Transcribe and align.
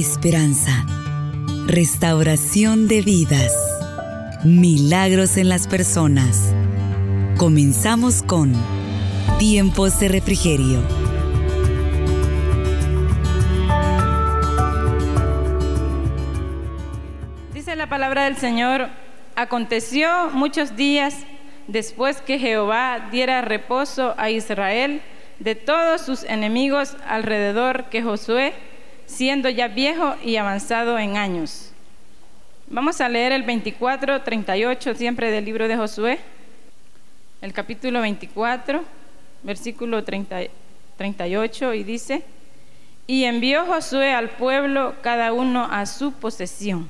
esperanza, 0.00 0.86
restauración 1.66 2.86
de 2.86 3.02
vidas, 3.02 3.52
milagros 4.44 5.36
en 5.36 5.48
las 5.48 5.66
personas. 5.66 6.54
Comenzamos 7.36 8.22
con 8.22 8.52
Tiempos 9.40 9.98
de 9.98 10.06
Refrigerio. 10.06 10.80
Dice 17.52 17.74
la 17.74 17.88
palabra 17.88 18.26
del 18.26 18.36
Señor, 18.36 18.88
aconteció 19.34 20.30
muchos 20.32 20.76
días 20.76 21.16
después 21.66 22.20
que 22.20 22.38
Jehová 22.38 23.08
diera 23.10 23.42
reposo 23.42 24.14
a 24.16 24.30
Israel 24.30 25.02
de 25.40 25.56
todos 25.56 26.02
sus 26.02 26.22
enemigos 26.22 26.96
alrededor 27.04 27.86
que 27.90 28.00
Josué 28.00 28.54
siendo 29.08 29.48
ya 29.48 29.66
viejo 29.66 30.14
y 30.22 30.36
avanzado 30.36 30.98
en 30.98 31.16
años. 31.16 31.72
Vamos 32.68 33.00
a 33.00 33.08
leer 33.08 33.32
el 33.32 33.42
24, 33.42 34.22
38 34.22 34.94
siempre 34.94 35.30
del 35.30 35.46
libro 35.46 35.66
de 35.66 35.76
Josué, 35.76 36.20
el 37.40 37.52
capítulo 37.52 38.02
24, 38.02 38.84
versículo 39.42 40.04
38 40.04 41.74
y 41.74 41.82
dice, 41.82 42.22
y 43.06 43.24
envió 43.24 43.64
Josué 43.64 44.12
al 44.12 44.28
pueblo 44.28 44.94
cada 45.00 45.32
uno 45.32 45.66
a 45.70 45.86
su 45.86 46.12
posesión. 46.12 46.88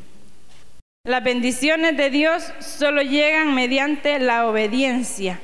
Las 1.05 1.23
bendiciones 1.23 1.97
de 1.97 2.11
Dios 2.11 2.53
solo 2.59 3.01
llegan 3.03 3.55
mediante 3.55 4.19
la 4.19 4.49
obediencia. 4.49 5.41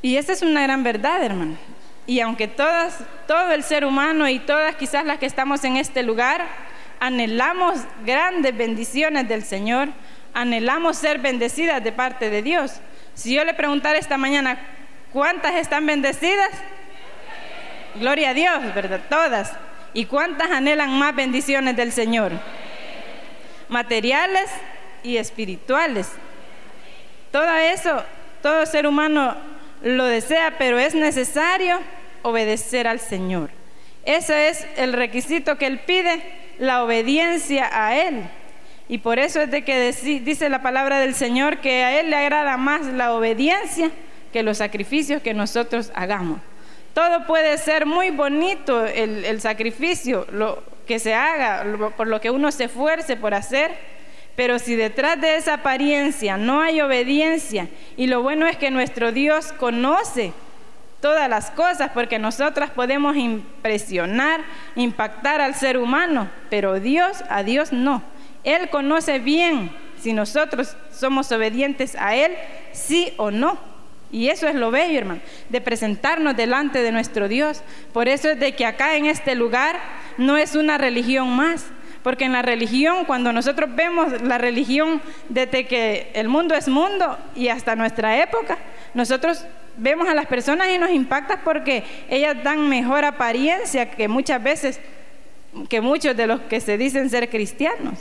Y 0.00 0.16
esa 0.16 0.32
es 0.32 0.42
una 0.42 0.62
gran 0.62 0.84
verdad, 0.84 1.22
hermano. 1.22 1.56
Y 2.06 2.20
aunque 2.20 2.48
todas, 2.48 2.98
todo 3.26 3.52
el 3.52 3.62
ser 3.62 3.84
humano 3.84 4.28
y 4.28 4.38
todas 4.38 4.76
quizás 4.76 5.04
las 5.04 5.18
que 5.18 5.26
estamos 5.26 5.64
en 5.64 5.76
este 5.76 6.02
lugar, 6.02 6.46
anhelamos 7.00 7.80
grandes 8.04 8.56
bendiciones 8.56 9.26
del 9.28 9.42
Señor, 9.42 9.88
anhelamos 10.34 10.98
ser 10.98 11.18
bendecidas 11.18 11.82
de 11.82 11.92
parte 11.92 12.28
de 12.28 12.42
Dios. 12.42 12.80
Si 13.14 13.34
yo 13.34 13.44
le 13.44 13.54
preguntara 13.54 13.98
esta 13.98 14.18
mañana, 14.18 14.58
¿cuántas 15.12 15.54
están 15.54 15.86
bendecidas? 15.86 16.50
Gloria 17.94 18.30
a 18.30 18.34
Dios, 18.34 18.74
¿verdad? 18.74 19.00
Todas. 19.08 19.52
¿Y 19.94 20.06
cuántas 20.06 20.50
anhelan 20.50 20.98
más 20.98 21.14
bendiciones 21.14 21.76
del 21.76 21.92
Señor? 21.92 22.32
Materiales 23.68 24.50
y 25.02 25.16
espirituales. 25.16 26.10
Todo 27.30 27.54
eso, 27.56 28.02
todo 28.42 28.66
ser 28.66 28.86
humano 28.86 29.36
lo 29.82 30.04
desea, 30.04 30.54
pero 30.58 30.78
es 30.78 30.94
necesario 30.94 31.78
obedecer 32.24 32.88
al 32.88 32.98
Señor. 32.98 33.50
Ese 34.04 34.48
es 34.48 34.66
el 34.76 34.92
requisito 34.92 35.56
que 35.56 35.66
Él 35.66 35.78
pide, 35.86 36.20
la 36.58 36.82
obediencia 36.82 37.68
a 37.72 37.96
Él. 37.96 38.24
Y 38.88 38.98
por 38.98 39.18
eso 39.18 39.40
es 39.40 39.50
de 39.50 39.62
que 39.62 39.92
dice 39.92 40.48
la 40.48 40.62
palabra 40.62 40.98
del 40.98 41.14
Señor 41.14 41.58
que 41.58 41.84
a 41.84 42.00
Él 42.00 42.10
le 42.10 42.16
agrada 42.16 42.56
más 42.56 42.86
la 42.86 43.14
obediencia 43.14 43.90
que 44.32 44.42
los 44.42 44.58
sacrificios 44.58 45.22
que 45.22 45.32
nosotros 45.32 45.92
hagamos. 45.94 46.40
Todo 46.92 47.26
puede 47.26 47.56
ser 47.58 47.86
muy 47.86 48.10
bonito 48.10 48.84
el, 48.84 49.40
sacrificio, 49.40 50.26
lo 50.32 50.62
que 50.86 50.98
se 50.98 51.14
haga, 51.14 51.64
por 51.96 52.06
lo 52.06 52.20
que 52.20 52.30
uno 52.30 52.52
se 52.52 52.64
esfuerce 52.64 53.16
por 53.16 53.34
hacer, 53.34 53.72
pero 54.36 54.58
si 54.58 54.76
detrás 54.76 55.20
de 55.20 55.36
esa 55.36 55.54
apariencia 55.54 56.36
no 56.36 56.60
hay 56.60 56.80
obediencia, 56.80 57.68
y 57.96 58.06
lo 58.06 58.22
bueno 58.22 58.46
es 58.46 58.56
que 58.56 58.70
nuestro 58.70 59.12
Dios 59.12 59.52
conoce 59.52 60.32
todas 61.04 61.28
las 61.28 61.50
cosas, 61.50 61.90
porque 61.92 62.18
nosotras 62.18 62.70
podemos 62.70 63.14
impresionar, 63.14 64.40
impactar 64.74 65.42
al 65.42 65.54
ser 65.54 65.76
humano, 65.76 66.30
pero 66.48 66.80
Dios, 66.80 67.22
a 67.28 67.42
Dios 67.42 67.74
no. 67.74 68.02
Él 68.42 68.70
conoce 68.70 69.18
bien 69.18 69.70
si 70.00 70.14
nosotros 70.14 70.78
somos 70.90 71.30
obedientes 71.30 71.94
a 72.00 72.16
Él, 72.16 72.32
sí 72.72 73.12
o 73.18 73.30
no. 73.30 73.58
Y 74.10 74.30
eso 74.30 74.48
es 74.48 74.54
lo 74.54 74.70
bello, 74.70 74.96
hermano, 74.96 75.20
de 75.50 75.60
presentarnos 75.60 76.38
delante 76.38 76.82
de 76.82 76.90
nuestro 76.90 77.28
Dios. 77.28 77.60
Por 77.92 78.08
eso 78.08 78.30
es 78.30 78.40
de 78.40 78.54
que 78.54 78.64
acá 78.64 78.96
en 78.96 79.04
este 79.04 79.34
lugar 79.34 79.78
no 80.16 80.38
es 80.38 80.54
una 80.54 80.78
religión 80.78 81.28
más, 81.28 81.66
porque 82.04 82.26
en 82.26 82.32
la 82.32 82.42
religión, 82.42 83.06
cuando 83.06 83.32
nosotros 83.32 83.74
vemos 83.74 84.20
la 84.20 84.36
religión 84.36 85.00
desde 85.30 85.66
que 85.66 86.10
el 86.12 86.28
mundo 86.28 86.54
es 86.54 86.68
mundo 86.68 87.18
y 87.34 87.48
hasta 87.48 87.74
nuestra 87.74 88.22
época, 88.22 88.58
nosotros 88.92 89.46
vemos 89.78 90.06
a 90.06 90.14
las 90.14 90.26
personas 90.26 90.68
y 90.68 90.76
nos 90.76 90.90
impacta 90.90 91.40
porque 91.42 91.82
ellas 92.10 92.36
dan 92.44 92.68
mejor 92.68 93.06
apariencia 93.06 93.90
que 93.90 94.06
muchas 94.06 94.42
veces, 94.42 94.80
que 95.70 95.80
muchos 95.80 96.14
de 96.14 96.26
los 96.26 96.42
que 96.42 96.60
se 96.60 96.76
dicen 96.76 97.08
ser 97.08 97.30
cristianos. 97.30 98.00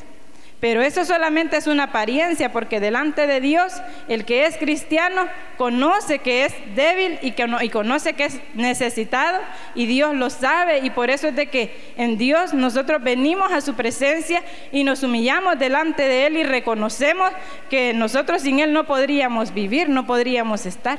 Pero 0.64 0.82
eso 0.82 1.04
solamente 1.04 1.58
es 1.58 1.68
una 1.68 1.84
apariencia 1.84 2.54
porque 2.54 2.80
delante 2.80 3.28
de 3.28 3.42
Dios 3.42 3.74
el 4.08 4.24
que 4.24 4.46
es 4.46 4.56
cristiano 4.56 5.28
conoce 5.58 6.20
que 6.20 6.46
es 6.46 6.54
débil 6.74 7.20
y, 7.22 7.32
que 7.32 7.46
y 7.64 7.68
conoce 7.68 8.14
que 8.14 8.24
es 8.24 8.40
necesitado 8.54 9.42
y 9.76 9.88
Dios 9.88 10.16
lo 10.16 10.30
sabe 10.30 10.80
y 10.80 10.90
por 10.90 11.10
eso 11.10 11.28
es 11.28 11.36
de 11.36 11.48
que 11.48 11.76
en 11.98 12.18
Dios 12.18 12.54
nosotros 12.54 13.04
venimos 13.04 13.52
a 13.52 13.60
su 13.60 13.74
presencia 13.74 14.42
y 14.72 14.86
nos 14.86 15.04
humillamos 15.04 15.60
delante 15.60 16.04
de 16.04 16.28
Él 16.28 16.38
y 16.38 16.44
reconocemos 16.44 17.30
que 17.70 17.94
nosotros 17.94 18.44
sin 18.44 18.62
Él 18.62 18.72
no 18.72 18.86
podríamos 18.86 19.54
vivir, 19.54 19.90
no 19.90 20.08
podríamos 20.08 20.66
estar. 20.66 20.98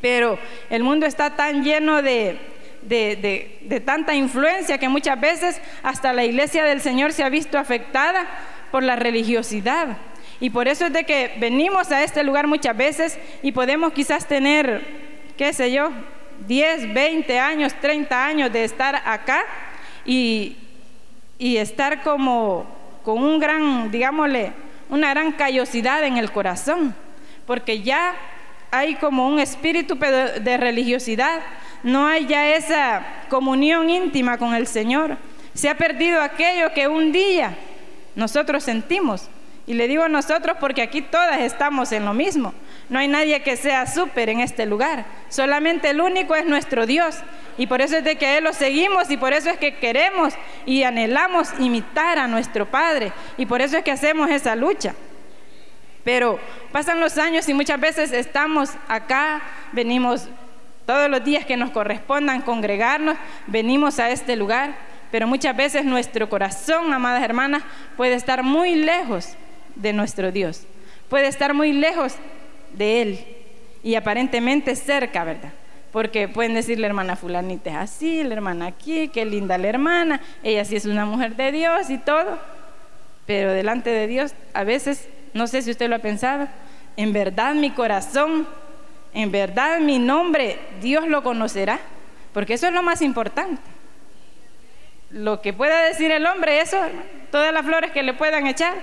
Pero 0.00 0.38
el 0.70 0.84
mundo 0.84 1.06
está 1.06 1.34
tan 1.34 1.64
lleno 1.64 2.02
de, 2.02 2.38
de, 2.84 3.82
tanta 3.84 4.14
influencia 4.14 4.78
que 4.78 4.88
muchas 4.88 5.20
veces 5.20 5.60
hasta 5.82 6.12
la 6.12 6.24
iglesia 6.24 6.64
del 6.64 6.80
Señor 6.80 7.12
se 7.12 7.24
ha 7.24 7.28
visto 7.28 7.58
afectada 7.58 8.26
por 8.70 8.82
la 8.82 8.96
religiosidad. 8.96 9.96
Y 10.40 10.50
por 10.50 10.68
eso 10.68 10.86
es 10.86 10.92
de 10.92 11.04
que 11.04 11.34
venimos 11.38 11.92
a 11.92 12.02
este 12.02 12.24
lugar 12.24 12.46
muchas 12.46 12.76
veces 12.76 13.18
y 13.42 13.52
podemos 13.52 13.92
quizás 13.92 14.26
tener, 14.26 14.84
qué 15.36 15.52
sé 15.52 15.72
yo, 15.72 15.90
10, 16.46 16.92
20 16.92 17.38
años, 17.38 17.74
30 17.80 18.26
años 18.26 18.52
de 18.52 18.64
estar 18.64 18.96
acá 19.04 19.44
y, 20.04 20.56
y 21.38 21.56
estar 21.56 22.02
como 22.02 22.66
con 23.04 23.22
un 23.22 23.38
gran, 23.38 23.90
digámosle, 23.90 24.52
una 24.90 25.10
gran 25.10 25.32
callosidad 25.32 26.04
en 26.04 26.16
el 26.16 26.32
corazón, 26.32 26.94
porque 27.46 27.82
ya 27.82 28.14
hay 28.70 28.96
como 28.96 29.28
un 29.28 29.38
espíritu 29.38 29.94
de 29.96 30.56
religiosidad 30.56 31.40
no 31.84 32.06
hay 32.06 32.26
ya 32.26 32.48
esa 32.48 33.04
comunión 33.28 33.90
íntima 33.90 34.38
con 34.38 34.54
el 34.54 34.66
Señor. 34.66 35.18
Se 35.52 35.68
ha 35.68 35.76
perdido 35.76 36.20
aquello 36.22 36.72
que 36.72 36.88
un 36.88 37.12
día 37.12 37.56
nosotros 38.16 38.64
sentimos. 38.64 39.28
Y 39.66 39.74
le 39.74 39.86
digo 39.86 40.08
nosotros 40.08 40.56
porque 40.60 40.82
aquí 40.82 41.02
todas 41.02 41.40
estamos 41.40 41.92
en 41.92 42.06
lo 42.06 42.14
mismo. 42.14 42.54
No 42.88 42.98
hay 42.98 43.08
nadie 43.08 43.42
que 43.42 43.56
sea 43.56 43.86
súper 43.86 44.30
en 44.30 44.40
este 44.40 44.64
lugar. 44.64 45.04
Solamente 45.28 45.90
el 45.90 46.00
único 46.00 46.34
es 46.34 46.46
nuestro 46.46 46.86
Dios. 46.86 47.16
Y 47.58 47.66
por 47.66 47.82
eso 47.82 47.98
es 47.98 48.04
de 48.04 48.16
que 48.16 48.38
Él 48.38 48.44
lo 48.44 48.54
seguimos 48.54 49.10
y 49.10 49.18
por 49.18 49.34
eso 49.34 49.50
es 49.50 49.58
que 49.58 49.76
queremos 49.76 50.34
y 50.64 50.84
anhelamos 50.84 51.50
imitar 51.58 52.18
a 52.18 52.26
nuestro 52.26 52.64
Padre. 52.66 53.12
Y 53.36 53.44
por 53.44 53.60
eso 53.60 53.76
es 53.76 53.84
que 53.84 53.92
hacemos 53.92 54.30
esa 54.30 54.56
lucha. 54.56 54.94
Pero 56.02 56.38
pasan 56.72 57.00
los 57.00 57.18
años 57.18 57.48
y 57.48 57.54
muchas 57.54 57.78
veces 57.78 58.12
estamos 58.12 58.70
acá, 58.88 59.42
venimos 59.72 60.28
todos 60.86 61.10
los 61.10 61.24
días 61.24 61.44
que 61.44 61.56
nos 61.56 61.70
correspondan 61.70 62.42
congregarnos, 62.42 63.16
venimos 63.46 63.98
a 63.98 64.10
este 64.10 64.36
lugar, 64.36 64.74
pero 65.10 65.26
muchas 65.26 65.56
veces 65.56 65.84
nuestro 65.84 66.28
corazón, 66.28 66.92
amadas 66.92 67.22
hermanas, 67.22 67.62
puede 67.96 68.14
estar 68.14 68.42
muy 68.42 68.74
lejos 68.74 69.34
de 69.76 69.92
nuestro 69.92 70.32
Dios, 70.32 70.62
puede 71.08 71.28
estar 71.28 71.54
muy 71.54 71.72
lejos 71.72 72.16
de 72.72 73.02
Él 73.02 73.26
y 73.82 73.94
aparentemente 73.94 74.74
cerca, 74.76 75.24
¿verdad? 75.24 75.52
Porque 75.92 76.26
pueden 76.26 76.54
decir 76.54 76.80
la 76.80 76.88
hermana 76.88 77.16
fulanita 77.16 77.70
es 77.70 77.76
así, 77.76 78.24
la 78.24 78.34
hermana 78.34 78.66
aquí, 78.66 79.08
qué 79.08 79.24
linda 79.24 79.56
la 79.56 79.68
hermana, 79.68 80.20
ella 80.42 80.64
sí 80.64 80.76
es 80.76 80.86
una 80.86 81.06
mujer 81.06 81.36
de 81.36 81.52
Dios 81.52 81.90
y 81.90 81.98
todo, 81.98 82.38
pero 83.26 83.52
delante 83.52 83.90
de 83.90 84.06
Dios 84.06 84.34
a 84.52 84.64
veces, 84.64 85.08
no 85.32 85.46
sé 85.46 85.62
si 85.62 85.70
usted 85.70 85.88
lo 85.88 85.96
ha 85.96 86.00
pensado, 86.00 86.48
en 86.96 87.12
verdad 87.12 87.54
mi 87.54 87.70
corazón 87.70 88.46
en 89.14 89.30
verdad 89.30 89.78
mi 89.80 89.98
nombre 89.98 90.58
Dios 90.80 91.08
lo 91.08 91.22
conocerá, 91.22 91.78
porque 92.32 92.54
eso 92.54 92.66
es 92.66 92.72
lo 92.72 92.82
más 92.82 93.00
importante. 93.00 93.62
Lo 95.10 95.40
que 95.40 95.52
pueda 95.52 95.82
decir 95.82 96.10
el 96.10 96.26
hombre, 96.26 96.60
eso, 96.60 96.76
todas 97.30 97.52
las 97.52 97.64
flores 97.64 97.92
que 97.92 98.02
le 98.02 98.14
puedan 98.14 98.48
echar, 98.48 98.74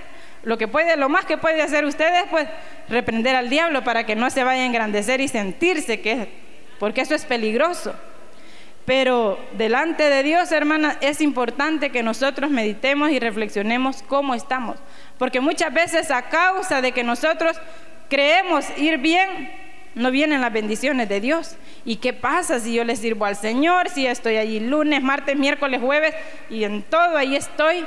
lo 0.42 0.58
que 0.58 0.66
puede, 0.66 0.96
lo 0.96 1.08
más 1.08 1.26
que 1.26 1.36
puede 1.36 1.62
hacer 1.62 1.84
ustedes, 1.84 2.24
pues 2.30 2.48
reprender 2.88 3.36
al 3.36 3.50
diablo 3.50 3.84
para 3.84 4.06
que 4.06 4.16
no 4.16 4.30
se 4.30 4.42
vaya 4.42 4.62
a 4.62 4.66
engrandecer 4.66 5.20
y 5.20 5.28
sentirse 5.28 6.00
que, 6.00 6.28
porque 6.78 7.02
eso 7.02 7.14
es 7.14 7.26
peligroso. 7.26 7.94
Pero 8.84 9.38
delante 9.52 10.08
de 10.08 10.22
Dios, 10.24 10.50
hermana, 10.50 10.96
es 11.00 11.20
importante 11.20 11.90
que 11.90 12.02
nosotros 12.02 12.50
meditemos 12.50 13.10
y 13.10 13.20
reflexionemos 13.20 14.02
cómo 14.02 14.34
estamos. 14.34 14.76
Porque 15.18 15.40
muchas 15.40 15.72
veces 15.72 16.10
a 16.10 16.22
causa 16.22 16.80
de 16.80 16.90
que 16.90 17.04
nosotros 17.04 17.60
creemos 18.08 18.66
ir 18.76 18.98
bien, 18.98 19.52
no 19.94 20.10
vienen 20.10 20.40
las 20.40 20.52
bendiciones 20.52 21.08
de 21.08 21.20
Dios. 21.20 21.56
¿Y 21.84 21.96
qué 21.96 22.12
pasa 22.12 22.60
si 22.60 22.74
yo 22.74 22.84
le 22.84 22.96
sirvo 22.96 23.24
al 23.24 23.36
Señor, 23.36 23.88
si 23.88 24.06
estoy 24.06 24.36
allí 24.36 24.60
lunes, 24.60 25.02
martes, 25.02 25.36
miércoles, 25.36 25.80
jueves 25.80 26.14
y 26.48 26.64
en 26.64 26.82
todo 26.82 27.16
ahí 27.16 27.36
estoy, 27.36 27.84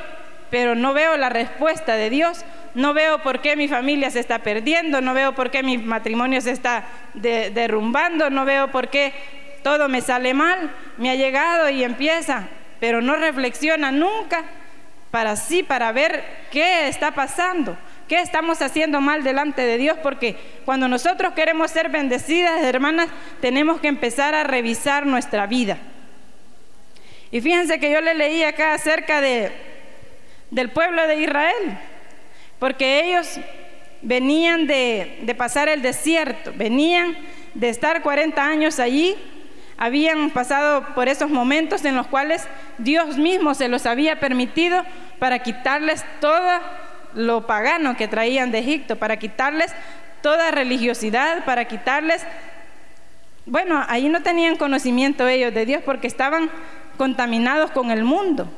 pero 0.49 0.75
no 0.75 0.93
veo 0.93 1.17
la 1.17 1.29
respuesta 1.29 1.95
de 1.95 2.09
Dios? 2.09 2.45
No 2.75 2.93
veo 2.93 3.21
por 3.21 3.41
qué 3.41 3.55
mi 3.55 3.67
familia 3.67 4.11
se 4.11 4.19
está 4.19 4.39
perdiendo, 4.39 5.01
no 5.01 5.13
veo 5.13 5.33
por 5.33 5.49
qué 5.49 5.63
mi 5.63 5.77
matrimonio 5.77 6.41
se 6.41 6.51
está 6.51 6.85
derrumbando, 7.13 8.29
no 8.29 8.45
veo 8.45 8.69
por 8.69 8.89
qué 8.89 9.13
todo 9.63 9.89
me 9.89 10.01
sale 10.01 10.33
mal. 10.33 10.71
Me 10.97 11.09
ha 11.09 11.15
llegado 11.15 11.69
y 11.69 11.83
empieza, 11.83 12.47
pero 12.79 13.01
no 13.01 13.15
reflexiona 13.15 13.91
nunca 13.91 14.43
para 15.09 15.37
sí, 15.37 15.63
para 15.63 15.93
ver 15.93 16.23
qué 16.51 16.87
está 16.89 17.11
pasando. 17.11 17.77
¿Qué 18.07 18.19
estamos 18.19 18.61
haciendo 18.61 19.01
mal 19.01 19.23
delante 19.23 19.63
de 19.63 19.77
Dios? 19.77 19.97
Porque 20.03 20.35
cuando 20.63 20.87
nosotros 20.87 21.33
queremos 21.33 21.71
ser 21.71 21.89
bendecidas, 21.89 22.63
hermanas, 22.63 23.07
tenemos 23.41 23.81
que 23.81 23.87
empezar 23.87 24.35
a 24.35 24.43
revisar 24.43 25.07
nuestra 25.07 25.47
vida. 25.47 25.79
Y 27.31 27.41
fíjense 27.41 27.79
que 27.79 27.91
yo 27.91 28.01
le 28.01 28.13
leí 28.13 28.43
acá 28.43 28.75
acerca 28.75 29.21
de, 29.21 29.51
del 30.51 30.69
pueblo 30.69 31.07
de 31.07 31.15
Israel, 31.15 31.79
porque 32.59 33.03
ellos 33.05 33.39
venían 34.03 34.67
de, 34.67 35.19
de 35.23 35.35
pasar 35.35 35.67
el 35.67 35.81
desierto, 35.81 36.53
venían 36.55 37.17
de 37.55 37.69
estar 37.69 38.03
40 38.03 38.45
años 38.45 38.79
allí, 38.79 39.15
habían 39.77 40.29
pasado 40.29 40.93
por 40.93 41.09
esos 41.09 41.31
momentos 41.31 41.83
en 41.85 41.95
los 41.95 42.05
cuales 42.05 42.47
Dios 42.77 43.17
mismo 43.17 43.55
se 43.55 43.67
los 43.67 43.87
había 43.87 44.19
permitido 44.19 44.85
para 45.17 45.39
quitarles 45.39 46.05
toda 46.21 46.84
lo 47.15 47.47
pagano 47.47 47.97
que 47.97 48.07
traían 48.07 48.51
de 48.51 48.59
Egipto, 48.59 48.97
para 48.97 49.17
quitarles 49.17 49.73
toda 50.21 50.51
religiosidad, 50.51 51.43
para 51.45 51.65
quitarles... 51.65 52.25
Bueno, 53.47 53.83
ahí 53.87 54.09
no 54.09 54.21
tenían 54.21 54.57
conocimiento 54.57 55.27
ellos 55.27 55.53
de 55.53 55.65
Dios 55.65 55.83
porque 55.85 56.07
estaban 56.07 56.49
contaminados 56.97 57.71
con 57.71 57.91
el 57.91 58.03
mundo. 58.03 58.51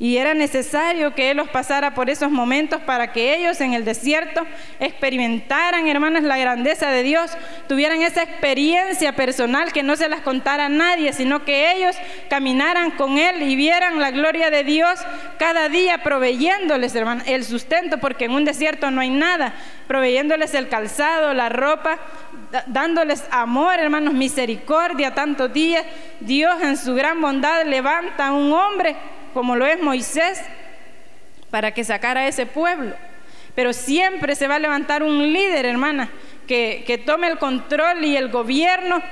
Y 0.00 0.16
era 0.16 0.32
necesario 0.32 1.12
que 1.12 1.32
Él 1.32 1.38
los 1.38 1.48
pasara 1.48 1.92
por 1.94 2.08
esos 2.08 2.30
momentos 2.30 2.80
para 2.82 3.12
que 3.12 3.34
ellos 3.34 3.60
en 3.60 3.74
el 3.74 3.84
desierto 3.84 4.46
experimentaran, 4.78 5.88
hermanas, 5.88 6.22
la 6.22 6.38
grandeza 6.38 6.90
de 6.90 7.02
Dios, 7.02 7.32
tuvieran 7.66 8.02
esa 8.02 8.22
experiencia 8.22 9.16
personal 9.16 9.72
que 9.72 9.82
no 9.82 9.96
se 9.96 10.08
las 10.08 10.20
contara 10.20 10.66
a 10.66 10.68
nadie, 10.68 11.12
sino 11.12 11.44
que 11.44 11.72
ellos 11.72 11.96
caminaran 12.30 12.92
con 12.92 13.18
Él 13.18 13.42
y 13.42 13.56
vieran 13.56 13.98
la 13.98 14.12
gloria 14.12 14.50
de 14.50 14.62
Dios 14.62 15.00
cada 15.36 15.68
día 15.68 15.98
proveyéndoles, 16.04 16.94
el 17.26 17.44
sustento, 17.44 17.98
porque 17.98 18.26
en 18.26 18.32
un 18.32 18.44
desierto 18.44 18.92
no 18.92 19.00
hay 19.00 19.10
nada, 19.10 19.52
proveyéndoles 19.88 20.54
el 20.54 20.68
calzado, 20.68 21.34
la 21.34 21.48
ropa, 21.48 21.98
dándoles 22.68 23.24
amor, 23.32 23.80
hermanos, 23.80 24.14
misericordia 24.14 25.12
tantos 25.12 25.52
días. 25.52 25.84
Dios 26.20 26.62
en 26.62 26.76
su 26.76 26.94
gran 26.94 27.20
bondad 27.20 27.64
levanta 27.64 28.28
a 28.28 28.32
un 28.32 28.52
hombre 28.52 28.96
como 29.34 29.56
lo 29.56 29.66
es 29.66 29.80
Moisés, 29.82 30.40
para 31.50 31.72
que 31.72 31.84
sacara 31.84 32.20
a 32.20 32.28
ese 32.28 32.46
pueblo. 32.46 32.94
Pero 33.54 33.72
siempre 33.72 34.34
se 34.34 34.48
va 34.48 34.56
a 34.56 34.60
levantar 34.60 35.02
un 35.02 35.32
líder, 35.32 35.66
hermana, 35.66 36.10
que, 36.46 36.84
que 36.86 36.98
tome 36.98 37.28
el 37.28 37.38
control 37.38 38.04
y 38.04 38.16
el 38.16 38.28
gobierno 38.28 39.02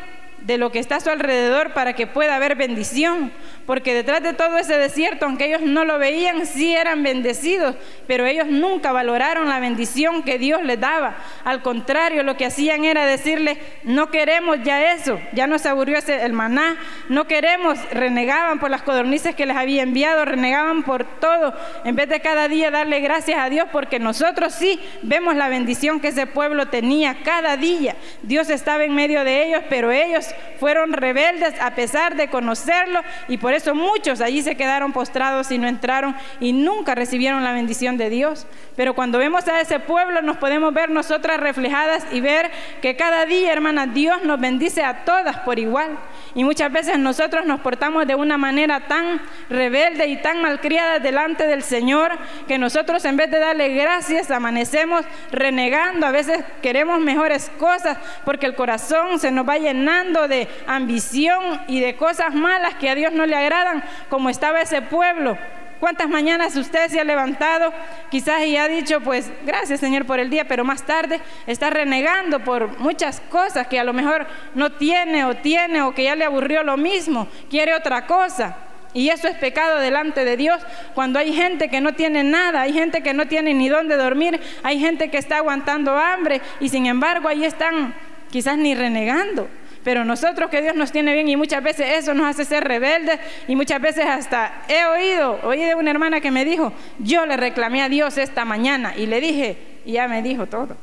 de 0.41 0.59
lo 0.59 0.71
que 0.71 0.79
está 0.79 0.97
a 0.97 1.01
su 1.01 1.11
alrededor 1.11 1.73
para 1.73 1.95
que 1.95 2.07
pueda 2.07 2.37
haber 2.37 2.55
bendición. 2.55 3.33
Porque 3.67 3.95
detrás 3.95 4.23
de 4.23 4.33
todo 4.33 4.59
ese 4.59 4.79
desierto, 4.79 5.27
aunque 5.27 5.47
ellos 5.47 5.63
no 5.63 5.85
lo 5.85 5.99
veían, 5.99 6.47
sí 6.47 6.75
eran 6.75 7.03
bendecidos, 7.03 7.75
pero 8.07 8.25
ellos 8.25 8.47
nunca 8.47 8.93
valoraron 8.93 9.49
la 9.49 9.59
bendición 9.59 10.23
que 10.23 10.39
Dios 10.39 10.63
les 10.63 10.79
daba. 10.79 11.17
Al 11.45 11.63
contrario, 11.63 12.23
lo 12.23 12.37
que 12.37 12.47
hacían 12.47 12.85
era 12.85 13.07
decirle, 13.07 13.59
no 13.83 14.11
queremos 14.11 14.59
ya 14.63 14.93
eso, 14.93 15.19
ya 15.33 15.49
nos 15.49 15.67
aburrió 15.67 15.99
ese, 15.99 16.25
el 16.25 16.33
maná, 16.33 16.77
no 17.09 17.27
queremos, 17.27 17.79
renegaban 17.91 18.61
por 18.61 18.71
las 18.71 18.83
codornices 18.83 19.35
que 19.35 19.47
les 19.47 19.57
había 19.57 19.83
enviado, 19.83 20.25
renegaban 20.25 20.85
por 20.85 21.05
todo, 21.19 21.53
en 21.85 21.97
vez 21.97 22.09
de 22.09 22.21
cada 22.21 22.47
día 22.47 22.71
darle 22.71 23.01
gracias 23.01 23.39
a 23.39 23.51
Dios, 23.51 23.67
porque 23.73 23.99
nosotros 23.99 24.55
sí 24.55 24.81
vemos 25.03 25.35
la 25.35 25.49
bendición 25.49 25.99
que 25.99 26.09
ese 26.09 26.29
pueblo 26.29 26.67
tenía 26.67 27.17
cada 27.25 27.57
día. 27.57 27.97
Dios 28.23 28.49
estaba 28.49 28.85
en 28.85 28.95
medio 28.95 29.25
de 29.25 29.49
ellos, 29.49 29.63
pero 29.69 29.91
ellos 29.91 30.36
fueron 30.59 30.93
rebeldes 30.93 31.55
a 31.61 31.75
pesar 31.75 32.17
de 32.17 32.29
conocerlo 32.29 33.03
y 33.29 33.39
por 33.39 33.53
eso 33.53 33.75
muchos 33.75 34.21
allí 34.21 34.43
se 34.43 34.57
quedaron 34.57 34.93
postrados 34.93 35.51
y 35.51 35.59
no 35.59 35.69
entraron 35.69 36.17
y 36.41 36.53
nunca 36.53 36.95
recibieron 36.95 37.45
la 37.45 37.53
bendición 37.53 37.97
de 37.97 38.11
Dios. 38.11 38.47
Pero 38.77 38.95
cuando 38.95 39.19
vemos 39.19 39.47
a 39.49 39.61
ese 39.61 39.81
pueblo 39.81 40.23
nos 40.23 40.37
podemos 40.37 40.73
ver 40.73 40.91
nosotras 40.91 41.41
reflejadas 41.41 42.07
y 42.13 42.21
ver 42.21 42.51
que 42.83 42.97
cada 42.97 43.27
día, 43.27 43.53
hermana, 43.53 43.87
Dios 43.87 44.23
nos 44.25 44.41
bendice 44.41 44.83
a 44.83 45.05
todas 45.05 45.39
por 45.39 45.59
igual. 45.59 45.99
Y 46.35 46.45
muchas 46.45 46.71
veces 46.73 46.99
nosotros 46.99 47.47
nos 47.47 47.61
portamos 47.61 48.07
de 48.07 48.15
una 48.15 48.37
manera 48.37 48.81
tan 48.81 49.21
rebelde 49.49 50.07
y 50.07 50.17
tan 50.17 50.43
malcriada 50.43 50.99
delante 50.99 51.47
del 51.47 51.63
Señor 51.63 52.13
que 52.47 52.59
nosotros 52.59 53.05
en 53.05 53.17
vez 53.17 53.31
de 53.31 53.39
darle 53.39 53.71
gracias 53.71 54.31
amanecemos 54.31 55.05
renegando. 55.33 56.07
A 56.07 56.11
veces 56.11 56.45
queremos 56.63 57.01
mejores 57.01 57.51
cosas 57.59 57.99
porque 58.25 58.47
el 58.47 58.55
corazón 58.55 59.19
se 59.19 59.31
nos 59.31 59.49
va 59.49 59.59
llenando 59.59 60.16
de 60.23 60.49
ambición 60.67 61.61
y 61.69 61.81
de 61.81 61.97
cosas 61.97 62.35
malas 62.35 62.75
que 62.75 62.91
a 62.91 62.95
Dios 62.95 63.13
no 63.13 63.27
le 63.27 63.37
agradan, 63.37 63.85
como 64.09 64.31
estaba 64.31 64.63
ese 64.63 64.83
pueblo. 64.83 65.37
¿Cuántas 65.79 66.09
mañanas 66.09 66.57
usted 66.57 66.89
se 66.89 67.01
ha 67.01 67.05
levantado 67.05 67.73
quizás 68.11 68.45
y 68.47 68.57
ha 68.57 68.67
dicho, 68.67 69.03
pues 69.03 69.31
gracias 69.45 69.81
Señor 69.81 70.07
por 70.07 70.19
el 70.19 70.31
día, 70.31 70.49
pero 70.49 70.65
más 70.65 70.83
tarde 70.85 71.21
está 71.47 71.69
renegando 71.69 72.41
por 72.41 72.79
muchas 72.79 73.21
cosas 73.21 73.67
que 73.67 73.79
a 73.79 73.85
lo 73.85 73.93
mejor 73.93 74.27
no 74.55 74.73
tiene 74.73 75.27
o 75.27 75.35
tiene 75.35 75.83
o 75.83 75.93
que 75.93 76.05
ya 76.05 76.17
le 76.17 76.25
aburrió 76.25 76.63
lo 76.63 76.79
mismo, 76.79 77.29
quiere 77.51 77.75
otra 77.75 78.07
cosa? 78.07 78.57
Y 78.95 79.11
eso 79.11 79.29
es 79.29 79.37
pecado 79.37 79.79
delante 79.79 80.25
de 80.25 80.39
Dios 80.39 80.63
cuando 80.95 81.19
hay 81.19 81.35
gente 81.35 81.69
que 81.69 81.83
no 81.83 81.93
tiene 81.93 82.25
nada, 82.25 82.63
hay 82.63 82.73
gente 82.73 83.03
que 83.03 83.13
no 83.13 83.27
tiene 83.27 83.53
ni 83.53 83.69
dónde 83.69 83.97
dormir, 83.97 84.41
hay 84.63 84.81
gente 84.81 85.11
que 85.11 85.19
está 85.19 85.37
aguantando 85.37 85.99
hambre 85.99 86.41
y 86.61 86.71
sin 86.71 86.87
embargo 86.87 87.29
ahí 87.29 87.45
están 87.45 87.95
quizás 88.31 88.57
ni 88.57 88.75
renegando. 88.75 89.51
Pero 89.87 90.05
nosotros 90.05 90.51
que 90.51 90.63
Dios 90.63 90.75
nos 90.75 90.91
tiene 90.91 91.13
bien 91.13 91.29
y 91.29 91.37
muchas 91.37 91.63
veces 91.63 91.89
eso 91.93 92.13
nos 92.13 92.27
hace 92.27 92.45
ser 92.45 92.65
rebeldes 92.65 93.21
y 93.47 93.55
muchas 93.55 93.81
veces 93.81 94.05
hasta 94.05 94.63
he 94.67 94.85
oído, 94.85 95.39
oí 95.45 95.63
de 95.63 95.77
una 95.77 95.93
hermana 95.93 96.21
que 96.21 96.33
me 96.33 96.45
dijo, 96.45 96.73
yo 96.99 97.25
le 97.25 97.37
reclamé 97.37 97.83
a 97.83 97.89
Dios 97.89 98.19
esta 98.19 98.45
mañana 98.45 98.95
y 98.97 99.07
le 99.07 99.21
dije, 99.21 99.57
y 99.85 99.93
ya 99.93 100.09
me 100.09 100.23
dijo 100.23 100.47
todo. 100.47 100.77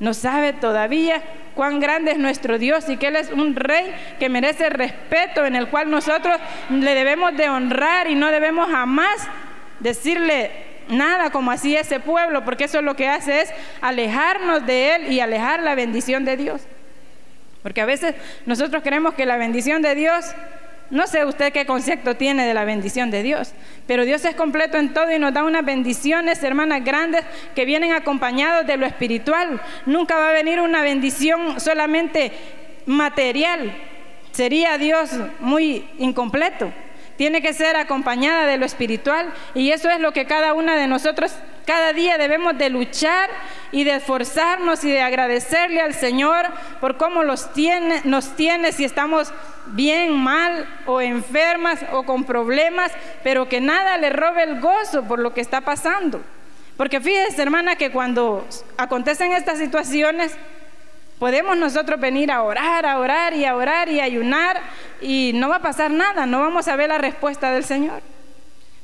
No 0.00 0.12
sabe 0.12 0.52
todavía 0.52 1.22
cuán 1.54 1.78
grande 1.78 2.10
es 2.10 2.18
nuestro 2.18 2.58
Dios 2.58 2.88
y 2.88 2.96
que 2.96 3.06
Él 3.06 3.14
es 3.14 3.30
un 3.30 3.54
rey 3.54 3.94
que 4.18 4.28
merece 4.28 4.70
respeto, 4.70 5.44
en 5.44 5.54
el 5.54 5.68
cual 5.68 5.88
nosotros 5.88 6.36
le 6.68 6.96
debemos 6.96 7.36
de 7.36 7.48
honrar 7.48 8.10
y 8.10 8.16
no 8.16 8.32
debemos 8.32 8.68
jamás 8.68 9.28
decirle 9.78 10.50
nada 10.88 11.30
como 11.30 11.52
así 11.52 11.76
ese 11.76 12.00
pueblo, 12.00 12.44
porque 12.44 12.64
eso 12.64 12.82
lo 12.82 12.96
que 12.96 13.06
hace 13.06 13.42
es 13.42 13.52
alejarnos 13.82 14.66
de 14.66 14.96
Él 14.96 15.12
y 15.12 15.20
alejar 15.20 15.62
la 15.62 15.76
bendición 15.76 16.24
de 16.24 16.36
Dios. 16.36 16.66
Porque 17.66 17.80
a 17.80 17.84
veces 17.84 18.14
nosotros 18.44 18.80
creemos 18.84 19.14
que 19.14 19.26
la 19.26 19.36
bendición 19.36 19.82
de 19.82 19.96
Dios, 19.96 20.24
no 20.90 21.08
sé 21.08 21.24
usted 21.24 21.52
qué 21.52 21.66
concepto 21.66 22.14
tiene 22.14 22.46
de 22.46 22.54
la 22.54 22.64
bendición 22.64 23.10
de 23.10 23.24
Dios, 23.24 23.54
pero 23.88 24.04
Dios 24.04 24.24
es 24.24 24.36
completo 24.36 24.76
en 24.76 24.94
todo 24.94 25.10
y 25.10 25.18
nos 25.18 25.34
da 25.34 25.42
unas 25.42 25.64
bendiciones, 25.64 26.40
hermanas 26.44 26.84
grandes, 26.84 27.24
que 27.56 27.64
vienen 27.64 27.92
acompañados 27.92 28.68
de 28.68 28.76
lo 28.76 28.86
espiritual. 28.86 29.60
Nunca 29.84 30.14
va 30.14 30.28
a 30.28 30.32
venir 30.32 30.60
una 30.60 30.80
bendición 30.82 31.58
solamente 31.58 32.30
material. 32.86 33.76
Sería 34.30 34.78
Dios 34.78 35.10
muy 35.40 35.88
incompleto. 35.98 36.72
Tiene 37.16 37.42
que 37.42 37.52
ser 37.52 37.76
acompañada 37.76 38.46
de 38.46 38.58
lo 38.58 38.66
espiritual 38.66 39.32
y 39.54 39.70
eso 39.70 39.88
es 39.90 40.00
lo 40.00 40.12
que 40.12 40.26
cada 40.26 40.54
una 40.54 40.76
de 40.76 40.86
nosotros 40.86 41.32
cada 41.66 41.92
día 41.92 42.16
debemos 42.16 42.56
de 42.56 42.70
luchar 42.70 43.28
y 43.72 43.82
de 43.82 43.96
esforzarnos 43.96 44.84
y 44.84 44.90
de 44.90 45.00
agradecerle 45.00 45.80
al 45.80 45.94
Señor 45.94 46.46
por 46.80 46.96
cómo 46.96 47.24
los 47.24 47.52
tiene, 47.52 48.02
nos 48.04 48.36
tiene 48.36 48.70
si 48.70 48.84
estamos 48.84 49.32
bien, 49.66 50.16
mal 50.16 50.68
o 50.86 51.00
enfermas 51.00 51.80
o 51.90 52.04
con 52.04 52.24
problemas, 52.24 52.92
pero 53.24 53.48
que 53.48 53.60
nada 53.60 53.98
le 53.98 54.10
robe 54.10 54.44
el 54.44 54.60
gozo 54.60 55.02
por 55.02 55.18
lo 55.18 55.34
que 55.34 55.40
está 55.40 55.62
pasando. 55.62 56.22
Porque 56.76 57.00
fíjese, 57.00 57.42
hermana, 57.42 57.74
que 57.74 57.90
cuando 57.90 58.46
acontecen 58.76 59.32
estas 59.32 59.58
situaciones, 59.58 60.36
podemos 61.18 61.56
nosotros 61.56 62.00
venir 62.00 62.30
a 62.30 62.42
orar, 62.42 62.86
a 62.86 62.98
orar 62.98 63.34
y 63.34 63.44
a 63.44 63.56
orar 63.56 63.88
y 63.88 64.00
ayunar 64.00 64.60
y 65.00 65.32
no 65.34 65.48
va 65.48 65.56
a 65.56 65.62
pasar 65.62 65.90
nada, 65.90 66.26
no 66.26 66.40
vamos 66.40 66.68
a 66.68 66.76
ver 66.76 66.88
la 66.88 66.98
respuesta 66.98 67.50
del 67.50 67.64
Señor. 67.64 68.02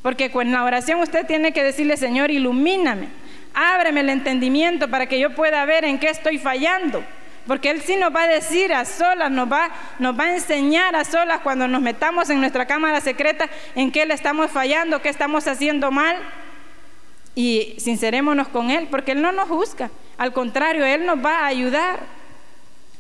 Porque 0.03 0.31
con 0.31 0.51
la 0.51 0.65
oración 0.65 1.01
usted 1.01 1.27
tiene 1.27 1.53
que 1.53 1.62
decirle, 1.62 1.97
Señor, 1.97 2.31
ilumíname, 2.31 3.09
ábreme 3.55 4.01
el 4.01 4.11
entendimiento 4.11 4.89
para 4.89 5.07
que 5.07 5.19
yo 5.19 5.35
pueda 5.35 5.65
ver 5.65 5.85
en 5.85 5.99
qué 5.99 6.09
estoy 6.09 6.39
fallando. 6.39 7.05
Porque 7.47 7.71
Él 7.71 7.83
sí 7.83 7.97
nos 7.97 8.15
va 8.15 8.23
a 8.23 8.29
decir 8.29 8.73
a 8.73 8.85
solas, 8.85 9.31
nos 9.31 9.51
va, 9.51 9.71
nos 9.99 10.19
va 10.19 10.25
a 10.25 10.35
enseñar 10.35 10.95
a 10.95 11.05
solas 11.05 11.41
cuando 11.41 11.67
nos 11.67 11.81
metamos 11.81 12.31
en 12.31 12.41
nuestra 12.41 12.67
cámara 12.67 13.01
secreta 13.01 13.49
en 13.75 13.91
qué 13.91 14.07
le 14.07 14.15
estamos 14.15 14.51
fallando, 14.51 15.03
qué 15.03 15.09
estamos 15.09 15.47
haciendo 15.49 15.91
mal. 15.91 16.17
Y 17.35 17.75
sincerémonos 17.79 18.49
con 18.49 18.71
Él, 18.71 18.89
porque 18.91 19.12
Él 19.12 19.23
no 19.23 19.33
nos 19.33 19.49
juzga. 19.49 19.91
Al 20.19 20.33
contrario, 20.33 20.85
Él 20.85 21.07
nos 21.07 21.25
va 21.25 21.41
a 21.41 21.47
ayudar. 21.47 22.22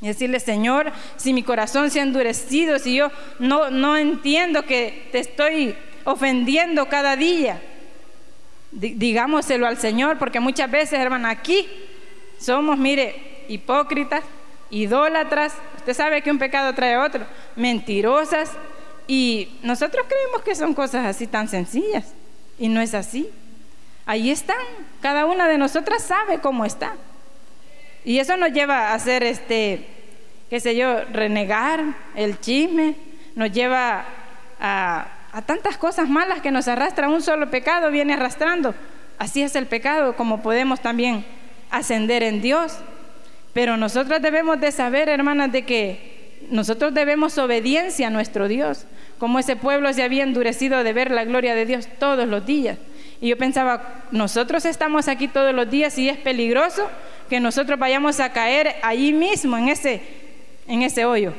Y 0.02 0.08
decirle, 0.08 0.40
Señor, 0.40 0.90
si 1.16 1.32
mi 1.32 1.44
corazón 1.44 1.88
se 1.90 2.00
ha 2.00 2.02
endurecido, 2.02 2.80
si 2.80 2.96
yo 2.96 3.10
no, 3.38 3.70
no 3.70 3.96
entiendo 3.96 4.64
que 4.64 5.08
te 5.12 5.20
estoy 5.20 5.76
ofendiendo 6.04 6.88
cada 6.88 7.14
día, 7.14 7.62
digámoselo 8.72 9.64
al 9.64 9.78
Señor, 9.78 10.18
porque 10.18 10.40
muchas 10.40 10.68
veces, 10.68 10.98
hermana, 10.98 11.30
aquí 11.30 11.68
somos, 12.36 12.76
mire, 12.78 13.44
hipócritas, 13.48 14.24
idólatras, 14.70 15.54
usted 15.76 15.94
sabe 15.94 16.20
que 16.20 16.32
un 16.32 16.38
pecado 16.38 16.74
trae 16.74 16.96
otro, 16.96 17.24
mentirosas, 17.54 18.50
y 19.06 19.56
nosotros 19.62 20.04
creemos 20.08 20.42
que 20.42 20.56
son 20.56 20.74
cosas 20.74 21.06
así 21.06 21.28
tan 21.28 21.46
sencillas, 21.46 22.12
y 22.58 22.66
no 22.68 22.80
es 22.80 22.94
así. 22.94 23.30
Ahí 24.04 24.32
están, 24.32 24.56
cada 25.00 25.26
una 25.26 25.46
de 25.46 25.58
nosotras 25.58 26.02
sabe 26.02 26.40
cómo 26.40 26.64
está. 26.64 26.94
Y 28.04 28.18
eso 28.18 28.36
nos 28.36 28.52
lleva 28.52 28.90
a 28.90 28.94
hacer, 28.94 29.22
este, 29.22 29.86
qué 30.50 30.60
sé 30.60 30.76
yo, 30.76 31.04
renegar 31.12 31.82
el 32.14 32.40
chisme, 32.40 32.94
nos 33.34 33.52
lleva 33.52 34.04
a 34.60 35.42
tantas 35.46 35.76
cosas 35.76 36.08
malas 36.08 36.40
que 36.40 36.50
nos 36.50 36.68
arrastra 36.68 37.08
un 37.08 37.22
solo 37.22 37.50
pecado, 37.50 37.90
viene 37.90 38.14
arrastrando. 38.14 38.74
Así 39.18 39.42
es 39.42 39.54
el 39.54 39.66
pecado, 39.66 40.16
como 40.16 40.42
podemos 40.42 40.80
también 40.80 41.24
ascender 41.70 42.22
en 42.22 42.42
Dios. 42.42 42.76
Pero 43.52 43.76
nosotros 43.76 44.22
debemos 44.22 44.60
de 44.60 44.72
saber, 44.72 45.08
hermanas, 45.08 45.52
de 45.52 45.62
que 45.62 46.40
nosotros 46.50 46.92
debemos 46.94 47.38
obediencia 47.38 48.08
a 48.08 48.10
nuestro 48.10 48.48
Dios, 48.48 48.86
como 49.18 49.38
ese 49.38 49.56
pueblo 49.56 49.92
se 49.92 50.02
había 50.02 50.24
endurecido 50.24 50.82
de 50.82 50.92
ver 50.92 51.10
la 51.10 51.24
gloria 51.24 51.54
de 51.54 51.66
Dios 51.66 51.86
todos 51.98 52.26
los 52.26 52.44
días. 52.44 52.78
Y 53.20 53.28
yo 53.28 53.38
pensaba, 53.38 54.06
nosotros 54.10 54.64
estamos 54.64 55.06
aquí 55.06 55.28
todos 55.28 55.54
los 55.54 55.70
días 55.70 55.96
y 55.98 56.08
es 56.08 56.18
peligroso 56.18 56.88
que 57.32 57.40
nosotros 57.40 57.78
vayamos 57.78 58.20
a 58.20 58.30
caer 58.30 58.76
allí 58.82 59.14
mismo, 59.14 59.56
en 59.56 59.70
ese, 59.70 60.02
en 60.68 60.82
ese 60.82 61.06
hoyo. 61.06 61.32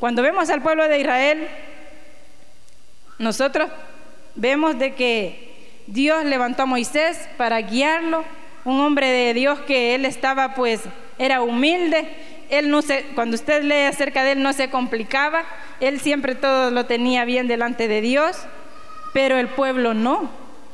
Cuando 0.00 0.22
vemos 0.22 0.48
al 0.48 0.62
pueblo 0.62 0.88
de 0.88 1.00
Israel, 1.00 1.48
nosotros 3.18 3.70
vemos 4.34 4.78
de 4.78 4.94
que 4.94 5.52
Dios 5.86 6.24
levantó 6.24 6.62
a 6.62 6.64
Moisés 6.64 7.28
para 7.36 7.60
guiarlo, 7.60 8.24
un 8.64 8.80
hombre 8.80 9.08
de 9.08 9.34
Dios 9.34 9.60
que 9.66 9.94
él 9.94 10.06
estaba 10.06 10.54
pues, 10.54 10.80
era 11.18 11.42
humilde, 11.42 12.08
él 12.48 12.70
no 12.70 12.80
se, 12.80 13.02
cuando 13.14 13.34
usted 13.34 13.64
lee 13.64 13.84
acerca 13.86 14.24
de 14.24 14.32
él 14.32 14.42
no 14.42 14.54
se 14.54 14.70
complicaba, 14.70 15.44
él 15.78 16.00
siempre 16.00 16.36
todo 16.36 16.70
lo 16.70 16.86
tenía 16.86 17.26
bien 17.26 17.48
delante 17.48 17.86
de 17.86 18.00
Dios, 18.00 18.38
pero 19.12 19.36
el 19.36 19.48
pueblo 19.48 19.92
no. 19.92 20.30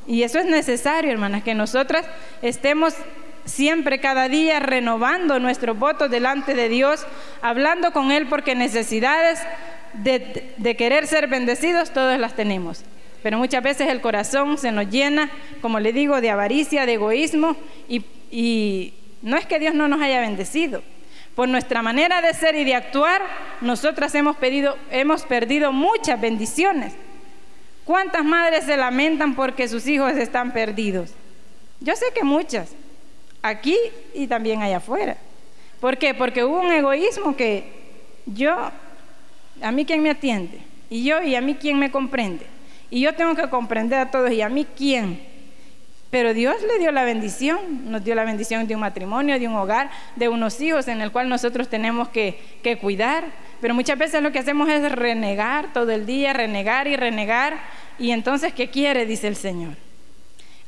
Y 0.07 0.23
eso 0.23 0.39
es 0.39 0.47
necesario, 0.47 1.11
hermanas, 1.11 1.43
que 1.43 1.55
nosotras 1.55 2.07
estemos 2.41 2.95
siempre, 3.51 4.01
cada 4.01 4.29
día, 4.29 4.61
renovando 4.61 5.39
nuestros 5.39 5.79
votos 5.79 6.11
delante 6.11 6.55
de 6.55 6.69
Dios, 6.69 7.07
hablando 7.43 7.93
con 7.93 8.11
Él 8.11 8.27
porque 8.29 8.55
necesidades 8.55 9.41
de, 9.95 10.77
querer 10.77 11.07
ser 11.07 11.29
bendecidos, 11.29 11.91
todos 11.91 12.19
las 12.19 12.35
tenemos. 12.35 12.85
Pero 13.23 13.39
muchas 13.39 13.63
veces 13.63 13.89
el 13.89 14.01
corazón 14.01 14.57
se 14.57 14.73
nos 14.73 14.89
llena, 14.89 15.31
como 15.61 15.79
le 15.81 15.93
digo, 15.93 16.21
de 16.21 16.31
avaricia, 16.31 16.87
de 16.87 16.95
egoísmo, 16.95 17.57
y, 17.89 18.05
y 18.31 18.95
no 19.23 19.37
es 19.37 19.47
que 19.47 19.59
Dios 19.59 19.75
no 19.75 19.89
nos 19.89 20.01
haya 20.01 20.21
bendecido. 20.21 20.83
Por 21.35 21.49
nuestra 21.49 21.83
manera 21.83 22.23
de 22.23 22.35
ser 22.35 22.55
y 22.55 22.65
de 22.65 22.75
actuar, 22.75 23.23
nosotras 23.61 24.15
hemos, 24.15 24.37
pedido, 24.37 24.77
hemos 24.91 25.23
perdido 25.23 25.73
muchas 25.73 26.21
bendiciones. 26.21 26.95
¿Cuántas 27.85 28.25
madres 28.25 28.65
se 28.65 28.77
lamentan 28.77 29.35
porque 29.35 29.69
sus 29.69 29.87
hijos 29.87 30.13
están 30.13 30.53
perdidos? 30.53 31.13
Yo 31.81 31.97
sé 31.97 32.07
que 32.15 32.25
muchas, 32.25 32.71
aquí 33.43 33.77
y 34.15 34.27
también 34.27 34.63
allá 34.63 34.79
afuera. 34.79 35.17
¿Por 35.81 35.97
qué? 35.97 36.15
Porque 36.15 36.45
hubo 36.45 36.61
un 36.61 36.73
egoísmo 36.73 37.37
que 37.37 37.65
yo 38.27 38.55
a 39.63 39.73
mí 39.73 39.85
quién 39.85 40.03
me 40.03 40.11
atiende, 40.11 40.59
y 40.89 41.05
yo 41.05 41.23
y 41.23 41.35
a 41.35 41.41
mí 41.41 41.55
quién 41.55 41.79
me 41.79 41.91
comprende. 41.91 42.47
Y 42.91 43.01
yo 43.01 43.15
tengo 43.15 43.35
que 43.35 43.49
comprender 43.49 43.99
a 44.01 44.11
todos 44.11 44.31
y 44.33 44.43
a 44.43 44.49
mí 44.49 44.67
quién. 44.77 45.21
Pero 46.11 46.35
Dios 46.35 46.57
le 46.67 46.81
dio 46.81 46.91
la 46.91 47.05
bendición, 47.05 47.91
nos 47.91 48.03
dio 48.03 48.17
la 48.17 48.25
bendición 48.25 48.67
de 48.67 48.75
un 48.75 48.81
matrimonio, 48.81 49.39
de 49.39 49.47
un 49.47 49.55
hogar, 49.55 49.91
de 50.17 50.29
unos 50.29 50.61
hijos 50.61 50.89
en 50.89 51.01
el 51.01 51.13
cual 51.13 51.29
nosotros 51.29 51.69
tenemos 51.69 52.09
que, 52.09 52.37
que 52.65 52.79
cuidar. 52.79 53.25
Pero 53.61 53.75
muchas 53.75 53.97
veces 53.97 54.21
lo 54.21 54.33
que 54.33 54.41
hacemos 54.41 54.69
es 54.69 54.91
renegar 54.91 55.73
todo 55.73 55.93
el 55.93 56.07
día, 56.07 56.33
renegar 56.33 56.89
y 56.89 56.97
renegar. 56.97 57.61
Y 57.97 58.11
entonces, 58.11 58.53
¿qué 58.53 58.71
quiere? 58.71 59.07
Dice 59.07 59.29
el 59.29 59.37
Señor. 59.37 59.90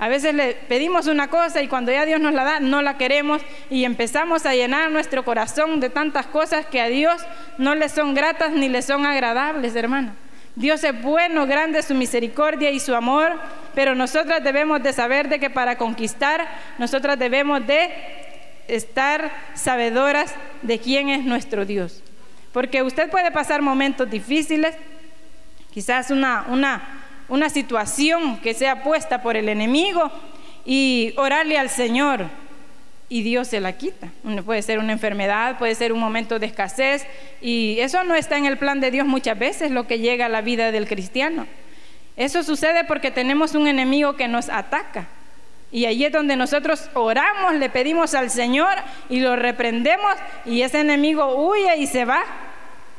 A 0.02 0.09
veces 0.09 0.35
le 0.35 0.54
pedimos 0.54 1.06
una 1.06 1.28
cosa 1.28 1.62
y 1.62 1.68
cuando 1.68 1.92
ya 1.92 2.04
Dios 2.04 2.21
nos 2.21 2.35
la 2.35 2.42
da, 2.42 2.59
no 2.59 2.82
la 2.82 2.99
queremos 2.99 3.40
y 3.71 3.85
empezamos 3.85 4.44
a 4.47 4.52
llenar 4.52 4.90
nuestro 4.90 5.25
corazón 5.25 5.78
de 5.78 5.90
tantas 5.90 6.26
cosas 6.26 6.66
que 6.66 6.80
a 6.80 6.88
Dios 6.88 7.23
no 7.56 7.76
le 7.76 7.88
son 7.88 8.12
gratas 8.12 8.50
ni 8.50 8.68
le 8.68 8.82
son 8.82 9.06
agradables, 9.06 9.76
hermano. 9.76 10.12
Dios 10.56 10.82
es 10.82 11.00
bueno, 11.02 11.47
grande 11.47 11.85
su 11.85 11.94
misericordia 11.94 12.73
y 12.73 12.80
su 12.80 12.97
amor, 12.97 13.38
pero 13.76 13.94
nosotras 13.94 14.42
debemos 14.42 14.82
de 14.82 14.92
saber 14.92 15.28
de 15.28 15.38
que 15.38 15.50
para 15.50 15.78
conquistar, 15.78 16.49
nosotras 16.78 17.16
debemos 17.16 17.64
de 17.64 17.88
estar 18.66 19.30
sabedoras 19.54 20.35
de 20.62 20.80
quién 20.80 21.11
es 21.11 21.25
nuestro 21.25 21.64
Dios. 21.64 22.02
Porque 22.52 22.82
usted 22.82 23.09
puede 23.09 23.30
pasar 23.30 23.62
momentos 23.62 24.11
difíciles, 24.11 24.75
quizás 25.71 26.11
una, 26.11 26.47
una 26.49 27.01
una 27.32 27.48
situación 27.48 28.36
que 28.40 28.52
sea 28.52 28.82
puesta 28.82 29.22
por 29.22 29.38
el 29.38 29.48
enemigo 29.48 30.10
y 30.66 31.14
orarle 31.16 31.56
al 31.56 31.70
Señor 31.70 32.26
y 33.08 33.22
Dios 33.22 33.48
se 33.48 33.58
la 33.58 33.72
quita. 33.72 34.08
Puede 34.44 34.60
ser 34.60 34.78
una 34.78 34.92
enfermedad, 34.92 35.56
puede 35.56 35.74
ser 35.74 35.94
un 35.94 35.98
momento 35.98 36.38
de 36.38 36.44
escasez 36.44 37.06
y 37.40 37.78
eso 37.80 38.04
no 38.04 38.14
está 38.14 38.36
en 38.36 38.44
el 38.44 38.58
plan 38.58 38.80
de 38.80 38.90
Dios 38.90 39.06
muchas 39.06 39.38
veces 39.38 39.70
lo 39.70 39.86
que 39.86 39.98
llega 39.98 40.26
a 40.26 40.28
la 40.28 40.42
vida 40.42 40.72
del 40.72 40.86
cristiano. 40.86 41.46
Eso 42.18 42.42
sucede 42.42 42.84
porque 42.84 43.10
tenemos 43.10 43.54
un 43.54 43.66
enemigo 43.66 44.14
que 44.14 44.28
nos 44.28 44.50
ataca. 44.50 45.08
Y 45.70 45.86
allí 45.86 46.04
es 46.04 46.12
donde 46.12 46.36
nosotros 46.36 46.90
oramos, 46.92 47.54
le 47.54 47.70
pedimos 47.70 48.12
al 48.12 48.28
Señor 48.28 48.74
y 49.08 49.20
lo 49.20 49.36
reprendemos 49.36 50.16
y 50.44 50.60
ese 50.60 50.80
enemigo 50.80 51.34
huye 51.48 51.78
y 51.78 51.86
se 51.86 52.04
va. 52.04 52.24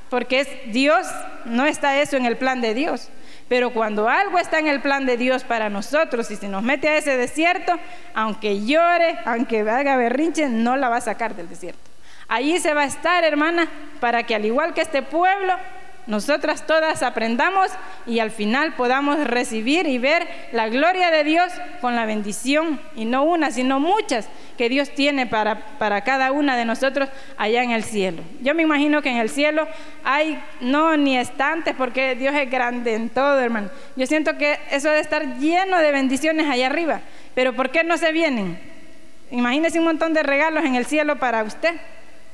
Porque 0.09 0.39
es 0.39 0.47
Dios, 0.73 1.05
no 1.45 1.67
está 1.67 2.01
eso 2.01 2.17
en 2.17 2.25
el 2.25 2.35
plan 2.35 2.61
de 2.61 2.73
Dios. 2.73 3.11
Pero 3.49 3.71
cuando 3.71 4.07
algo 4.07 4.39
está 4.39 4.59
en 4.59 4.67
el 4.67 4.81
plan 4.81 5.05
de 5.05 5.17
Dios 5.17 5.43
para 5.43 5.69
nosotros 5.69 6.31
y 6.31 6.35
se 6.35 6.47
nos 6.47 6.63
mete 6.63 6.89
a 6.89 6.97
ese 6.97 7.17
desierto, 7.17 7.77
aunque 8.13 8.65
llore, 8.65 9.19
aunque 9.25 9.61
haga 9.61 9.95
berrinche, 9.95 10.47
no 10.47 10.75
la 10.75 10.89
va 10.89 10.97
a 10.97 11.01
sacar 11.01 11.35
del 11.35 11.49
desierto. 11.49 11.91
Allí 12.27 12.59
se 12.59 12.73
va 12.73 12.81
a 12.81 12.85
estar, 12.85 13.23
hermana, 13.23 13.67
para 13.99 14.23
que 14.23 14.35
al 14.35 14.45
igual 14.45 14.73
que 14.73 14.81
este 14.81 15.01
pueblo, 15.01 15.53
nosotras 16.05 16.67
todas 16.67 17.01
aprendamos 17.01 17.71
y 18.05 18.19
al 18.19 18.31
final 18.31 18.73
podamos 18.73 19.23
recibir 19.23 19.87
y 19.87 19.97
ver 19.97 20.27
la 20.51 20.67
gloria 20.69 21.11
de 21.11 21.23
Dios 21.23 21.51
con 21.81 21.95
la 21.95 22.05
bendición, 22.05 22.79
y 22.95 23.05
no 23.05 23.23
una, 23.23 23.51
sino 23.51 23.79
muchas 23.79 24.27
que 24.57 24.69
Dios 24.69 24.89
tiene 24.89 25.25
para, 25.27 25.77
para 25.77 26.01
cada 26.01 26.31
una 26.31 26.57
de 26.57 26.65
nosotros 26.65 27.09
allá 27.37 27.63
en 27.63 27.71
el 27.71 27.83
cielo. 27.83 28.21
Yo 28.41 28.53
me 28.53 28.63
imagino 28.63 29.01
que 29.01 29.09
en 29.09 29.17
el 29.17 29.29
cielo 29.29 29.67
hay 30.03 30.41
no 30.59 30.97
ni 30.97 31.17
estantes 31.17 31.73
porque 31.77 32.15
Dios 32.15 32.35
es 32.35 32.49
grande 32.49 32.95
en 32.95 33.09
todo, 33.09 33.39
hermano. 33.39 33.69
Yo 33.95 34.05
siento 34.05 34.37
que 34.37 34.59
eso 34.71 34.89
debe 34.89 35.01
estar 35.01 35.37
lleno 35.37 35.77
de 35.77 35.91
bendiciones 35.91 36.49
allá 36.49 36.67
arriba, 36.67 37.01
pero 37.33 37.53
¿por 37.53 37.71
qué 37.71 37.83
no 37.83 37.97
se 37.97 38.11
vienen? 38.11 38.59
Imagínese 39.31 39.79
un 39.79 39.85
montón 39.85 40.13
de 40.13 40.21
regalos 40.21 40.63
en 40.65 40.75
el 40.75 40.85
cielo 40.85 41.17
para 41.17 41.43
usted. 41.43 41.75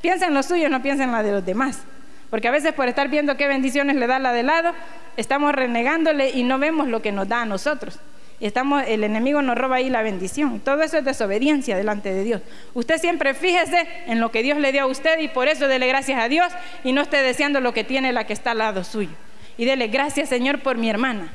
Piensa 0.01 0.27
en 0.27 0.33
los 0.33 0.47
suyos, 0.47 0.69
no 0.69 0.81
piensa 0.81 1.03
en 1.03 1.11
la 1.11 1.23
de 1.23 1.31
los 1.31 1.45
demás. 1.45 1.83
Porque 2.29 2.47
a 2.47 2.51
veces 2.51 2.73
por 2.73 2.87
estar 2.87 3.07
viendo 3.09 3.37
qué 3.37 3.47
bendiciones 3.47 3.95
le 3.95 4.07
da 4.07 4.19
la 4.19 4.33
de 4.33 4.43
lado, 4.43 4.73
estamos 5.17 5.53
renegándole 5.53 6.29
y 6.29 6.43
no 6.43 6.59
vemos 6.59 6.87
lo 6.87 7.01
que 7.01 7.11
nos 7.11 7.27
da 7.27 7.41
a 7.41 7.45
nosotros. 7.45 7.99
Y 8.39 8.45
estamos, 8.45 8.83
el 8.87 9.03
enemigo 9.03 9.41
nos 9.41 9.57
roba 9.57 9.77
ahí 9.77 9.89
la 9.89 10.01
bendición. 10.01 10.61
Todo 10.61 10.81
eso 10.81 10.97
es 10.97 11.03
desobediencia 11.03 11.75
delante 11.75 12.13
de 12.13 12.23
Dios. 12.23 12.41
Usted 12.73 12.97
siempre 12.97 13.33
fíjese 13.33 13.85
en 14.07 14.21
lo 14.21 14.31
que 14.31 14.43
Dios 14.43 14.57
le 14.59 14.71
dio 14.71 14.83
a 14.83 14.85
usted 14.85 15.19
y 15.19 15.27
por 15.27 15.49
eso 15.49 15.67
dele 15.67 15.87
gracias 15.87 16.21
a 16.21 16.29
Dios 16.29 16.47
y 16.83 16.93
no 16.93 17.01
esté 17.01 17.21
deseando 17.21 17.59
lo 17.59 17.73
que 17.73 17.83
tiene 17.83 18.13
la 18.13 18.25
que 18.25 18.33
está 18.33 18.51
al 18.51 18.59
lado 18.59 18.83
suyo. 18.83 19.11
Y 19.57 19.65
dele 19.65 19.87
gracias 19.87 20.29
Señor 20.29 20.59
por 20.59 20.77
mi 20.77 20.89
hermana. 20.89 21.33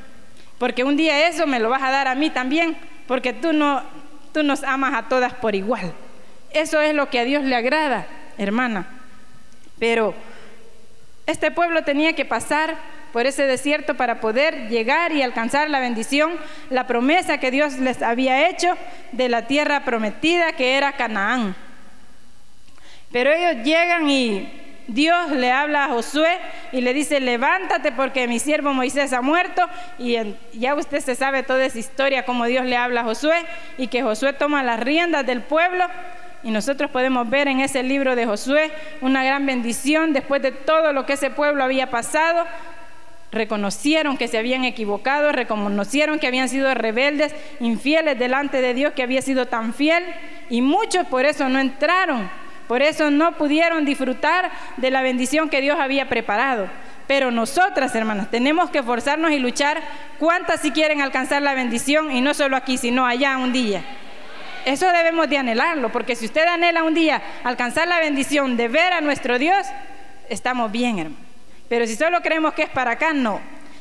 Porque 0.59 0.85
un 0.85 0.97
día 0.97 1.29
eso 1.29 1.47
me 1.47 1.59
lo 1.59 1.69
vas 1.69 1.83
a 1.83 1.91
dar 1.91 2.09
a 2.09 2.15
mí 2.15 2.31
también, 2.31 2.77
porque 3.07 3.33
tú, 3.35 3.53
no, 3.53 3.83
tú 4.33 4.43
nos 4.43 4.63
amas 4.63 4.95
a 4.95 5.09
todas 5.09 5.35
por 5.35 5.55
igual. 5.55 5.93
Eso 6.53 6.81
es 6.81 6.95
lo 6.95 7.11
que 7.11 7.19
a 7.19 7.25
Dios 7.25 7.45
le 7.45 7.57
agrada, 7.57 8.07
hermana. 8.39 8.87
Pero 9.79 10.15
este 11.27 11.51
pueblo 11.51 11.85
tenía 11.85 12.15
que 12.15 12.25
pasar 12.25 12.77
por 13.13 13.27
ese 13.27 13.47
desierto 13.47 13.95
para 13.95 14.21
poder 14.21 14.69
llegar 14.69 15.13
y 15.13 15.23
alcanzar 15.23 15.71
la 15.71 15.81
bendición, 15.81 16.33
la 16.69 16.87
promesa 16.87 17.39
que 17.39 17.51
Dios 17.51 17.75
les 17.79 18.03
había 18.03 18.49
hecho 18.49 18.77
de 19.13 19.29
la 19.29 19.47
tierra 19.47 19.85
prometida 19.85 20.53
que 20.53 20.77
era 20.77 20.93
Canaán. 20.93 21.55
Pero 23.13 23.33
ellos 23.33 23.65
llegan 23.65 24.11
y 24.11 24.61
Dios 24.89 25.31
le 25.31 25.51
habla 25.51 25.85
a 25.85 25.89
Josué 25.89 26.39
y 26.73 26.81
le 26.81 26.93
dice, 26.93 27.21
levántate 27.21 27.93
porque 27.93 28.27
mi 28.29 28.39
siervo 28.39 28.75
Moisés 28.75 29.13
ha 29.13 29.23
muerto. 29.23 29.63
Y 29.99 30.17
ya 30.53 30.75
usted 30.75 31.01
se 31.01 31.15
sabe 31.15 31.43
toda 31.43 31.65
esa 31.65 31.79
historia, 31.79 32.25
como 32.25 32.45
Dios 32.47 32.65
le 32.67 32.77
habla 32.77 33.03
a 33.03 33.05
Josué 33.05 33.47
y 33.79 33.87
que 33.87 34.03
Josué 34.03 34.33
toma 34.33 34.63
las 34.63 34.81
riendas 34.81 35.25
del 35.25 35.43
pueblo 35.43 35.87
Y 36.45 36.51
nosotros 36.51 36.91
podemos 36.91 37.29
ver 37.29 37.49
en 37.49 37.61
ese 37.61 37.83
libro 37.83 38.15
de 38.15 38.27
Josué 38.27 38.71
una 39.01 39.25
gran 39.25 39.47
bendición 39.47 40.13
después 40.13 40.43
de 40.43 40.53
todo 40.53 40.93
lo 40.93 41.07
que 41.07 41.15
ese 41.15 41.31
pueblo 41.31 41.65
había 41.65 41.89
pasado. 41.91 42.45
Reconocieron 43.33 44.19
que 44.19 44.29
se 44.29 44.39
habían 44.39 44.65
equivocado, 44.65 45.33
reconocieron 45.33 46.19
que 46.19 46.27
habían 46.27 46.51
sido 46.51 46.73
rebeldes, 46.75 47.35
infieles 47.61 48.19
delante 48.19 48.61
de 48.61 48.75
Dios 48.75 48.93
que 48.93 49.03
había 49.03 49.23
sido 49.23 49.47
tan 49.47 49.73
fiel 49.73 50.05
y 50.51 50.61
muchos 50.61 51.07
por 51.07 51.25
eso 51.25 51.49
no 51.49 51.59
entraron, 51.59 52.31
por 52.69 52.83
eso 52.83 53.11
no 53.11 53.33
pudieron 53.33 53.85
disfrutar 53.85 54.53
de 54.77 54.91
la 54.91 55.01
bendición 55.03 55.49
que 55.49 55.63
Dios 55.63 55.81
había 55.81 56.09
preparado. 56.09 56.69
Pero 57.07 57.31
nosotras, 57.31 57.95
hermanas, 57.95 58.31
tenemos 58.31 58.71
que 58.71 58.79
esforzarnos 58.79 59.31
y 59.33 59.39
luchar. 59.39 59.83
¿Cuántas 60.19 60.61
si 60.61 60.71
quieren 60.71 61.03
alcanzar 61.03 61.43
la 61.43 61.55
bendición? 61.55 62.11
Y 62.11 62.21
no 62.21 62.33
solo 62.33 62.57
aquí, 62.57 62.79
sino 62.79 63.05
allá 63.05 63.37
un 63.37 63.53
día. 63.53 63.85
Eso 64.65 64.91
debemos 64.91 65.29
de 65.29 65.39
anhelarlo, 65.39 65.91
porque 65.91 66.17
si 66.17 66.27
usted 66.27 66.47
anhela 66.47 66.85
un 66.85 66.95
día 66.95 67.23
alcanzar 67.45 67.87
la 67.87 68.01
bendición 68.01 68.57
de 68.57 68.69
ver 68.69 68.93
a 68.93 69.01
nuestro 69.01 69.39
Dios, 69.39 69.67
estamos 70.29 70.73
bien, 70.73 70.99
hermano. 70.99 71.25
Pero 71.69 71.87
si 71.87 71.97
solo 71.97 72.21
creemos 72.21 72.55
que 72.55 72.63
es 72.63 72.71
para 72.71 72.93
acá, 72.93 73.13
no. 73.13 73.41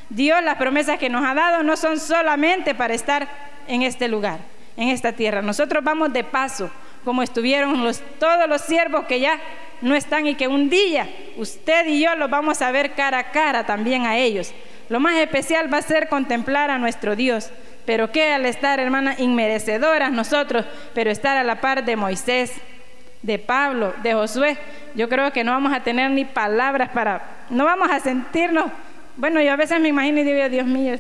Dios, 0.10 0.44
las 0.44 0.58
promesas 0.58 1.00
que 1.00 1.10
nos 1.10 1.26
ha 1.26 1.34
dado 1.34 1.64
no 1.64 1.78
son 1.78 2.00
solamente 2.00 2.76
para 2.76 2.94
estar 2.94 3.28
en 3.68 3.82
este 3.82 4.08
lugar, 4.08 4.40
en 4.78 4.90
esta 4.90 5.14
tierra. 5.14 5.42
Nosotros 5.42 5.84
vamos 5.84 6.14
de 6.14 6.24
paso, 6.24 6.70
como 7.04 7.24
estuvieron 7.24 7.84
los, 7.84 8.02
todos 8.20 8.48
los 8.48 8.62
siervos 8.62 9.06
que 9.06 9.20
ya 9.20 9.40
no 9.82 9.96
están 9.96 10.28
y 10.28 10.36
que 10.36 10.48
un 10.48 10.70
día 10.70 11.10
usted 11.38 11.88
y 11.88 12.02
yo 12.02 12.16
los 12.16 12.30
vamos 12.30 12.62
a 12.62 12.72
ver 12.72 12.94
cara 12.94 13.20
a 13.20 13.32
cara 13.32 13.66
también 13.66 14.06
a 14.06 14.18
ellos. 14.18 14.54
Lo 14.90 15.00
más 15.00 15.16
especial 15.18 15.74
va 15.74 15.78
a 15.78 15.82
ser 15.82 16.08
contemplar 16.08 16.70
a 16.70 16.78
nuestro 16.78 17.16
Dios. 17.16 17.52
Pero 17.86 18.12
qué 18.12 18.34
al 18.34 18.46
estar, 18.46 18.80
hermanas, 18.80 19.20
inmerecedoras 19.20 20.12
nosotros, 20.12 20.66
pero 20.94 21.12
estar 21.12 21.38
a 21.38 21.44
la 21.44 21.60
par 21.60 21.84
de 21.84 21.96
Moisés, 21.96 22.54
de 23.24 23.40
Pablo, 23.40 23.94
de 24.04 24.14
Josué, 24.14 24.58
yo 24.96 25.10
creo 25.10 25.32
que 25.32 25.44
no 25.44 25.52
vamos 25.52 25.74
a 25.74 25.82
tener 25.82 26.12
ni 26.12 26.26
palabras 26.26 26.90
para, 26.90 27.46
no 27.50 27.66
vamos 27.66 27.90
a 27.90 28.00
sentirnos, 28.00 28.66
bueno, 29.16 29.42
yo 29.42 29.52
a 29.52 29.56
veces 29.56 29.80
me 29.80 29.88
imagino 29.88 30.20
y 30.20 30.24
digo, 30.24 30.50
Dios 30.50 30.66
mío, 30.66 31.00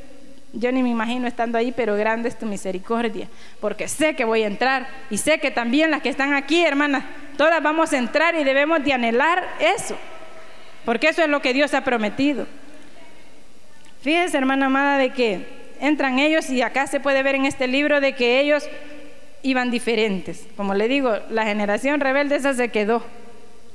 yo 0.53 0.71
ni 0.71 0.83
me 0.83 0.89
imagino 0.89 1.27
estando 1.27 1.57
ahí, 1.57 1.71
pero 1.71 1.95
grande 1.95 2.29
es 2.29 2.37
tu 2.37 2.45
misericordia, 2.45 3.27
porque 3.59 3.87
sé 3.87 4.15
que 4.15 4.23
voy 4.23 4.43
a 4.43 4.47
entrar 4.47 4.87
y 5.09 5.17
sé 5.17 5.39
que 5.39 5.51
también 5.51 5.91
las 5.91 6.01
que 6.01 6.09
están 6.09 6.33
aquí, 6.33 6.63
hermanas, 6.63 7.03
todas 7.37 7.61
vamos 7.61 7.91
a 7.91 7.97
entrar 7.97 8.35
y 8.35 8.43
debemos 8.43 8.83
de 8.83 8.93
anhelar 8.93 9.43
eso, 9.59 9.97
porque 10.85 11.09
eso 11.09 11.23
es 11.23 11.27
lo 11.27 11.41
que 11.41 11.53
Dios 11.53 11.73
ha 11.73 11.83
prometido. 11.83 12.47
Fíjense, 14.01 14.37
hermana 14.37 14.67
amada, 14.67 14.97
de 14.97 15.09
que 15.11 15.62
entran 15.83 16.17
ellos 16.17 16.49
y 16.49 16.61
acá 16.61 16.87
se 16.87 17.01
puede 17.01 17.21
ver 17.23 17.35
en 17.35 17.45
este 17.45 17.67
libro 17.67 17.99
de 17.99 18.13
que 18.13 18.39
ellos 18.39 18.67
iban 19.41 19.69
diferentes. 19.69 20.47
Como 20.55 20.73
le 20.73 20.87
digo, 20.87 21.17
la 21.29 21.43
generación 21.43 21.99
rebelde 21.99 22.37
esa 22.37 22.53
se 22.53 22.69
quedó. 22.69 23.03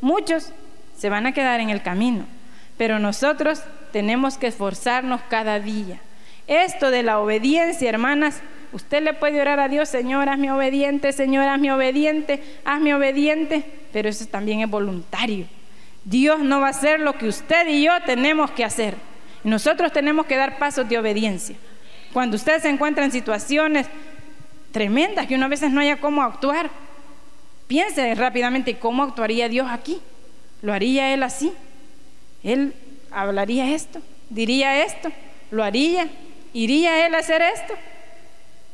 Muchos 0.00 0.52
se 0.96 1.10
van 1.10 1.26
a 1.26 1.32
quedar 1.32 1.60
en 1.60 1.68
el 1.68 1.82
camino, 1.82 2.24
pero 2.78 2.98
nosotros 2.98 3.62
tenemos 3.92 4.38
que 4.38 4.46
esforzarnos 4.46 5.20
cada 5.28 5.60
día. 5.60 6.00
Esto 6.46 6.90
de 6.90 7.02
la 7.02 7.18
obediencia, 7.18 7.90
hermanas, 7.90 8.40
usted 8.72 9.02
le 9.02 9.12
puede 9.12 9.42
orar 9.42 9.60
a 9.60 9.68
Dios, 9.68 9.90
Señor, 9.90 10.30
hazme 10.30 10.50
obediente, 10.50 11.12
Señor, 11.12 11.46
hazme 11.46 11.72
obediente, 11.72 12.42
hazme 12.64 12.94
obediente, 12.94 13.64
pero 13.92 14.08
eso 14.08 14.24
también 14.26 14.60
es 14.60 14.70
voluntario. 14.70 15.46
Dios 16.04 16.40
no 16.40 16.62
va 16.62 16.68
a 16.68 16.70
hacer 16.70 17.00
lo 17.00 17.12
que 17.12 17.28
usted 17.28 17.68
y 17.68 17.82
yo 17.82 17.92
tenemos 18.06 18.50
que 18.52 18.64
hacer. 18.64 18.94
Nosotros 19.44 19.92
tenemos 19.92 20.24
que 20.24 20.36
dar 20.36 20.58
pasos 20.58 20.88
de 20.88 20.96
obediencia. 20.96 21.54
Cuando 22.12 22.36
usted 22.36 22.60
se 22.60 22.68
encuentra 22.68 23.04
en 23.04 23.12
situaciones 23.12 23.86
tremendas 24.72 25.26
que 25.26 25.34
uno 25.34 25.46
a 25.46 25.48
veces 25.48 25.70
no 25.70 25.80
haya 25.80 26.00
cómo 26.00 26.22
actuar, 26.22 26.70
piense 27.66 28.14
rápidamente 28.14 28.78
cómo 28.78 29.02
actuaría 29.02 29.48
Dios 29.48 29.68
aquí. 29.70 30.00
¿Lo 30.62 30.72
haría 30.72 31.12
Él 31.14 31.22
así? 31.22 31.52
¿Él 32.42 32.74
hablaría 33.10 33.74
esto? 33.74 34.00
¿Diría 34.30 34.84
esto? 34.84 35.10
¿Lo 35.50 35.64
haría? 35.64 36.08
¿Iría 36.52 37.06
Él 37.06 37.14
a 37.14 37.18
hacer 37.18 37.42
esto? 37.42 37.74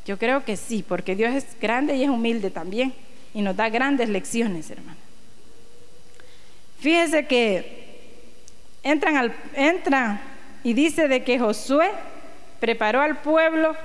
Yo 0.05 0.17
creo 0.17 0.43
que 0.45 0.55
sí, 0.55 0.83
porque 0.87 1.15
Dios 1.15 1.33
es 1.33 1.59
grande 1.59 1.95
y 1.95 2.03
es 2.03 2.09
humilde 2.09 2.51
también 2.51 2.93
y 3.33 3.41
nos 3.41 3.55
da 3.55 3.69
grandes 3.69 4.07
lecciones, 4.07 4.69
hermano. 4.69 4.97
Fíjese 6.79 7.25
que 7.25 7.85
entran, 8.83 9.17
al, 9.17 9.35
entra 9.55 10.21
y 10.63 10.73
dice 10.73 11.07
de 11.07 11.23
que 11.23 11.39
Josué 11.39 11.89
preparó 12.59 13.01
al 13.01 13.17
pueblo 13.17 13.75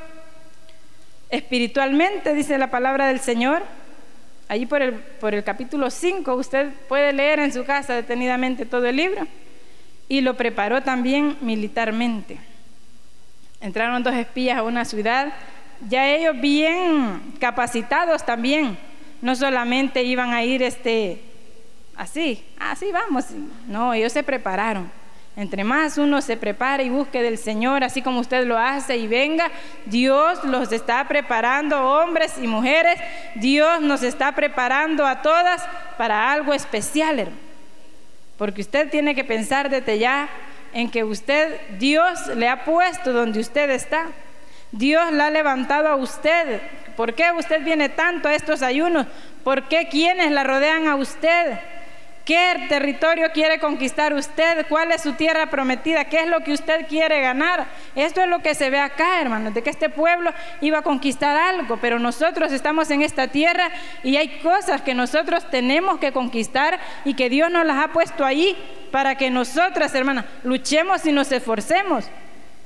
espiritualmente, 1.31 2.35
dice 2.35 2.59
la 2.59 2.71
palabra 2.71 3.07
del 3.07 3.21
Señor. 3.21 3.63
Allí 4.49 4.67
por 4.67 4.83
el, 4.83 4.95
por 4.95 5.35
el 5.35 5.45
capítulo 5.45 5.91
5, 5.91 6.35
usted 6.35 6.73
puede 6.89 7.13
leer 7.13 7.39
en 7.39 7.53
su 7.53 7.65
casa 7.65 7.95
detenidamente 7.95 8.67
todo 8.67 8.87
el 8.87 8.97
libro. 8.97 9.27
Y 10.09 10.23
lo 10.23 10.37
preparó 10.37 10.83
también 10.83 11.37
militarmente. 11.41 12.39
Entraron 13.61 14.03
dos 14.03 14.15
espías 14.15 14.59
a 14.59 14.63
una 14.63 14.85
ciudad, 14.85 15.33
ya 15.89 16.09
ellos 16.09 16.41
bien 16.41 17.35
capacitados 17.39 18.25
también. 18.25 18.77
No 19.23 19.37
solamente 19.37 20.03
iban 20.03 20.33
a 20.33 20.43
ir 20.43 20.63
este, 20.63 21.21
así, 21.95 22.45
así 22.59 22.91
vamos. 22.91 23.27
No, 23.69 23.95
ellos 23.95 24.13
se 24.13 24.23
prepararon. 24.23 24.91
Entre 25.37 25.65
más 25.65 25.97
uno 25.97 26.21
se 26.21 26.37
prepare 26.37 26.85
y 26.85 26.91
busque 26.91 27.23
del 27.23 27.39
Señor, 27.39 27.85
así 27.85 28.03
como 28.03 28.21
usted 28.21 28.45
lo 28.45 28.59
hace 28.59 28.97
y 28.97 29.07
venga, 29.07 29.51
Dios 29.87 30.43
los 30.45 30.73
está 30.73 31.07
preparando, 31.07 31.81
hombres 31.81 32.35
y 32.43 32.47
mujeres, 32.47 32.99
Dios 33.37 33.81
nos 33.81 34.03
está 34.03 34.33
preparando 34.33 35.07
a 35.07 35.23
todas 35.23 35.63
para 35.97 36.33
algo 36.33 36.53
especial, 36.53 37.21
hermano. 37.21 37.51
Porque 38.37 38.63
usted 38.63 38.91
tiene 38.91 39.15
que 39.15 39.23
pensar 39.23 39.69
desde 39.69 39.99
ya 39.99 40.29
en 40.73 40.91
que 40.91 41.05
usted, 41.05 41.61
Dios 41.79 42.27
le 42.29 42.49
ha 42.49 42.65
puesto 42.65 43.13
donde 43.13 43.41
usted 43.41 43.71
está. 43.71 44.07
Dios 44.73 45.13
la 45.13 45.27
ha 45.27 45.31
levantado 45.31 45.89
a 45.89 45.97
usted. 45.97 46.61
¿Por 46.97 47.15
qué 47.15 47.31
usted 47.33 47.63
viene 47.63 47.89
tanto 47.89 48.29
a 48.29 48.35
estos 48.35 48.63
ayunos? 48.63 49.07
¿Por 49.45 49.69
qué 49.69 49.89
quienes 49.89 50.31
la 50.31 50.45
rodean 50.45 50.87
a 50.87 50.97
usted? 50.97 51.59
¿Qué 52.31 52.67
territorio 52.69 53.33
quiere 53.35 53.59
conquistar 53.59 54.15
usted? 54.15 54.65
¿Cuál 54.69 54.93
es 54.93 55.03
su 55.03 55.15
tierra 55.15 55.51
prometida? 55.51 56.05
¿Qué 56.05 56.21
es 56.21 56.29
lo 56.29 56.39
que 56.45 56.53
usted 56.53 56.87
quiere 56.87 57.21
ganar? 57.21 57.67
Esto 57.97 58.21
es 58.21 58.29
lo 58.29 58.39
que 58.39 58.55
se 58.55 58.71
ve 58.71 58.79
acá, 58.79 59.21
hermanos, 59.21 59.53
de 59.53 59.65
que 59.65 59.71
este 59.71 59.89
pueblo 59.89 60.33
iba 60.61 60.79
a 60.79 60.83
conquistar 60.83 61.37
algo, 61.37 61.79
pero 61.79 61.99
nosotros 61.99 62.53
estamos 62.53 62.89
en 62.93 63.03
esta 63.03 63.27
tierra 63.27 63.73
y 64.05 64.17
hay 64.17 64.39
cosas 64.45 64.81
que 64.83 64.95
nosotros 64.95 65.51
tenemos 65.51 65.99
que 65.99 66.13
conquistar 66.13 66.79
y 67.05 67.15
que 67.15 67.29
Dios 67.29 67.51
nos 67.51 67.67
las 67.67 67.85
ha 67.85 67.89
puesto 67.89 68.25
ahí 68.25 68.57
para 68.93 69.17
que 69.17 69.29
nosotras, 69.29 69.93
hermanas, 69.97 70.25
luchemos 70.45 71.05
y 71.07 71.11
nos 71.11 71.33
esforcemos. 71.33 72.05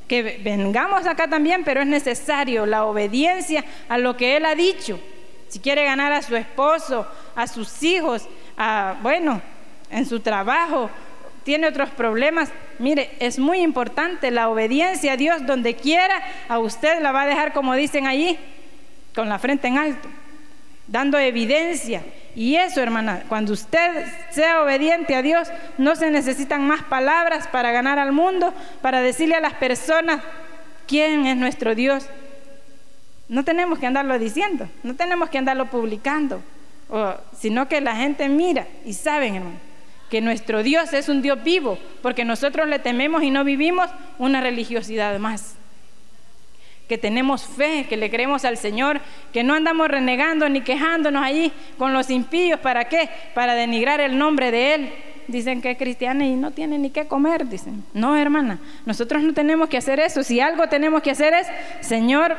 Que 0.07 0.43
vengamos 0.45 1.07
acá 1.07 1.27
también, 1.27 1.65
pero 1.65 1.81
es 1.81 1.87
necesario 1.87 2.67
la 2.67 2.85
obediencia 2.85 3.65
a 3.89 3.97
lo 3.97 4.15
que 4.15 4.37
Él 4.37 4.45
ha 4.45 4.55
dicho. 4.55 5.01
Si 5.49 5.59
quiere 5.59 5.85
ganar 5.85 6.13
a 6.13 6.21
su 6.21 6.37
esposo, 6.37 7.07
a 7.35 7.47
sus 7.47 7.83
hijos, 7.83 8.29
a, 8.59 8.97
bueno, 9.01 9.41
en 9.95 10.07
su 10.07 10.21
trabajo, 10.21 10.91
tiene 11.45 11.69
otros 11.69 11.91
problemas. 11.91 12.51
Mire, 12.81 13.13
es 13.21 13.39
muy 13.39 13.61
importante 13.61 14.31
la 14.33 14.49
obediencia 14.49 15.13
a 15.13 15.17
Dios 15.17 15.47
donde 15.47 15.77
quiera, 15.77 16.21
a 16.49 16.59
usted 16.59 17.01
la 17.01 17.13
va 17.13 17.23
a 17.23 17.27
dejar 17.27 17.53
como 17.53 17.75
dicen 17.75 18.07
allí, 18.07 18.37
con 19.15 19.29
la 19.29 19.39
frente 19.39 19.69
en 19.69 19.79
alto, 19.79 20.09
dando 20.89 21.17
evidencia. 21.19 22.03
Y 22.35 22.57
eso, 22.57 22.83
hermana, 22.83 23.23
cuando 23.29 23.53
usted 23.53 24.05
sea 24.31 24.63
obediente 24.63 25.15
a 25.15 25.23
Dios, 25.23 25.49
no 25.79 25.95
se 25.95 26.11
necesitan 26.11 26.67
más 26.67 26.83
palabras 26.83 27.47
para 27.47 27.71
ganar 27.71 28.01
al 28.01 28.11
mundo, 28.11 28.53
para 28.83 29.01
decirle 29.01 29.37
a 29.37 29.41
las 29.41 29.55
personas 29.55 30.23
quién 30.89 31.27
es 31.27 31.37
nuestro 31.37 31.77
Dios. 31.77 32.09
No 33.29 33.45
tenemos 33.45 33.79
que 33.79 33.87
andarlo 33.87 34.19
diciendo, 34.19 34.69
no 34.83 34.97
tenemos 34.97 35.31
que 35.31 35.39
andarlo 35.39 35.67
publicando, 35.67 36.43
sino 37.39 37.69
que 37.69 37.81
la 37.81 37.95
gente 37.95 38.29
mira 38.29 38.67
y 38.85 38.95
saben, 38.95 39.37
hermano 39.37 39.64
que 40.15 40.21
nuestro 40.21 40.63
Dios 40.63 40.93
es 40.93 41.09
un 41.09 41.23
Dios 41.23 41.43
vivo, 41.43 41.77
porque 42.01 42.25
nosotros 42.25 42.69
le 42.69 42.79
tememos 42.79 43.25
y 43.25 43.31
no 43.31 43.43
vivimos 43.43 43.91
una 44.17 44.41
religiosidad 44.41 45.19
más. 45.19 45.57
Que 46.89 46.99
tenemos 46.99 47.43
fe, 47.43 47.87
que 47.89 47.97
le 47.97 48.09
creemos 48.11 48.45
al 48.45 48.57
Señor, 48.57 49.01
que 49.33 49.43
no 49.43 49.55
andamos 49.55 49.89
renegando 49.89 50.49
ni 50.49 50.61
quejándonos 50.61 51.21
allí 51.21 51.51
con 51.79 51.93
los 51.93 52.11
impíos. 52.11 52.61
¿Para 52.61 52.85
qué? 52.85 53.11
Para 53.35 53.55
denigrar 53.55 54.01
el 54.01 54.17
nombre 54.17 54.53
de 54.53 54.75
Él. 54.75 54.93
Dicen 55.27 55.61
que 55.61 55.73
es 55.73 55.79
cristiana 55.79 56.25
y 56.25 56.37
no 56.37 56.53
tiene 56.53 56.79
ni 56.79 56.91
qué 56.91 57.09
comer, 57.09 57.49
dicen. 57.49 57.85
No, 57.93 58.17
hermana, 58.17 58.61
nosotros 58.87 59.21
no 59.21 59.35
tenemos 59.35 59.69
que 59.69 59.79
hacer 59.79 59.99
eso. 59.99 60.23
Si 60.23 60.39
algo 60.39 60.69
tenemos 60.69 61.03
que 61.03 61.11
hacer 61.11 61.35
es, 61.35 61.49
Señor, 61.81 62.37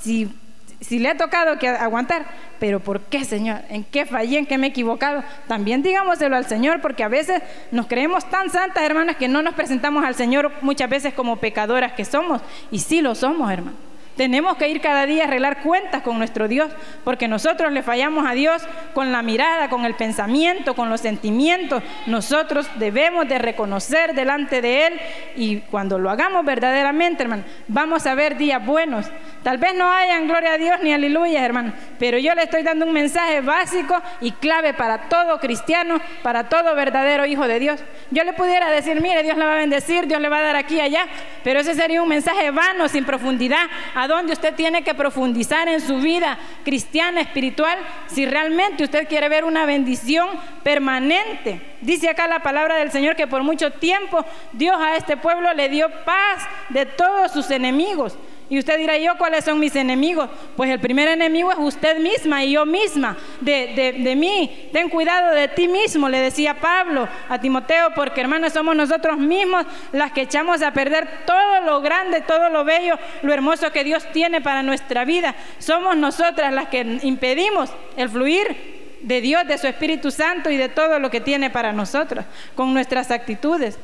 si 0.00 0.34
si 0.80 0.98
le 0.98 1.08
ha 1.08 1.16
tocado 1.16 1.58
que 1.58 1.68
aguantar, 1.68 2.26
pero 2.58 2.80
¿por 2.80 3.00
qué, 3.00 3.24
Señor? 3.24 3.62
¿En 3.68 3.84
qué 3.84 4.06
fallé? 4.06 4.38
¿En 4.38 4.46
qué 4.46 4.58
me 4.58 4.66
he 4.66 4.70
equivocado? 4.70 5.22
También 5.48 5.82
digámoselo 5.82 6.36
al 6.36 6.46
Señor, 6.46 6.80
porque 6.80 7.02
a 7.02 7.08
veces 7.08 7.42
nos 7.70 7.86
creemos 7.86 8.28
tan 8.30 8.50
santas, 8.50 8.84
hermanas, 8.84 9.16
que 9.16 9.28
no 9.28 9.42
nos 9.42 9.54
presentamos 9.54 10.04
al 10.04 10.14
Señor 10.14 10.52
muchas 10.60 10.90
veces 10.90 11.14
como 11.14 11.36
pecadoras 11.36 11.92
que 11.92 12.04
somos. 12.04 12.42
Y 12.70 12.80
sí 12.80 13.00
lo 13.00 13.14
somos, 13.14 13.50
hermano. 13.50 13.93
Tenemos 14.16 14.56
que 14.56 14.68
ir 14.68 14.80
cada 14.80 15.06
día 15.06 15.24
a 15.24 15.26
arreglar 15.26 15.62
cuentas 15.62 16.02
con 16.02 16.18
nuestro 16.18 16.46
Dios, 16.46 16.70
porque 17.02 17.26
nosotros 17.26 17.72
le 17.72 17.82
fallamos 17.82 18.26
a 18.26 18.32
Dios 18.32 18.62
con 18.92 19.10
la 19.10 19.22
mirada, 19.22 19.68
con 19.68 19.84
el 19.84 19.94
pensamiento, 19.94 20.74
con 20.74 20.88
los 20.88 21.00
sentimientos. 21.00 21.82
Nosotros 22.06 22.68
debemos 22.76 23.28
de 23.28 23.38
reconocer 23.38 24.14
delante 24.14 24.60
de 24.60 24.86
Él 24.86 25.00
y 25.36 25.60
cuando 25.62 25.98
lo 25.98 26.10
hagamos 26.10 26.44
verdaderamente, 26.44 27.24
hermano, 27.24 27.44
vamos 27.66 28.06
a 28.06 28.14
ver 28.14 28.36
días 28.36 28.64
buenos. 28.64 29.06
Tal 29.42 29.58
vez 29.58 29.74
no 29.74 29.90
hayan 29.90 30.28
gloria 30.28 30.52
a 30.52 30.58
Dios 30.58 30.78
ni 30.82 30.92
aleluya, 30.92 31.44
hermano, 31.44 31.72
pero 31.98 32.18
yo 32.18 32.34
le 32.34 32.44
estoy 32.44 32.62
dando 32.62 32.86
un 32.86 32.92
mensaje 32.92 33.40
básico 33.40 34.00
y 34.20 34.30
clave 34.32 34.74
para 34.74 35.08
todo 35.08 35.38
cristiano, 35.40 36.00
para 36.22 36.48
todo 36.48 36.74
verdadero 36.74 37.26
hijo 37.26 37.48
de 37.48 37.58
Dios. 37.58 37.82
Yo 38.10 38.22
le 38.22 38.32
pudiera 38.32 38.70
decir, 38.70 39.00
mire, 39.00 39.22
Dios 39.22 39.36
le 39.36 39.44
va 39.44 39.52
a 39.52 39.56
bendecir, 39.56 40.06
Dios 40.06 40.20
le 40.20 40.28
va 40.28 40.38
a 40.38 40.42
dar 40.42 40.56
aquí 40.56 40.76
y 40.76 40.80
allá, 40.80 41.06
pero 41.44 41.60
ese 41.60 41.74
sería 41.74 42.02
un 42.02 42.08
mensaje 42.08 42.50
vano, 42.50 42.88
sin 42.88 43.04
profundidad 43.04 43.66
a 43.94 44.08
dónde 44.08 44.32
usted 44.32 44.54
tiene 44.54 44.82
que 44.82 44.94
profundizar 44.94 45.68
en 45.68 45.80
su 45.80 45.98
vida 45.98 46.38
cristiana, 46.64 47.20
espiritual, 47.20 47.78
si 48.06 48.24
realmente 48.24 48.82
usted 48.82 49.06
quiere 49.06 49.28
ver 49.28 49.44
una 49.44 49.66
bendición 49.66 50.26
permanente. 50.62 51.60
Dice 51.82 52.08
acá 52.08 52.26
la 52.26 52.40
palabra 52.40 52.76
del 52.76 52.90
Señor 52.90 53.14
que 53.14 53.26
por 53.26 53.42
mucho 53.42 53.70
tiempo 53.70 54.24
Dios 54.52 54.76
a 54.80 54.96
este 54.96 55.18
pueblo 55.18 55.52
le 55.52 55.68
dio 55.68 55.90
paz 56.06 56.48
de 56.70 56.86
todos 56.86 57.30
sus 57.30 57.50
enemigos. 57.50 58.16
Y 58.50 58.58
usted 58.58 58.76
dirá, 58.76 58.98
¿yo 58.98 59.16
cuáles 59.16 59.44
son 59.44 59.58
mis 59.58 59.74
enemigos? 59.74 60.28
Pues 60.54 60.70
el 60.70 60.78
primer 60.78 61.08
enemigo 61.08 61.50
es 61.50 61.58
usted 61.58 61.98
misma 61.98 62.44
y 62.44 62.52
yo 62.52 62.66
misma, 62.66 63.16
de, 63.40 63.94
de, 63.98 64.16
mí. 64.16 64.68
Ten 64.70 64.90
cuidado 64.90 65.34
de 65.34 65.48
ti 65.48 65.66
mismo, 65.66 66.10
le 66.10 66.18
decía 66.18 66.54
Pablo 66.54 67.08
a 67.28 67.40
Timoteo, 67.40 67.94
porque 67.94 68.20
hermanos 68.20 68.52
somos 68.52 68.76
nosotros 68.76 69.16
mismos 69.16 69.64
las 69.92 70.12
que 70.12 70.22
echamos 70.22 70.60
a 70.60 70.72
perder 70.72 71.08
todo 71.24 71.62
lo 71.62 71.80
grande, 71.80 72.20
todo 72.20 72.50
lo 72.50 72.64
bello, 72.64 72.98
lo 73.22 73.32
hermoso 73.32 73.72
que 73.72 73.82
Dios 73.82 74.04
tiene 74.12 74.42
para 74.42 74.62
nuestra 74.62 75.06
vida. 75.06 75.34
Somos 75.58 75.96
nosotras 75.96 76.52
las 76.52 76.68
que 76.68 76.98
impedimos 77.02 77.70
el 77.96 78.10
fluir 78.10 78.98
de 79.00 79.20
Dios, 79.22 79.46
de 79.46 79.56
su 79.56 79.66
Espíritu 79.66 80.10
Santo 80.10 80.50
y 80.50 80.58
de 80.58 80.68
todo 80.68 80.98
lo 80.98 81.10
que 81.10 81.20
tiene 81.20 81.48
para 81.48 81.72
nosotros, 81.72 82.26
con 82.54 82.74
nuestras 82.74 83.10
actitudes. 83.10 83.78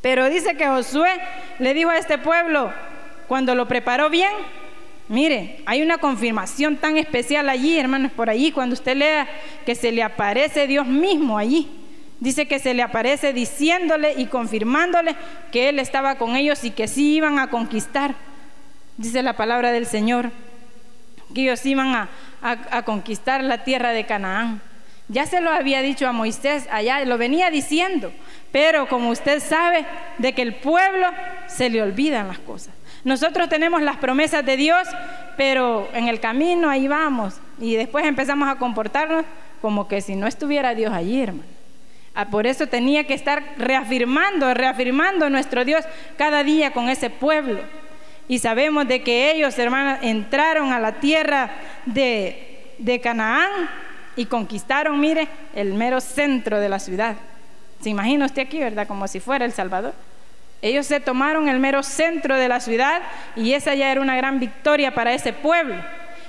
Pero 0.00 0.28
dice 0.28 0.56
que 0.56 0.66
Josué 0.66 1.20
le 1.58 1.74
dijo 1.74 1.90
a 1.90 1.98
este 1.98 2.18
pueblo, 2.18 2.72
cuando 3.30 3.54
lo 3.54 3.68
preparó 3.68 4.10
bien, 4.10 4.32
mire, 5.06 5.60
hay 5.64 5.82
una 5.82 5.98
confirmación 5.98 6.76
tan 6.76 6.96
especial 6.96 7.48
allí, 7.48 7.78
hermanos, 7.78 8.10
por 8.10 8.28
allí, 8.28 8.50
cuando 8.50 8.74
usted 8.74 8.96
lea 8.96 9.28
que 9.64 9.76
se 9.76 9.92
le 9.92 10.02
aparece 10.02 10.66
Dios 10.66 10.84
mismo 10.84 11.38
allí. 11.38 11.70
Dice 12.18 12.48
que 12.48 12.58
se 12.58 12.74
le 12.74 12.82
aparece 12.82 13.32
diciéndole 13.32 14.14
y 14.16 14.26
confirmándole 14.26 15.14
que 15.52 15.68
Él 15.68 15.78
estaba 15.78 16.16
con 16.16 16.34
ellos 16.34 16.64
y 16.64 16.72
que 16.72 16.88
sí 16.88 17.14
iban 17.14 17.38
a 17.38 17.50
conquistar. 17.50 18.16
Dice 18.96 19.22
la 19.22 19.36
palabra 19.36 19.70
del 19.70 19.86
Señor, 19.86 20.32
que 21.32 21.42
ellos 21.42 21.64
iban 21.66 21.94
a, 21.94 22.08
a 22.42 22.82
conquistar 22.82 23.44
la 23.44 23.62
tierra 23.62 23.90
de 23.90 24.06
Canaán. 24.06 24.60
Ya 25.06 25.26
se 25.26 25.40
lo 25.40 25.52
había 25.52 25.82
dicho 25.82 26.08
a 26.08 26.12
Moisés 26.12 26.66
allá, 26.72 27.04
lo 27.04 27.16
venía 27.16 27.48
diciendo, 27.52 28.12
pero 28.50 28.88
como 28.88 29.10
usted 29.10 29.40
sabe, 29.40 29.86
de 30.18 30.32
que 30.32 30.42
el 30.42 30.56
pueblo 30.56 31.06
se 31.46 31.70
le 31.70 31.80
olvidan 31.80 32.26
las 32.26 32.40
cosas. 32.40 32.74
Nosotros 33.04 33.48
tenemos 33.48 33.82
las 33.82 33.96
promesas 33.96 34.44
de 34.44 34.56
Dios, 34.56 34.86
pero 35.36 35.88
en 35.94 36.08
el 36.08 36.20
camino 36.20 36.68
ahí 36.68 36.86
vamos 36.86 37.40
y 37.58 37.74
después 37.74 38.04
empezamos 38.04 38.48
a 38.48 38.56
comportarnos 38.56 39.24
como 39.62 39.88
que 39.88 40.00
si 40.00 40.16
no 40.16 40.26
estuviera 40.26 40.74
Dios 40.74 40.92
allí, 40.92 41.22
hermano. 41.22 41.48
Ah, 42.14 42.26
por 42.26 42.46
eso 42.46 42.66
tenía 42.66 43.04
que 43.04 43.14
estar 43.14 43.42
reafirmando, 43.56 44.52
reafirmando 44.52 45.30
nuestro 45.30 45.64
Dios 45.64 45.84
cada 46.18 46.42
día 46.42 46.72
con 46.72 46.88
ese 46.88 47.08
pueblo. 47.08 47.60
Y 48.28 48.38
sabemos 48.38 48.86
de 48.88 49.02
que 49.02 49.32
ellos, 49.32 49.58
hermanos, 49.58 49.98
entraron 50.02 50.72
a 50.72 50.80
la 50.80 50.92
tierra 50.92 51.50
de 51.86 53.00
Canaán 53.02 53.68
y 54.16 54.26
conquistaron, 54.26 55.00
mire, 55.00 55.28
el 55.54 55.74
mero 55.74 56.00
centro 56.00 56.60
de 56.60 56.68
la 56.68 56.78
ciudad. 56.78 57.16
¿Se 57.80 57.88
imagina 57.88 58.26
usted 58.26 58.42
aquí, 58.42 58.58
verdad? 58.58 58.86
Como 58.86 59.08
si 59.08 59.20
fuera 59.20 59.44
El 59.44 59.52
Salvador. 59.52 59.94
Ellos 60.62 60.86
se 60.86 61.00
tomaron 61.00 61.48
el 61.48 61.58
mero 61.58 61.82
centro 61.82 62.36
de 62.36 62.48
la 62.48 62.60
ciudad 62.60 63.00
y 63.34 63.54
esa 63.54 63.74
ya 63.74 63.90
era 63.90 64.00
una 64.00 64.16
gran 64.16 64.40
victoria 64.40 64.94
para 64.94 65.14
ese 65.14 65.32
pueblo. 65.32 65.76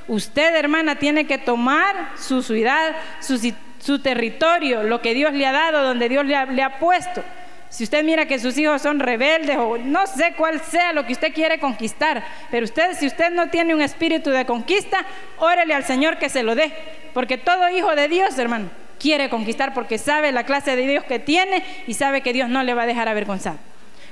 Usted, 0.08 0.56
hermana, 0.56 0.96
tiene 0.96 1.28
que 1.28 1.38
tomar 1.38 2.12
su 2.17 2.41
ciudad, 2.41 2.96
su, 3.20 4.00
territorio, 4.00 4.84
lo 4.84 5.02
que 5.02 5.13
Dios 5.13 5.34
le 5.34 5.46
ha 5.46 5.52
dado, 5.52 5.84
donde 5.84 6.10
Dios 6.10 6.26
le 6.26 6.63
ha, 6.63 6.80
puesto. 6.80 7.24
Si 7.70 7.84
usted 7.84 8.04
mira 8.04 8.26
que 8.26 8.39
sus 8.39 8.58
hijos 8.58 8.82
son 8.82 9.00
rebeldes 9.00 9.58
o 9.58 9.78
no 9.78 10.06
sé 10.08 10.34
cuál 10.36 10.60
sea 10.60 10.91
lo 10.91 11.06
que 11.06 11.13
usted 11.13 11.34
quiere 11.34 11.60
conquistar, 11.60 12.24
pero 12.50 12.65
usted, 12.65 12.94
si 12.98 13.08
usted 13.08 13.32
no 13.32 13.50
tiene 13.50 13.74
un 13.74 13.82
espíritu 13.82 14.30
de 14.30 14.46
conquista, 14.46 15.06
órele 15.38 15.74
al 15.74 15.86
Señor 15.86 16.17
que 16.17 16.30
se 16.30 16.44
lo 16.44 16.56
dé. 16.56 16.74
Porque 17.13 17.38
todo 17.38 17.70
hijo 17.70 17.96
de 17.96 18.08
Dios, 18.08 18.38
hermano, 18.38 18.70
quiere 19.00 19.30
conquistar 19.30 19.74
porque 19.74 19.98
sabe 19.98 20.32
la 20.32 20.46
clase 20.46 20.76
de 20.76 20.88
Dios 20.88 21.04
que 21.06 21.20
tiene 21.20 21.63
y 21.88 21.94
sabe 21.94 22.22
que 22.22 22.34
Dios 22.34 22.50
no 22.50 22.63
le 22.63 22.74
va 22.74 22.84
a 22.84 22.88
dejar 22.88 23.08
avergonzado. 23.08 23.58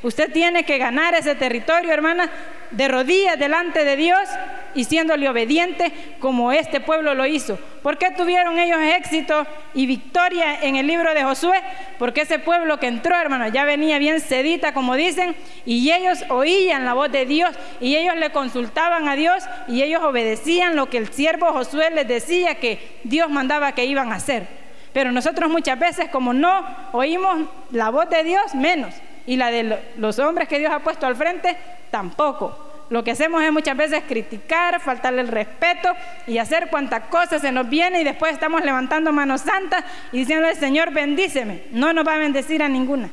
Usted 0.01 0.31
tiene 0.31 0.63
que 0.63 0.77
ganar 0.77 1.13
ese 1.13 1.35
territorio, 1.35 1.91
hermana, 1.91 2.29
de 2.71 2.87
rodillas 2.87 3.37
delante 3.37 3.83
de 3.83 3.95
Dios 3.97 4.29
y 4.75 4.85
siéndole 4.85 5.27
obediente 5.27 5.91
como 6.19 6.51
este 6.51 6.79
pueblo 6.79 7.13
lo 7.15 7.25
hizo. 7.25 7.59
¿Por 7.81 7.97
qué 7.97 8.11
tuvieron 8.11 8.59
ellos 8.59 8.79
éxito 8.81 9.45
y 9.73 9.87
victoria 9.87 10.59
en 10.61 10.77
el 10.77 10.87
libro 10.87 11.13
de 11.13 11.23
Josué? 11.23 11.61
Porque 11.97 12.21
ese 12.21 12.39
pueblo 12.39 12.79
que 12.79 12.87
entró, 12.87 13.19
hermano, 13.19 13.47
ya 13.49 13.65
venía 13.65 13.97
bien 13.97 14.21
sedita, 14.21 14.73
como 14.73 14.95
dicen, 14.95 15.35
y 15.65 15.91
ellos 15.91 16.23
oían 16.29 16.85
la 16.85 16.93
voz 16.93 17.11
de 17.11 17.25
Dios 17.25 17.51
y 17.81 17.97
ellos 17.97 18.15
le 18.15 18.29
consultaban 18.29 19.07
a 19.07 19.15
Dios 19.15 19.43
y 19.67 19.81
ellos 19.81 20.03
obedecían 20.03 20.75
lo 20.75 20.89
que 20.89 20.97
el 20.97 21.11
siervo 21.11 21.51
Josué 21.51 21.89
les 21.91 22.07
decía 22.07 22.55
que 22.55 22.99
Dios 23.03 23.29
mandaba 23.29 23.73
que 23.73 23.85
iban 23.85 24.13
a 24.13 24.15
hacer. 24.15 24.47
Pero 24.93 25.11
nosotros 25.11 25.49
muchas 25.49 25.77
veces, 25.77 26.09
como 26.09 26.33
no 26.33 26.65
oímos 26.93 27.49
la 27.71 27.89
voz 27.89 28.09
de 28.09 28.23
Dios, 28.23 28.55
menos 28.55 28.93
y 29.29 29.37
la 29.37 29.51
de 29.51 29.79
los 29.97 30.17
hombres 30.17 30.47
que 30.47 30.57
Dios 30.57 30.71
ha 30.73 30.79
puesto 30.79 31.05
al 31.05 31.15
frente, 31.15 31.55
tampoco. 31.91 32.85
Lo 32.89 33.03
que 33.03 33.11
hacemos 33.11 33.43
es 33.43 33.51
muchas 33.51 33.77
veces 33.77 34.01
criticar, 34.07 34.79
faltarle 34.79 35.21
el 35.21 35.27
respeto 35.27 35.95
y 36.25 36.39
hacer 36.39 36.69
cuantas 36.71 37.03
cosas 37.09 37.39
se 37.39 37.51
nos 37.51 37.69
viene 37.69 38.01
y 38.01 38.03
después 38.03 38.33
estamos 38.33 38.65
levantando 38.65 39.13
manos 39.13 39.41
santas 39.41 39.83
y 40.11 40.17
diciendo 40.17 40.47
al 40.47 40.55
Señor, 40.55 40.91
bendíceme. 40.91 41.65
No 41.69 41.93
nos 41.93 42.07
va 42.07 42.15
a 42.15 42.17
bendecir 42.17 42.63
a 42.63 42.67
ninguna. 42.69 43.11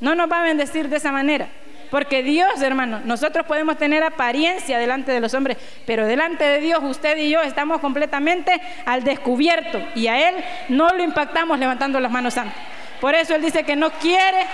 No 0.00 0.16
nos 0.16 0.28
va 0.28 0.40
a 0.40 0.42
bendecir 0.42 0.88
de 0.88 0.96
esa 0.96 1.12
manera. 1.12 1.46
Porque 1.88 2.24
Dios, 2.24 2.60
hermano, 2.60 3.02
nosotros 3.04 3.46
podemos 3.46 3.78
tener 3.78 4.02
apariencia 4.02 4.76
delante 4.76 5.12
de 5.12 5.20
los 5.20 5.34
hombres, 5.34 5.56
pero 5.86 6.04
delante 6.04 6.42
de 6.42 6.58
Dios 6.58 6.80
usted 6.82 7.16
y 7.16 7.30
yo 7.30 7.42
estamos 7.42 7.80
completamente 7.80 8.60
al 8.86 9.04
descubierto 9.04 9.80
y 9.94 10.08
a 10.08 10.30
Él 10.30 10.34
no 10.68 10.88
lo 10.88 11.04
impactamos 11.04 11.60
levantando 11.60 12.00
las 12.00 12.10
manos 12.10 12.34
santas. 12.34 12.58
Por 13.00 13.14
eso 13.14 13.36
Él 13.36 13.42
dice 13.42 13.62
que 13.62 13.76
no 13.76 13.90
quiere 13.90 14.46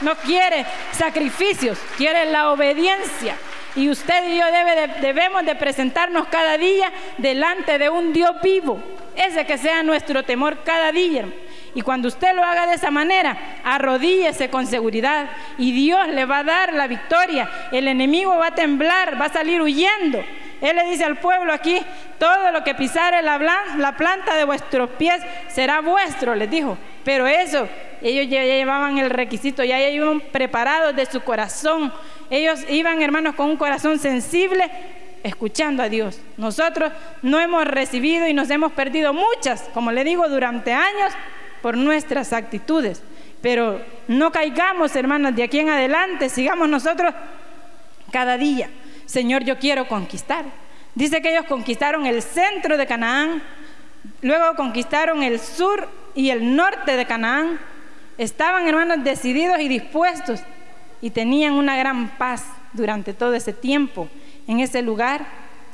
no 0.00 0.14
quiere 0.16 0.66
sacrificios, 0.92 1.78
quiere 1.96 2.26
la 2.26 2.50
obediencia. 2.50 3.36
Y 3.74 3.90
usted 3.90 4.28
y 4.28 4.38
yo 4.38 4.44
debemos 5.02 5.44
de 5.44 5.54
presentarnos 5.54 6.28
cada 6.28 6.56
día 6.56 6.90
delante 7.18 7.78
de 7.78 7.90
un 7.90 8.12
Dios 8.12 8.40
vivo. 8.42 8.82
Ese 9.14 9.44
que 9.44 9.58
sea 9.58 9.82
nuestro 9.82 10.22
temor 10.22 10.62
cada 10.64 10.92
día. 10.92 11.26
Y 11.74 11.82
cuando 11.82 12.08
usted 12.08 12.34
lo 12.34 12.42
haga 12.42 12.66
de 12.66 12.76
esa 12.76 12.90
manera, 12.90 13.36
arrodíllese 13.62 14.48
con 14.48 14.66
seguridad 14.66 15.28
y 15.58 15.72
Dios 15.72 16.08
le 16.08 16.24
va 16.24 16.38
a 16.38 16.44
dar 16.44 16.72
la 16.72 16.86
victoria. 16.86 17.50
El 17.70 17.86
enemigo 17.86 18.34
va 18.38 18.46
a 18.46 18.54
temblar, 18.54 19.20
va 19.20 19.26
a 19.26 19.32
salir 19.32 19.60
huyendo. 19.60 20.24
Él 20.62 20.74
le 20.74 20.84
dice 20.84 21.04
al 21.04 21.18
pueblo 21.18 21.52
aquí, 21.52 21.78
todo 22.18 22.50
lo 22.50 22.64
que 22.64 22.74
pisare 22.74 23.20
la, 23.20 23.38
la 23.76 23.94
planta 23.94 24.36
de 24.36 24.44
vuestros 24.44 24.88
pies 24.90 25.20
será 25.48 25.80
vuestro, 25.80 26.34
les 26.34 26.50
dijo. 26.50 26.78
Pero 27.04 27.26
eso 27.26 27.68
ellos 28.02 28.28
ya 28.28 28.44
llevaban 28.44 28.98
el 28.98 29.10
requisito, 29.10 29.64
ya 29.64 29.80
iban 29.88 30.20
preparados 30.20 30.94
de 30.94 31.06
su 31.06 31.20
corazón. 31.22 31.92
Ellos 32.30 32.60
iban, 32.68 33.02
hermanos, 33.02 33.34
con 33.34 33.50
un 33.50 33.56
corazón 33.56 33.98
sensible, 33.98 34.70
escuchando 35.22 35.82
a 35.82 35.88
Dios. 35.88 36.20
Nosotros 36.36 36.92
no 37.22 37.40
hemos 37.40 37.64
recibido 37.66 38.28
y 38.28 38.34
nos 38.34 38.50
hemos 38.50 38.72
perdido 38.72 39.12
muchas, 39.12 39.62
como 39.74 39.92
le 39.92 40.04
digo, 40.04 40.28
durante 40.28 40.72
años 40.72 41.12
por 41.62 41.76
nuestras 41.76 42.32
actitudes. 42.32 43.02
Pero 43.42 43.80
no 44.08 44.32
caigamos, 44.32 44.94
hermanos, 44.96 45.34
de 45.34 45.42
aquí 45.42 45.58
en 45.58 45.68
adelante, 45.68 46.28
sigamos 46.28 46.68
nosotros 46.68 47.14
cada 48.10 48.36
día. 48.36 48.70
Señor, 49.04 49.44
yo 49.44 49.58
quiero 49.58 49.88
conquistar. 49.88 50.44
Dice 50.94 51.20
que 51.20 51.30
ellos 51.30 51.46
conquistaron 51.46 52.06
el 52.06 52.22
centro 52.22 52.76
de 52.76 52.86
Canaán, 52.86 53.42
luego 54.22 54.56
conquistaron 54.56 55.22
el 55.22 55.38
sur 55.38 55.88
y 56.14 56.30
el 56.30 56.56
norte 56.56 56.96
de 56.96 57.06
Canaán, 57.06 57.60
Estaban, 58.18 58.66
hermanos, 58.66 59.04
decididos 59.04 59.60
y 59.60 59.68
dispuestos 59.68 60.40
y 61.02 61.10
tenían 61.10 61.52
una 61.52 61.76
gran 61.76 62.16
paz 62.16 62.44
durante 62.72 63.12
todo 63.12 63.34
ese 63.34 63.52
tiempo 63.52 64.08
en 64.46 64.60
ese 64.60 64.82
lugar. 64.82 65.26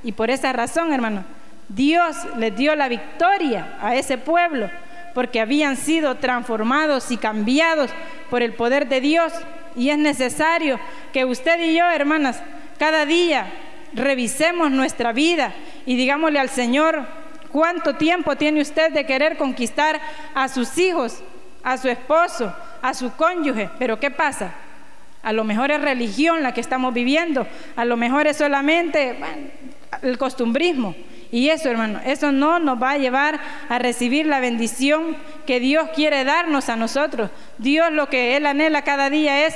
Y 0.03 0.13
por 0.13 0.31
esa 0.31 0.53
razón, 0.53 0.93
hermano, 0.93 1.25
Dios 1.69 2.17
les 2.37 2.57
dio 2.57 2.75
la 2.75 2.89
victoria 2.89 3.79
a 3.81 3.95
ese 3.95 4.19
pueblo 4.19 4.69
porque 5.15 5.41
habían 5.41 5.77
sido 5.77 6.17
transformados 6.17 7.11
y 7.11 7.17
cambiados 7.17 7.91
por 8.31 8.43
el 8.43 8.55
poder 8.55 8.89
de 8.89 9.01
Dios. 9.01 9.33
Y 9.77 9.91
es 9.91 9.99
necesario 9.99 10.81
que 11.13 11.25
usted 11.25 11.61
y 11.61 11.77
yo, 11.77 11.89
hermanas, 11.91 12.43
cada 12.79 13.07
día 13.07 13.47
revisemos 13.95 14.71
nuestra 14.71 15.13
vida 15.13 15.53
y 15.87 15.97
digámosle 15.97 16.39
al 16.41 16.49
Señor, 16.49 17.07
¿cuánto 17.51 17.95
tiempo 17.97 18.37
tiene 18.37 18.61
usted 18.61 18.93
de 18.93 19.07
querer 19.07 19.37
conquistar 19.37 20.01
a 20.35 20.49
sus 20.49 20.77
hijos, 20.79 21.23
a 21.63 21.77
su 21.79 21.89
esposo, 21.89 22.55
a 22.81 22.95
su 22.95 23.13
cónyuge? 23.15 23.71
Pero 23.79 23.99
¿qué 23.99 24.11
pasa? 24.11 24.53
A 25.23 25.33
lo 25.33 25.45
mejor 25.45 25.71
es 25.71 25.81
religión 25.81 26.43
la 26.43 26.53
que 26.53 26.61
estamos 26.61 26.93
viviendo, 26.93 27.47
a 27.77 27.85
lo 27.85 27.97
mejor 27.97 28.27
es 28.27 28.37
solamente 28.39 29.17
el 30.03 30.19
costumbrismo. 30.19 30.95
Y 31.31 31.49
eso, 31.49 31.71
hermano, 31.71 31.99
eso 32.05 32.31
no 32.31 32.59
nos 32.59 32.81
va 32.81 32.91
a 32.91 32.99
llevar 32.99 33.41
a 33.71 33.79
recibir 33.79 34.27
la 34.27 34.41
bendición 34.41 35.17
que 35.47 35.61
Dios 35.61 35.89
quiere 35.95 36.25
darnos 36.25 36.69
a 36.69 36.77
nosotros. 36.77 37.31
Dios 37.57 37.91
lo 37.91 38.09
que 38.09 38.37
Él 38.37 38.45
anhela 38.45 38.83
cada 38.83 39.09
día 39.09 39.47
es, 39.47 39.55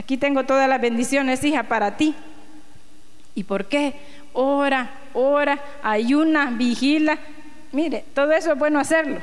aquí 0.00 0.16
tengo 0.16 0.44
todas 0.44 0.68
las 0.68 0.80
bendiciones, 0.80 1.44
hija, 1.44 1.62
para 1.64 1.96
ti. 1.96 2.16
¿Y 3.36 3.44
por 3.44 3.66
qué? 3.66 3.94
Ora, 4.32 4.90
ora, 5.12 5.60
ayuna, 5.82 6.50
vigila. 6.50 7.18
Mire, 7.70 8.04
todo 8.12 8.32
eso 8.32 8.52
es 8.52 8.58
bueno 8.58 8.80
hacerlo. 8.80 9.20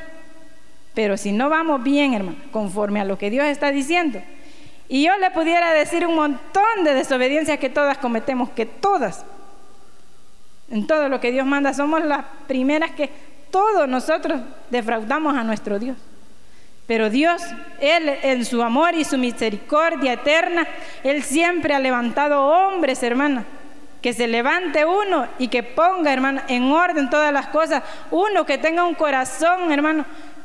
Pero 0.97 1.15
si 1.15 1.31
no 1.31 1.47
vamos 1.47 1.83
bien, 1.83 2.15
hermano, 2.15 2.37
conforme 2.49 2.99
a 2.99 3.05
lo 3.05 3.19
que 3.19 3.29
Dios 3.29 3.45
está 3.45 3.69
diciendo, 3.69 4.19
y 4.89 5.05
yo 5.05 5.15
le 5.17 5.29
pudiera 5.29 5.71
decir 5.71 6.07
un 6.07 6.15
montón 6.15 6.83
de 6.83 6.95
desobediencias 6.95 7.59
que 7.59 7.69
todas 7.69 7.99
cometemos, 7.99 8.49
que 8.49 8.65
todas, 8.65 9.23
en 10.71 10.87
todo 10.87 11.07
lo 11.07 11.19
que 11.19 11.31
Dios 11.31 11.45
manda, 11.45 11.75
somos 11.75 12.03
las 12.03 12.25
primeras 12.47 12.89
que 12.93 13.11
todos 13.51 13.87
nosotros 13.87 14.41
defraudamos 14.71 15.37
a 15.37 15.43
nuestro 15.43 15.77
Dios. 15.77 15.97
Pero 16.87 17.11
Dios, 17.11 17.43
Él 17.79 18.09
en 18.23 18.43
su 18.43 18.63
amor 18.63 18.95
y 18.95 19.05
su 19.05 19.19
misericordia 19.19 20.13
eterna, 20.13 20.67
Él 21.03 21.21
siempre 21.21 21.75
ha 21.75 21.79
levantado 21.79 22.43
hombres, 22.43 23.03
hermana. 23.03 23.45
Que 24.01 24.13
se 24.13 24.27
levante 24.27 24.83
uno 24.83 25.27
y 25.37 25.49
que 25.49 25.61
ponga, 25.61 26.11
hermano, 26.11 26.41
en 26.47 26.71
orden 26.71 27.11
todas 27.11 27.31
las 27.31 27.49
cosas. 27.49 27.83
Uno 28.09 28.47
que 28.47 28.57
tenga 28.57 28.83
un 28.83 28.95
corazón, 28.95 29.71
hermano, 29.71 30.03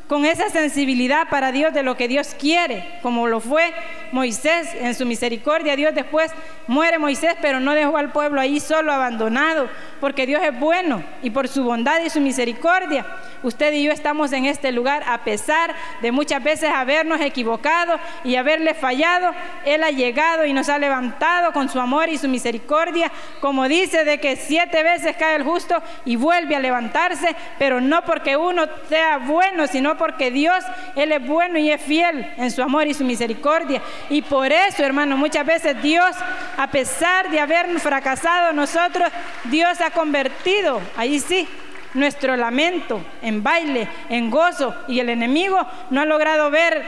con 0.09 0.25
esa 0.25 0.51
sensibilidad 0.51 1.29
para 1.29 1.53
Dios 1.53 1.73
de 1.73 1.83
lo 1.83 1.97
que 1.97 2.09
Dios 2.09 2.35
quiere, 2.39 2.99
como 3.03 3.27
lo 3.27 3.41
fue 3.41 3.73
Moisés 4.13 4.75
en 4.75 4.95
su 4.95 5.07
misericordia. 5.07 5.77
Dios 5.77 5.95
después 5.95 6.31
muere 6.67 6.99
Moisés, 6.99 7.35
pero 7.41 7.61
no 7.61 7.75
dejó 7.75 7.97
al 7.97 8.13
pueblo 8.13 8.41
ahí 8.41 8.61
solo 8.61 8.93
abandonado, 8.93 9.69
porque 10.01 10.27
Dios 10.27 10.43
es 10.43 10.59
bueno 10.59 11.03
y 11.23 11.31
por 11.31 11.49
su 11.49 11.65
bondad 11.65 12.01
y 12.05 12.11
su 12.11 12.21
misericordia 12.21 13.07
usted 13.43 13.73
y 13.73 13.85
yo 13.85 13.93
estamos 13.93 14.33
en 14.33 14.47
este 14.47 14.73
lugar 14.73 15.03
a 15.07 15.19
pesar 15.25 15.75
de 16.01 16.13
muchas 16.13 16.43
veces 16.43 16.71
habernos 16.73 17.21
equivocado 17.21 17.99
y 18.25 18.37
haberle 18.37 18.75
fallado. 18.75 19.33
Él 19.65 19.83
ha 19.83 19.91
llegado 19.91 20.47
y 20.47 20.53
nos 20.53 20.69
ha 20.69 20.79
levantado 20.79 21.53
con 21.53 21.69
su 21.69 21.81
amor 21.81 22.09
y 22.09 22.19
su 22.19 22.29
misericordia, 22.29 23.11
como 23.41 23.69
dice 23.69 24.05
de 24.05 24.19
que 24.19 24.37
siete 24.37 24.83
veces 24.83 25.17
cae 25.17 25.37
el 25.37 25.45
justo 25.45 25.83
y 26.05 26.17
vuelve 26.17 26.57
a 26.57 26.61
levantarse, 26.61 27.35
pero 27.59 27.81
no 27.81 28.05
porque 28.05 28.37
uno 28.37 28.67
sea 28.89 29.19
bueno, 29.19 29.67
sino 29.67 29.92
porque 29.97 30.31
Dios, 30.31 30.65
Él 30.97 31.13
es 31.13 31.27
bueno 31.27 31.59
y 31.59 31.71
es 31.71 31.81
fiel 31.81 32.33
en 32.37 32.51
su 32.51 32.63
amor 32.63 32.87
y 32.87 32.95
su 32.95 33.05
misericordia. 33.05 33.83
Y 34.11 34.23
por 34.23 34.53
eso, 34.53 34.85
hermano, 34.85 35.17
muchas 35.17 35.47
veces 35.47 35.81
Dios, 35.83 36.17
a 36.57 36.67
pesar 36.71 37.31
de 37.31 37.41
haber 37.41 37.79
fracasado 37.81 38.53
nosotros, 38.53 39.11
Dios 39.45 39.81
ha 39.81 39.91
convertido, 39.91 40.81
ahí 40.97 41.19
sí, 41.21 41.49
nuestro 41.95 42.37
lamento 42.37 43.05
en 43.21 43.43
baile, 43.43 43.89
en 44.09 44.31
gozo, 44.31 44.75
y 44.89 45.01
el 45.01 45.09
enemigo 45.09 45.59
no 45.91 46.01
ha 46.01 46.07
logrado 46.07 46.51
ver, 46.51 46.83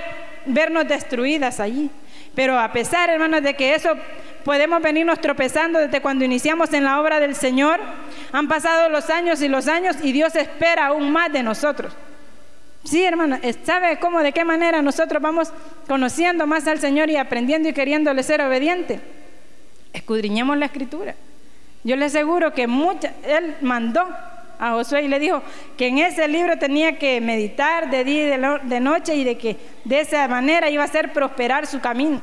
vernos 0.46 0.88
destruidas 0.88 1.60
allí. 1.60 1.90
Pero 2.34 2.58
a 2.58 2.72
pesar, 2.72 3.10
hermanos, 3.10 3.42
de 3.42 3.54
que 3.54 3.74
eso 3.74 3.96
podemos 4.44 4.82
venirnos 4.82 5.20
tropezando 5.20 5.78
desde 5.78 6.00
cuando 6.00 6.24
iniciamos 6.24 6.72
en 6.72 6.84
la 6.84 7.00
obra 7.00 7.20
del 7.20 7.34
Señor, 7.34 7.80
han 8.32 8.48
pasado 8.48 8.88
los 8.88 9.08
años 9.10 9.40
y 9.40 9.48
los 9.48 9.68
años 9.68 9.96
y 10.02 10.12
Dios 10.12 10.34
espera 10.36 10.86
aún 10.86 11.10
más 11.10 11.32
de 11.32 11.42
nosotros. 11.42 11.92
Sí, 12.84 13.02
hermano, 13.02 13.38
¿sabe 13.64 13.98
cómo, 13.98 14.22
de 14.22 14.32
qué 14.32 14.44
manera 14.44 14.82
nosotros 14.82 15.20
vamos 15.22 15.50
conociendo 15.88 16.46
más 16.46 16.66
al 16.66 16.80
Señor 16.80 17.08
y 17.08 17.16
aprendiendo 17.16 17.68
y 17.68 17.72
queriéndole 17.72 18.22
ser 18.22 18.42
obediente? 18.42 19.00
Escudriñemos 19.94 20.58
la 20.58 20.66
escritura. 20.66 21.14
Yo 21.82 21.96
le 21.96 22.04
aseguro 22.04 22.52
que 22.52 22.66
mucha, 22.66 23.12
Él 23.26 23.56
mandó 23.62 24.06
a 24.58 24.72
Josué 24.72 25.02
y 25.02 25.08
le 25.08 25.18
dijo 25.18 25.42
que 25.78 25.88
en 25.88 25.98
ese 25.98 26.28
libro 26.28 26.58
tenía 26.58 26.98
que 26.98 27.20
meditar 27.22 27.90
de 27.90 28.04
día 28.04 28.36
y 28.36 28.68
de, 28.68 28.80
noche 28.80 29.14
y 29.14 29.24
de 29.24 29.38
que 29.38 29.56
de 29.84 30.00
esa 30.00 30.28
manera 30.28 30.68
iba 30.68 30.82
a 30.82 30.86
hacer 30.86 31.12
prosperar 31.12 31.66
su 31.66 31.80
camino. 31.80 32.20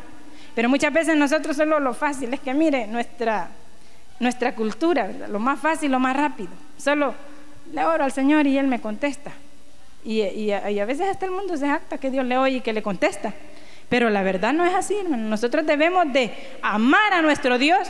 Pero 0.54 0.70
muchas 0.70 0.94
veces 0.94 1.16
nosotros 1.18 1.58
solo 1.58 1.80
lo 1.80 1.94
fácil 1.96 2.34
es 2.34 2.40
que 2.40 2.54
mire 2.54 2.86
nuestra, 2.86 3.50
nuestra 4.20 4.54
cultura, 4.54 5.10
lo 5.28 5.40
más 5.40 5.60
fácil, 5.60 5.92
lo 5.92 6.00
más 6.00 6.16
rápido. 6.16 6.52
Solo 6.78 7.16
le 7.74 7.84
oro 7.84 8.04
al 8.04 8.12
Señor 8.12 8.46
y 8.46 8.58
Él 8.58 8.68
me 8.68 8.80
contesta. 8.80 9.32
Y, 10.04 10.52
a 10.52 10.86
veces 10.86 11.08
hasta 11.08 11.26
el 11.26 11.32
mundo 11.32 11.56
se 11.58 11.68
jacta 11.68 11.98
que 11.98 12.10
Dios 12.10 12.26
le 12.26 12.38
oye 12.38 12.58
y 12.58 12.62
que 12.62 12.74
le 12.74 12.82
contesta. 12.82 13.34
Pero 13.90 14.10
la 14.10 14.24
verdad 14.24 14.54
no 14.54 14.66
es 14.66 14.74
así, 14.74 14.96
hermano. 14.96 15.28
Nosotros 15.28 15.66
debemos 15.66 16.12
de 16.14 16.34
amar 16.62 17.14
a 17.14 17.22
nuestro 17.22 17.58
Dios 17.58 17.90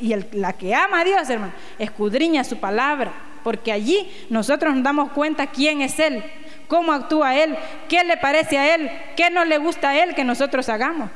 y 0.00 0.14
la 0.32 0.52
que 0.54 0.74
ama 0.74 1.00
a 1.00 1.04
Dios, 1.04 1.30
hermano, 1.30 1.52
escudriña 1.78 2.42
su 2.42 2.58
palabra, 2.58 3.12
porque 3.44 3.70
allí 3.70 4.10
nosotros 4.28 4.74
nos 4.74 4.82
damos 4.82 5.12
cuenta 5.12 5.46
quién 5.46 5.82
es 5.82 6.00
Él, 6.00 6.24
cómo 6.66 6.92
actúa 6.92 7.36
Él, 7.36 7.56
qué 7.88 8.02
le 8.02 8.16
parece 8.16 8.58
a 8.58 8.74
Él, 8.74 8.90
qué 9.16 9.30
no 9.30 9.44
le 9.44 9.58
gusta 9.58 9.90
a 9.90 10.02
Él 10.02 10.16
que 10.16 10.24
nosotros 10.24 10.68
hagamos. 10.68 11.10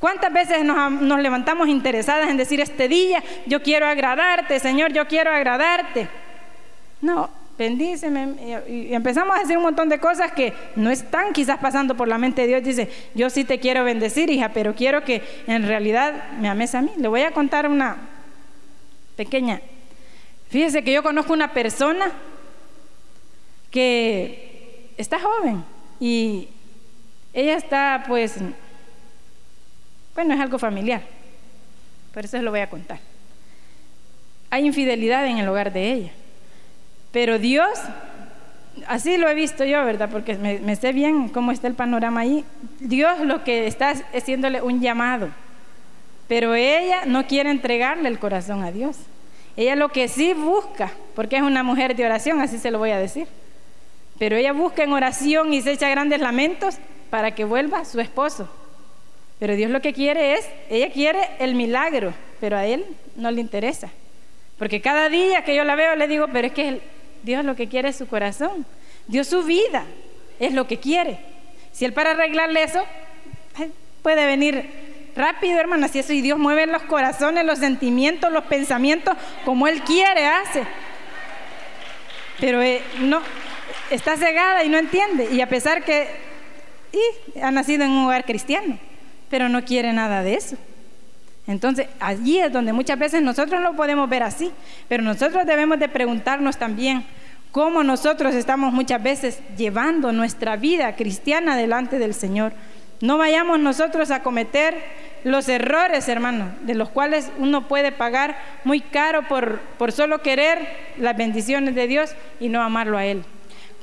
¿Cuántas 0.00 0.32
veces 0.32 0.64
nos, 0.64 0.90
nos, 0.90 1.20
levantamos 1.20 1.68
interesadas 1.68 2.30
en 2.30 2.36
decir 2.36 2.60
este 2.60 2.88
día, 2.88 3.22
yo 3.46 3.62
quiero 3.62 3.86
agradarte, 3.86 4.60
Señor, 4.60 4.92
yo 4.92 5.06
quiero 5.06 5.30
agradarte? 5.30 6.08
No, 7.02 7.30
bendíceme. 7.58 8.62
Y 8.68 8.94
empezamos 8.94 9.36
a 9.36 9.40
decir 9.40 9.56
un 9.56 9.62
montón 9.62 9.88
de 9.88 9.98
cosas 9.98 10.32
que 10.32 10.52
no 10.76 10.90
están 10.90 11.32
quizás 11.32 11.58
pasando 11.58 11.96
por 11.96 12.08
la 12.08 12.18
mente 12.18 12.42
de 12.42 12.48
Dios. 12.48 12.62
Dice, 12.62 12.90
yo 13.14 13.30
sí 13.30 13.44
te 13.44 13.58
quiero 13.60 13.84
bendecir, 13.84 14.30
hija, 14.30 14.50
pero 14.50 14.74
quiero 14.74 15.04
que 15.04 15.22
en 15.46 15.66
realidad 15.66 16.32
me 16.40 16.48
ames 16.48 16.74
a 16.74 16.82
mí. 16.82 16.90
Le 16.96 17.08
voy 17.08 17.22
a 17.22 17.30
contar 17.30 17.68
una 17.68 17.96
pequeña 19.16 19.60
Fíjese 20.54 20.84
que 20.84 20.92
yo 20.92 21.02
conozco 21.02 21.32
una 21.32 21.52
persona 21.52 22.12
que 23.72 24.92
está 24.96 25.18
joven 25.18 25.64
y 25.98 26.46
ella 27.32 27.56
está 27.56 28.04
pues, 28.06 28.36
bueno, 30.14 30.32
es 30.32 30.40
algo 30.40 30.60
familiar, 30.60 31.02
por 32.12 32.24
eso 32.24 32.40
lo 32.40 32.52
voy 32.52 32.60
a 32.60 32.70
contar. 32.70 33.00
Hay 34.48 34.64
infidelidad 34.64 35.26
en 35.26 35.38
el 35.38 35.48
hogar 35.48 35.72
de 35.72 35.92
ella, 35.92 36.12
pero 37.14 37.38
Dios, 37.38 37.68
así 38.88 39.18
lo 39.18 39.28
he 39.28 39.34
visto 39.36 39.64
yo, 39.64 39.84
¿verdad? 39.84 40.08
Porque 40.10 40.34
me, 40.34 40.74
sé 40.74 40.92
bien 40.92 41.28
cómo 41.28 41.52
está 41.52 41.68
el 41.68 41.74
panorama 41.74 42.22
ahí. 42.22 42.44
Dios 42.80 43.20
lo 43.20 43.44
que 43.44 43.68
está 43.68 43.94
haciéndole 44.12 44.60
un 44.60 44.80
llamado, 44.80 45.28
pero 46.26 46.56
ella 46.56 47.02
no 47.06 47.24
quiere 47.28 47.52
entregarle 47.52 48.08
el 48.08 48.18
corazón 48.18 48.64
a 48.64 48.72
Dios. 48.72 48.96
Ella 49.56 49.76
lo 49.76 49.90
que 49.90 50.08
sí 50.08 50.34
busca, 50.34 50.90
porque 51.14 51.36
es 51.36 51.42
una 51.42 51.62
mujer 51.62 51.94
de 51.94 52.04
oración, 52.04 52.40
así 52.40 52.58
se 52.58 52.72
lo 52.72 52.80
voy 52.80 52.90
a 52.90 52.98
decir, 52.98 53.28
pero 54.18 54.34
ella 54.34 54.52
busca 54.52 54.82
en 54.82 54.92
oración 54.92 55.54
y 55.54 55.62
se 55.62 55.70
echa 55.70 55.88
grandes 55.88 56.20
lamentos 56.20 56.78
para 57.10 57.32
que 57.32 57.44
vuelva 57.44 57.84
su 57.84 58.00
esposo. 58.00 58.48
Pero 59.38 59.54
Dios 59.54 59.70
lo 59.70 59.80
que 59.80 59.92
quiere 59.92 60.34
es, 60.34 60.48
ella 60.68 60.90
quiere 60.90 61.20
el 61.38 61.54
milagro, 61.54 62.12
pero 62.40 62.56
a 62.56 62.66
él 62.66 62.84
no 63.14 63.30
le 63.30 63.40
interesa. 63.40 63.88
Porque 64.58 64.80
cada 64.80 65.08
día 65.08 65.44
que 65.44 65.54
yo 65.54 65.62
la 65.62 65.76
veo 65.76 65.94
le 65.94 66.08
digo, 66.08 66.26
pero 66.32 66.48
es 66.48 66.52
que 66.52 66.93
Dios 67.24 67.44
lo 67.44 67.56
que 67.56 67.68
quiere 67.68 67.88
es 67.88 67.96
su 67.96 68.06
corazón. 68.06 68.64
Dios 69.08 69.26
su 69.26 69.42
vida 69.42 69.84
es 70.38 70.52
lo 70.52 70.66
que 70.66 70.78
quiere. 70.78 71.18
Si 71.72 71.84
él 71.84 71.92
para 71.92 72.12
arreglarle 72.12 72.62
eso, 72.62 72.84
puede 74.02 74.26
venir 74.26 74.68
rápido, 75.16 75.58
hermano, 75.58 75.88
si 75.88 75.98
eso 75.98 76.12
y 76.12 76.20
Dios 76.20 76.38
mueve 76.38 76.66
los 76.66 76.82
corazones, 76.82 77.44
los 77.44 77.58
sentimientos, 77.58 78.30
los 78.32 78.44
pensamientos, 78.44 79.16
como 79.44 79.66
Él 79.66 79.82
quiere, 79.82 80.26
hace. 80.26 80.64
Pero 82.40 82.62
eh, 82.62 82.82
no, 83.00 83.20
está 83.90 84.16
cegada 84.16 84.64
y 84.64 84.68
no 84.68 84.78
entiende. 84.78 85.28
Y 85.32 85.40
a 85.40 85.48
pesar 85.48 85.84
que 85.84 86.08
ha 87.42 87.50
nacido 87.50 87.84
en 87.84 87.90
un 87.90 88.06
hogar 88.06 88.24
cristiano, 88.24 88.78
pero 89.30 89.48
no 89.48 89.64
quiere 89.64 89.92
nada 89.92 90.22
de 90.22 90.34
eso. 90.34 90.56
Entonces, 91.46 91.88
allí 92.00 92.38
es 92.38 92.52
donde 92.52 92.72
muchas 92.72 92.98
veces 92.98 93.22
nosotros 93.22 93.60
lo 93.60 93.74
podemos 93.74 94.08
ver 94.08 94.22
así, 94.22 94.50
pero 94.88 95.02
nosotros 95.02 95.44
debemos 95.46 95.78
de 95.78 95.88
preguntarnos 95.88 96.56
también 96.56 97.04
cómo 97.52 97.84
nosotros 97.84 98.34
estamos 98.34 98.72
muchas 98.72 99.02
veces 99.02 99.40
llevando 99.56 100.10
nuestra 100.10 100.56
vida 100.56 100.96
cristiana 100.96 101.56
delante 101.56 101.98
del 101.98 102.14
Señor. 102.14 102.52
No 103.00 103.18
vayamos 103.18 103.60
nosotros 103.60 104.10
a 104.10 104.22
cometer 104.22 104.74
los 105.24 105.48
errores, 105.48 106.08
hermano, 106.08 106.52
de 106.62 106.74
los 106.74 106.88
cuales 106.88 107.30
uno 107.38 107.68
puede 107.68 107.92
pagar 107.92 108.36
muy 108.64 108.80
caro 108.80 109.28
por, 109.28 109.60
por 109.78 109.92
solo 109.92 110.22
querer 110.22 110.66
las 110.98 111.16
bendiciones 111.16 111.74
de 111.74 111.86
Dios 111.86 112.14
y 112.40 112.48
no 112.48 112.62
amarlo 112.62 112.96
a 112.96 113.04
Él. 113.04 113.24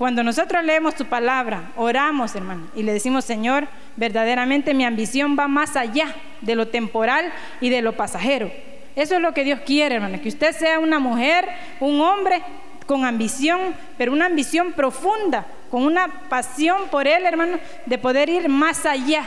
Cuando 0.01 0.23
nosotros 0.23 0.63
leemos 0.63 0.95
su 0.95 1.05
palabra, 1.05 1.73
oramos, 1.75 2.33
hermano, 2.33 2.63
y 2.75 2.81
le 2.81 2.91
decimos, 2.91 3.23
Señor, 3.23 3.67
verdaderamente 3.97 4.73
mi 4.73 4.83
ambición 4.83 5.37
va 5.37 5.47
más 5.47 5.75
allá 5.75 6.07
de 6.41 6.55
lo 6.55 6.69
temporal 6.69 7.31
y 7.59 7.69
de 7.69 7.83
lo 7.83 7.95
pasajero. 7.95 8.51
Eso 8.95 9.13
es 9.13 9.21
lo 9.21 9.35
que 9.35 9.43
Dios 9.43 9.59
quiere, 9.63 9.93
hermana, 9.93 10.19
que 10.19 10.29
usted 10.29 10.53
sea 10.53 10.79
una 10.79 10.97
mujer, 10.97 11.47
un 11.79 12.01
hombre 12.01 12.41
con 12.87 13.05
ambición, 13.05 13.75
pero 13.95 14.11
una 14.11 14.25
ambición 14.25 14.73
profunda, 14.73 15.45
con 15.69 15.83
una 15.83 16.07
pasión 16.29 16.87
por 16.89 17.07
Él, 17.07 17.23
hermano, 17.23 17.59
de 17.85 17.97
poder 17.99 18.27
ir 18.27 18.49
más 18.49 18.87
allá. 18.87 19.25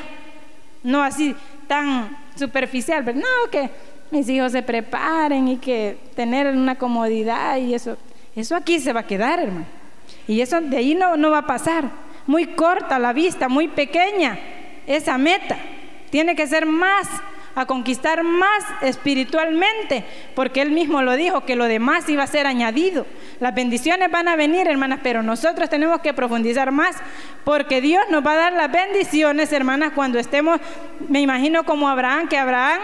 No 0.82 1.04
así 1.04 1.37
tan 1.68 2.18
superficial, 2.34 3.04
pero 3.04 3.20
no, 3.20 3.48
que 3.52 3.70
mis 4.10 4.28
hijos 4.28 4.50
se 4.50 4.62
preparen 4.62 5.46
y 5.46 5.56
que 5.58 5.98
tener 6.16 6.48
una 6.48 6.74
comodidad 6.74 7.58
y 7.58 7.74
eso. 7.74 7.96
Eso 8.34 8.56
aquí 8.56 8.80
se 8.80 8.92
va 8.92 9.02
a 9.02 9.06
quedar, 9.06 9.38
hermano. 9.38 9.83
Y 10.26 10.40
eso 10.40 10.60
de 10.60 10.76
ahí 10.76 10.94
no, 10.94 11.16
no 11.16 11.30
va 11.30 11.38
a 11.38 11.46
pasar. 11.46 11.90
Muy 12.26 12.46
corta 12.46 12.98
la 12.98 13.12
vista, 13.12 13.48
muy 13.48 13.68
pequeña 13.68 14.38
esa 14.87 15.18
meta. 15.18 15.58
Tiene 16.10 16.34
que 16.34 16.46
ser 16.46 16.66
más 16.66 17.08
a 17.54 17.66
conquistar 17.66 18.22
más 18.22 18.64
espiritualmente, 18.82 20.04
porque 20.34 20.60
Él 20.60 20.70
mismo 20.70 21.02
lo 21.02 21.14
dijo, 21.14 21.44
que 21.44 21.56
lo 21.56 21.66
demás 21.66 22.08
iba 22.08 22.22
a 22.22 22.26
ser 22.26 22.46
añadido. 22.46 23.06
Las 23.40 23.54
bendiciones 23.54 24.10
van 24.10 24.28
a 24.28 24.37
venir, 24.37 24.66
hermanas, 24.66 25.00
pero 25.02 25.22
nosotros 25.22 25.70
tenemos 25.70 26.00
que 26.00 26.12
profundizar 26.12 26.72
más, 26.72 26.96
porque 27.44 27.80
Dios 27.80 28.02
nos 28.10 28.26
va 28.26 28.32
a 28.32 28.37
dar 28.37 28.52
las 28.54 28.72
bendiciones, 28.72 29.52
hermanas, 29.52 29.92
cuando 29.94 30.18
estemos, 30.18 30.60
me 31.08 31.20
imagino 31.20 31.64
como 31.64 31.88
Abraham, 31.88 32.28
que 32.28 32.38
Abraham 32.38 32.80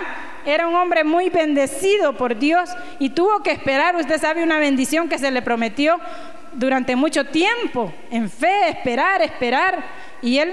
era 0.46 0.68
un 0.68 0.74
hombre 0.74 1.05
muy 1.05 1.29
bendecido 1.29 2.16
por 2.16 2.38
Dios 2.38 2.70
y 2.98 3.11
tuvo 3.11 3.42
que 3.42 3.50
esperar, 3.50 3.96
usted 3.96 4.20
sabe, 4.20 4.42
una 4.42 4.59
bendición 4.59 5.09
que 5.09 5.18
se 5.18 5.31
le 5.31 5.42
prometió 5.42 5.98
durante 6.52 6.96
mucho 6.96 7.24
tiempo, 7.26 7.92
en 8.10 8.30
fe, 8.30 8.68
esperar, 8.68 9.22
esperar, 9.22 9.84
y 10.22 10.38
él 10.38 10.52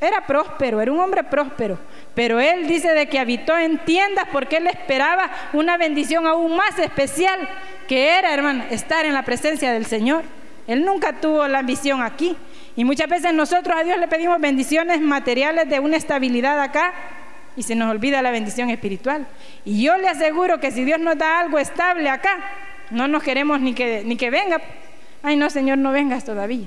era 0.00 0.26
próspero, 0.26 0.80
era 0.80 0.92
un 0.92 1.00
hombre 1.00 1.24
próspero. 1.24 1.78
Pero 2.14 2.40
él 2.40 2.66
dice 2.66 2.92
de 2.92 3.06
que 3.06 3.18
habitó 3.18 3.56
en 3.56 3.78
tiendas 3.78 4.26
porque 4.30 4.58
él 4.58 4.66
esperaba 4.66 5.30
una 5.52 5.76
bendición 5.76 6.26
aún 6.26 6.56
más 6.56 6.78
especial, 6.78 7.48
que 7.88 8.18
era, 8.18 8.32
hermano, 8.32 8.64
estar 8.70 9.04
en 9.04 9.14
la 9.14 9.24
presencia 9.24 9.72
del 9.72 9.86
Señor. 9.86 10.22
Él 10.66 10.84
nunca 10.84 11.20
tuvo 11.20 11.46
la 11.48 11.58
ambición 11.60 12.02
aquí. 12.02 12.36
Y 12.76 12.84
muchas 12.84 13.08
veces 13.08 13.32
nosotros 13.34 13.76
a 13.78 13.84
Dios 13.84 13.98
le 13.98 14.08
pedimos 14.08 14.40
bendiciones 14.40 15.00
materiales 15.00 15.68
de 15.68 15.80
una 15.80 15.96
estabilidad 15.96 16.60
acá 16.60 16.92
y 17.56 17.62
se 17.62 17.74
nos 17.74 17.90
olvida 17.90 18.22
la 18.22 18.30
bendición 18.30 18.70
espiritual. 18.70 19.26
Y 19.64 19.82
yo 19.82 19.96
le 19.96 20.08
aseguro 20.08 20.58
que 20.58 20.70
si 20.70 20.84
Dios 20.84 20.98
nos 20.98 21.16
da 21.16 21.38
algo 21.38 21.58
estable 21.58 22.08
acá, 22.10 22.36
no 22.90 23.06
nos 23.08 23.22
queremos 23.22 23.60
ni 23.60 23.74
que, 23.74 24.02
ni 24.04 24.16
que 24.16 24.30
venga. 24.30 24.60
Ay, 25.24 25.36
no, 25.36 25.48
Señor, 25.48 25.78
no 25.78 25.90
vengas 25.90 26.22
todavía. 26.22 26.66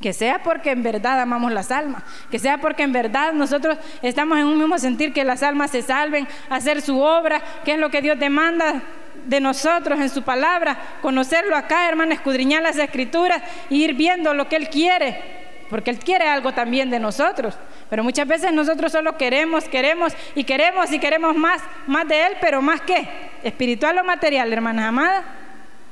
Que 0.00 0.12
sea 0.12 0.42
porque 0.42 0.72
en 0.72 0.82
verdad 0.82 1.20
amamos 1.20 1.52
las 1.52 1.70
almas, 1.70 2.02
que 2.28 2.40
sea 2.40 2.58
porque 2.58 2.82
en 2.82 2.92
verdad 2.92 3.32
nosotros 3.32 3.78
estamos 4.02 4.36
en 4.38 4.46
un 4.46 4.58
mismo 4.58 4.76
sentir 4.78 5.12
que 5.12 5.22
las 5.22 5.44
almas 5.44 5.70
se 5.70 5.80
salven, 5.80 6.26
hacer 6.50 6.82
su 6.82 6.98
obra, 7.00 7.40
que 7.64 7.74
es 7.74 7.78
lo 7.78 7.88
que 7.88 8.02
Dios 8.02 8.18
demanda 8.18 8.82
de 9.26 9.38
nosotros 9.38 10.00
en 10.00 10.08
su 10.08 10.22
palabra, 10.22 10.76
conocerlo 11.02 11.54
acá, 11.54 11.88
hermano, 11.88 12.12
escudriñar 12.12 12.64
las 12.64 12.76
escrituras 12.78 13.40
e 13.70 13.76
ir 13.76 13.94
viendo 13.94 14.34
lo 14.34 14.48
que 14.48 14.56
Él 14.56 14.68
quiere, 14.68 15.22
porque 15.70 15.90
Él 15.90 16.00
quiere 16.00 16.28
algo 16.28 16.52
también 16.52 16.90
de 16.90 16.98
nosotros. 16.98 17.56
Pero 17.88 18.02
muchas 18.02 18.26
veces 18.26 18.52
nosotros 18.52 18.90
solo 18.90 19.16
queremos, 19.16 19.68
queremos 19.68 20.14
y 20.34 20.42
queremos 20.42 20.90
y 20.90 20.98
queremos 20.98 21.36
más, 21.36 21.62
más 21.86 22.08
de 22.08 22.26
Él, 22.26 22.32
pero 22.40 22.60
más 22.60 22.80
qué, 22.80 23.08
espiritual 23.44 23.98
o 23.98 24.04
material, 24.04 24.52
hermanas 24.52 24.86
amadas, 24.86 25.24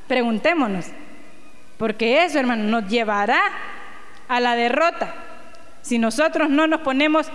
preguntémonos, 0.09 0.87
porque 1.81 2.25
eso, 2.25 2.39
hermano, 2.39 2.65
nos 2.65 2.91
llevará 2.91 3.41
a 4.29 4.39
la 4.39 4.55
derrota. 4.55 5.15
Si 5.81 5.99
nosotros 5.99 6.51
no 6.51 6.67
nos 6.67 6.83
ponemos 6.83 7.29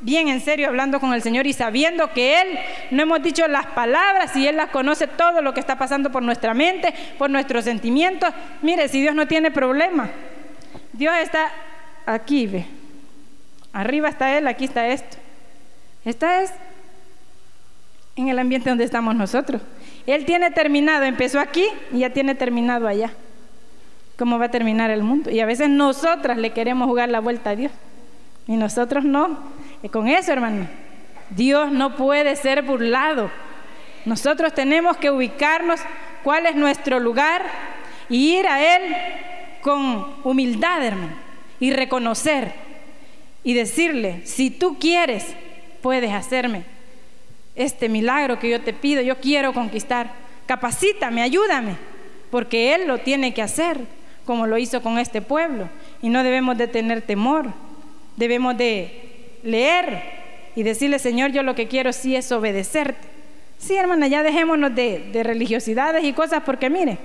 bien 0.00 0.28
en 0.28 0.40
serio 0.40 0.68
hablando 0.68 1.00
con 1.00 1.12
el 1.12 1.22
Señor 1.22 1.48
y 1.48 1.52
sabiendo 1.52 2.12
que 2.12 2.40
Él 2.40 2.58
no 2.92 3.02
hemos 3.02 3.20
dicho 3.20 3.48
las 3.48 3.66
palabras 3.66 4.36
y 4.36 4.46
Él 4.46 4.58
las 4.58 4.70
conoce 4.70 5.08
todo 5.08 5.42
lo 5.42 5.52
que 5.52 5.58
está 5.58 5.76
pasando 5.76 6.12
por 6.12 6.22
nuestra 6.22 6.54
mente, 6.54 6.94
por 7.18 7.30
nuestros 7.30 7.64
sentimientos. 7.64 8.32
Mire, 8.62 8.86
si 8.86 9.00
Dios 9.00 9.12
no 9.12 9.26
tiene 9.26 9.50
problema, 9.50 10.08
Dios 10.92 11.12
está 11.20 11.50
aquí, 12.06 12.46
ve. 12.46 12.66
Arriba 13.72 14.08
está 14.08 14.38
Él, 14.38 14.46
aquí 14.46 14.66
está 14.66 14.86
esto. 14.86 15.16
Esta 16.04 16.42
es 16.42 16.52
en 18.14 18.28
el 18.28 18.38
ambiente 18.38 18.68
donde 18.68 18.84
estamos 18.84 19.16
nosotros. 19.16 19.60
Él 20.06 20.24
tiene 20.26 20.52
terminado, 20.52 21.06
empezó 21.06 21.40
aquí 21.40 21.66
y 21.92 21.98
ya 21.98 22.10
tiene 22.10 22.36
terminado 22.36 22.86
allá 22.86 23.10
cómo 24.20 24.38
va 24.38 24.44
a 24.44 24.50
terminar 24.50 24.90
el 24.90 25.02
mundo. 25.02 25.30
Y 25.30 25.40
a 25.40 25.46
veces 25.46 25.70
nosotras 25.70 26.36
le 26.36 26.50
queremos 26.50 26.86
jugar 26.86 27.08
la 27.08 27.20
vuelta 27.20 27.50
a 27.50 27.56
Dios. 27.56 27.72
Y 28.46 28.58
nosotros 28.58 29.02
no. 29.02 29.38
Y 29.82 29.88
con 29.88 30.08
eso, 30.08 30.30
hermano, 30.30 30.68
Dios 31.30 31.72
no 31.72 31.96
puede 31.96 32.36
ser 32.36 32.60
burlado. 32.60 33.30
Nosotros 34.04 34.52
tenemos 34.52 34.98
que 34.98 35.10
ubicarnos 35.10 35.80
cuál 36.22 36.44
es 36.44 36.54
nuestro 36.54 37.00
lugar 37.00 37.46
y 38.10 38.36
ir 38.36 38.46
a 38.46 38.76
Él 38.76 38.94
con 39.62 40.06
humildad, 40.22 40.84
hermano, 40.84 41.14
y 41.58 41.70
reconocer 41.70 42.52
y 43.42 43.54
decirle, 43.54 44.20
si 44.26 44.50
tú 44.50 44.78
quieres, 44.78 45.34
puedes 45.80 46.12
hacerme 46.12 46.64
este 47.54 47.88
milagro 47.88 48.38
que 48.38 48.50
yo 48.50 48.60
te 48.60 48.74
pido, 48.74 49.00
yo 49.00 49.16
quiero 49.18 49.54
conquistar. 49.54 50.12
Capacítame, 50.44 51.22
ayúdame, 51.22 51.76
porque 52.30 52.74
Él 52.74 52.86
lo 52.86 52.98
tiene 52.98 53.32
que 53.32 53.40
hacer 53.40 53.78
como 54.30 54.46
lo 54.46 54.58
hizo 54.58 54.80
con 54.80 54.96
este 55.00 55.22
pueblo. 55.22 55.68
Y 56.00 56.08
no 56.08 56.22
debemos 56.22 56.56
de 56.56 56.68
tener 56.68 57.02
temor, 57.02 57.52
debemos 58.16 58.56
de 58.56 59.40
leer 59.42 60.04
y 60.54 60.62
decirle, 60.62 61.00
Señor, 61.00 61.32
yo 61.32 61.42
lo 61.42 61.56
que 61.56 61.66
quiero 61.66 61.92
sí 61.92 62.14
es 62.14 62.30
obedecerte. 62.30 63.08
Sí, 63.58 63.74
hermana, 63.74 64.06
ya 64.06 64.22
dejémonos 64.22 64.72
de, 64.72 65.10
de 65.12 65.24
religiosidades 65.24 66.04
y 66.04 66.12
cosas, 66.12 66.44
porque 66.46 66.70
mire, 66.70 66.98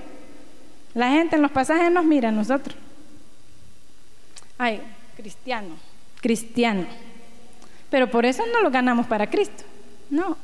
la 0.94 1.10
gente 1.10 1.34
en 1.34 1.42
los 1.42 1.50
pasajes 1.50 1.90
nos 1.90 2.04
mira 2.04 2.28
a 2.28 2.32
nosotros. 2.32 2.76
Ay, 4.56 4.80
cristiano, 5.16 5.74
cristiano. 6.20 6.86
Pero 7.90 8.08
por 8.08 8.24
eso 8.24 8.44
no 8.52 8.62
lo 8.62 8.70
ganamos 8.70 9.08
para 9.08 9.28
Cristo. 9.28 9.64
No, 10.10 10.36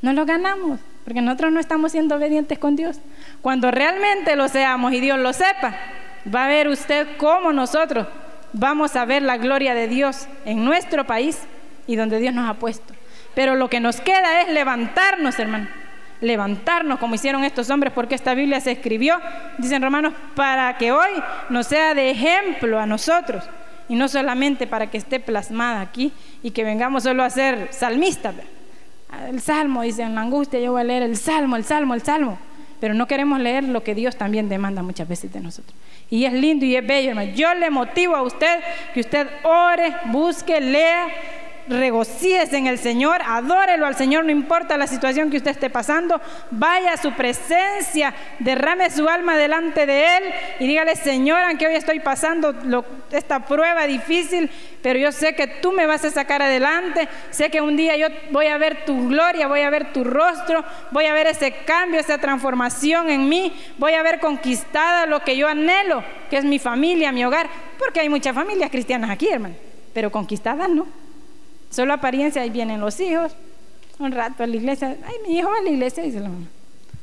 no 0.00 0.14
lo 0.14 0.24
ganamos, 0.24 0.80
porque 1.04 1.20
nosotros 1.20 1.52
no 1.52 1.60
estamos 1.60 1.92
siendo 1.92 2.16
obedientes 2.16 2.58
con 2.58 2.74
Dios. 2.74 3.00
Cuando 3.42 3.70
realmente 3.70 4.34
lo 4.34 4.48
seamos 4.48 4.94
y 4.94 5.00
Dios 5.00 5.18
lo 5.18 5.34
sepa, 5.34 5.76
va 6.34 6.44
a 6.44 6.48
ver 6.48 6.68
usted 6.68 7.06
cómo 7.16 7.52
nosotros 7.52 8.06
vamos 8.52 8.96
a 8.96 9.04
ver 9.04 9.22
la 9.22 9.36
gloria 9.36 9.74
de 9.74 9.88
Dios 9.88 10.28
en 10.44 10.64
nuestro 10.64 11.06
país 11.06 11.40
y 11.86 11.96
donde 11.96 12.18
Dios 12.18 12.34
nos 12.34 12.48
ha 12.48 12.54
puesto. 12.54 12.94
Pero 13.34 13.54
lo 13.54 13.68
que 13.68 13.80
nos 13.80 14.00
queda 14.00 14.42
es 14.42 14.48
levantarnos, 14.48 15.38
hermano. 15.38 15.68
Levantarnos 16.22 16.98
como 16.98 17.14
hicieron 17.14 17.44
estos 17.44 17.68
hombres, 17.68 17.92
porque 17.92 18.14
esta 18.14 18.32
Biblia 18.32 18.60
se 18.60 18.72
escribió, 18.72 19.20
dicen 19.58 19.82
romanos, 19.82 20.14
para 20.34 20.78
que 20.78 20.90
hoy 20.90 21.10
nos 21.50 21.66
sea 21.66 21.92
de 21.92 22.10
ejemplo 22.10 22.80
a 22.80 22.86
nosotros 22.86 23.44
y 23.88 23.94
no 23.94 24.08
solamente 24.08 24.66
para 24.66 24.88
que 24.88 24.96
esté 24.96 25.20
plasmada 25.20 25.82
aquí 25.82 26.12
y 26.42 26.52
que 26.52 26.64
vengamos 26.64 27.02
solo 27.02 27.22
a 27.22 27.30
ser 27.30 27.68
salmistas. 27.70 28.34
El 29.28 29.40
salmo, 29.40 29.82
dicen, 29.82 30.14
la 30.14 30.22
angustia, 30.22 30.58
yo 30.58 30.72
voy 30.72 30.80
a 30.80 30.84
leer 30.84 31.02
el 31.02 31.16
salmo, 31.16 31.56
el 31.56 31.64
salmo, 31.64 31.94
el 31.94 32.02
salmo, 32.02 32.38
pero 32.80 32.94
no 32.94 33.06
queremos 33.06 33.40
leer 33.40 33.64
lo 33.64 33.82
que 33.82 33.94
Dios 33.94 34.16
también 34.16 34.48
demanda 34.48 34.82
muchas 34.82 35.08
veces 35.08 35.32
de 35.32 35.40
nosotros. 35.40 35.74
Y 36.10 36.24
es 36.24 36.32
lindo 36.32 36.64
y 36.64 36.76
es 36.76 36.86
bello, 36.86 37.10
hermano. 37.10 37.32
Yo 37.32 37.52
le 37.54 37.70
motivo 37.70 38.14
a 38.14 38.22
usted 38.22 38.60
que 38.94 39.00
usted 39.00 39.26
ore, 39.42 39.92
busque, 40.06 40.60
lea 40.60 41.08
regocíese 41.68 42.56
en 42.56 42.66
el 42.66 42.78
Señor, 42.78 43.20
adórelo 43.24 43.86
al 43.86 43.96
Señor, 43.96 44.24
no 44.24 44.30
importa 44.30 44.76
la 44.76 44.86
situación 44.86 45.30
que 45.30 45.38
usted 45.38 45.50
esté 45.50 45.70
pasando, 45.70 46.20
vaya 46.50 46.92
a 46.92 46.96
su 46.96 47.12
presencia, 47.12 48.14
derrame 48.38 48.90
su 48.90 49.08
alma 49.08 49.36
delante 49.36 49.86
de 49.86 50.16
Él 50.16 50.24
y 50.60 50.66
dígale, 50.66 50.96
Señor, 50.96 51.40
aunque 51.40 51.66
hoy 51.66 51.74
estoy 51.74 52.00
pasando 52.00 52.54
esta 53.10 53.44
prueba 53.44 53.86
difícil, 53.86 54.50
pero 54.82 54.98
yo 54.98 55.12
sé 55.12 55.34
que 55.34 55.46
tú 55.46 55.72
me 55.72 55.86
vas 55.86 56.04
a 56.04 56.10
sacar 56.10 56.42
adelante, 56.42 57.08
sé 57.30 57.50
que 57.50 57.60
un 57.60 57.76
día 57.76 57.96
yo 57.96 58.08
voy 58.30 58.46
a 58.46 58.58
ver 58.58 58.84
tu 58.84 59.08
gloria, 59.08 59.48
voy 59.48 59.60
a 59.60 59.70
ver 59.70 59.92
tu 59.92 60.04
rostro, 60.04 60.64
voy 60.90 61.06
a 61.06 61.14
ver 61.14 61.26
ese 61.26 61.52
cambio, 61.64 62.00
esa 62.00 62.18
transformación 62.18 63.10
en 63.10 63.28
mí, 63.28 63.52
voy 63.78 63.94
a 63.94 64.02
ver 64.02 64.20
conquistada 64.20 65.06
lo 65.06 65.20
que 65.20 65.36
yo 65.36 65.48
anhelo, 65.48 66.04
que 66.30 66.36
es 66.36 66.44
mi 66.44 66.58
familia, 66.58 67.12
mi 67.12 67.24
hogar, 67.24 67.48
porque 67.78 68.00
hay 68.00 68.08
muchas 68.08 68.34
familias 68.34 68.70
cristianas 68.70 69.10
aquí, 69.10 69.28
hermano, 69.28 69.54
pero 69.92 70.10
conquistadas 70.10 70.68
no. 70.68 71.05
Solo 71.70 71.92
apariencia, 71.94 72.42
ahí 72.42 72.50
vienen 72.50 72.80
los 72.80 72.98
hijos, 73.00 73.32
un 73.98 74.12
rato 74.12 74.42
a 74.42 74.46
la 74.46 74.56
iglesia, 74.56 74.96
ay, 75.06 75.14
mi 75.26 75.38
hijo 75.38 75.48
va 75.48 75.58
a 75.58 75.62
la 75.62 75.70
iglesia, 75.70 76.02
dice 76.02 76.20
la 76.20 76.28
mamá. 76.28 76.46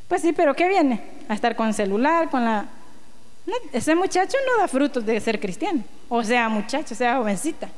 Pues 0.07 0.22
sí, 0.22 0.34
pero 0.34 0.53
¿qué 0.55 0.68
viene? 0.68 1.01
A 1.28 1.34
estar 1.34 1.55
con 1.55 1.74
celular, 1.74 2.30
con 2.30 2.43
la... 2.43 2.66
ese 3.72 3.95
muchacho 3.95 4.38
no 4.47 4.61
da 4.61 4.68
frutos 4.68 5.05
de 5.05 5.20
ser 5.20 5.39
cristiano, 5.39 5.84
o 6.09 6.24
sea, 6.24 6.49
muchacho, 6.49 6.93
sea 6.95 7.18
jovencita. 7.18 7.70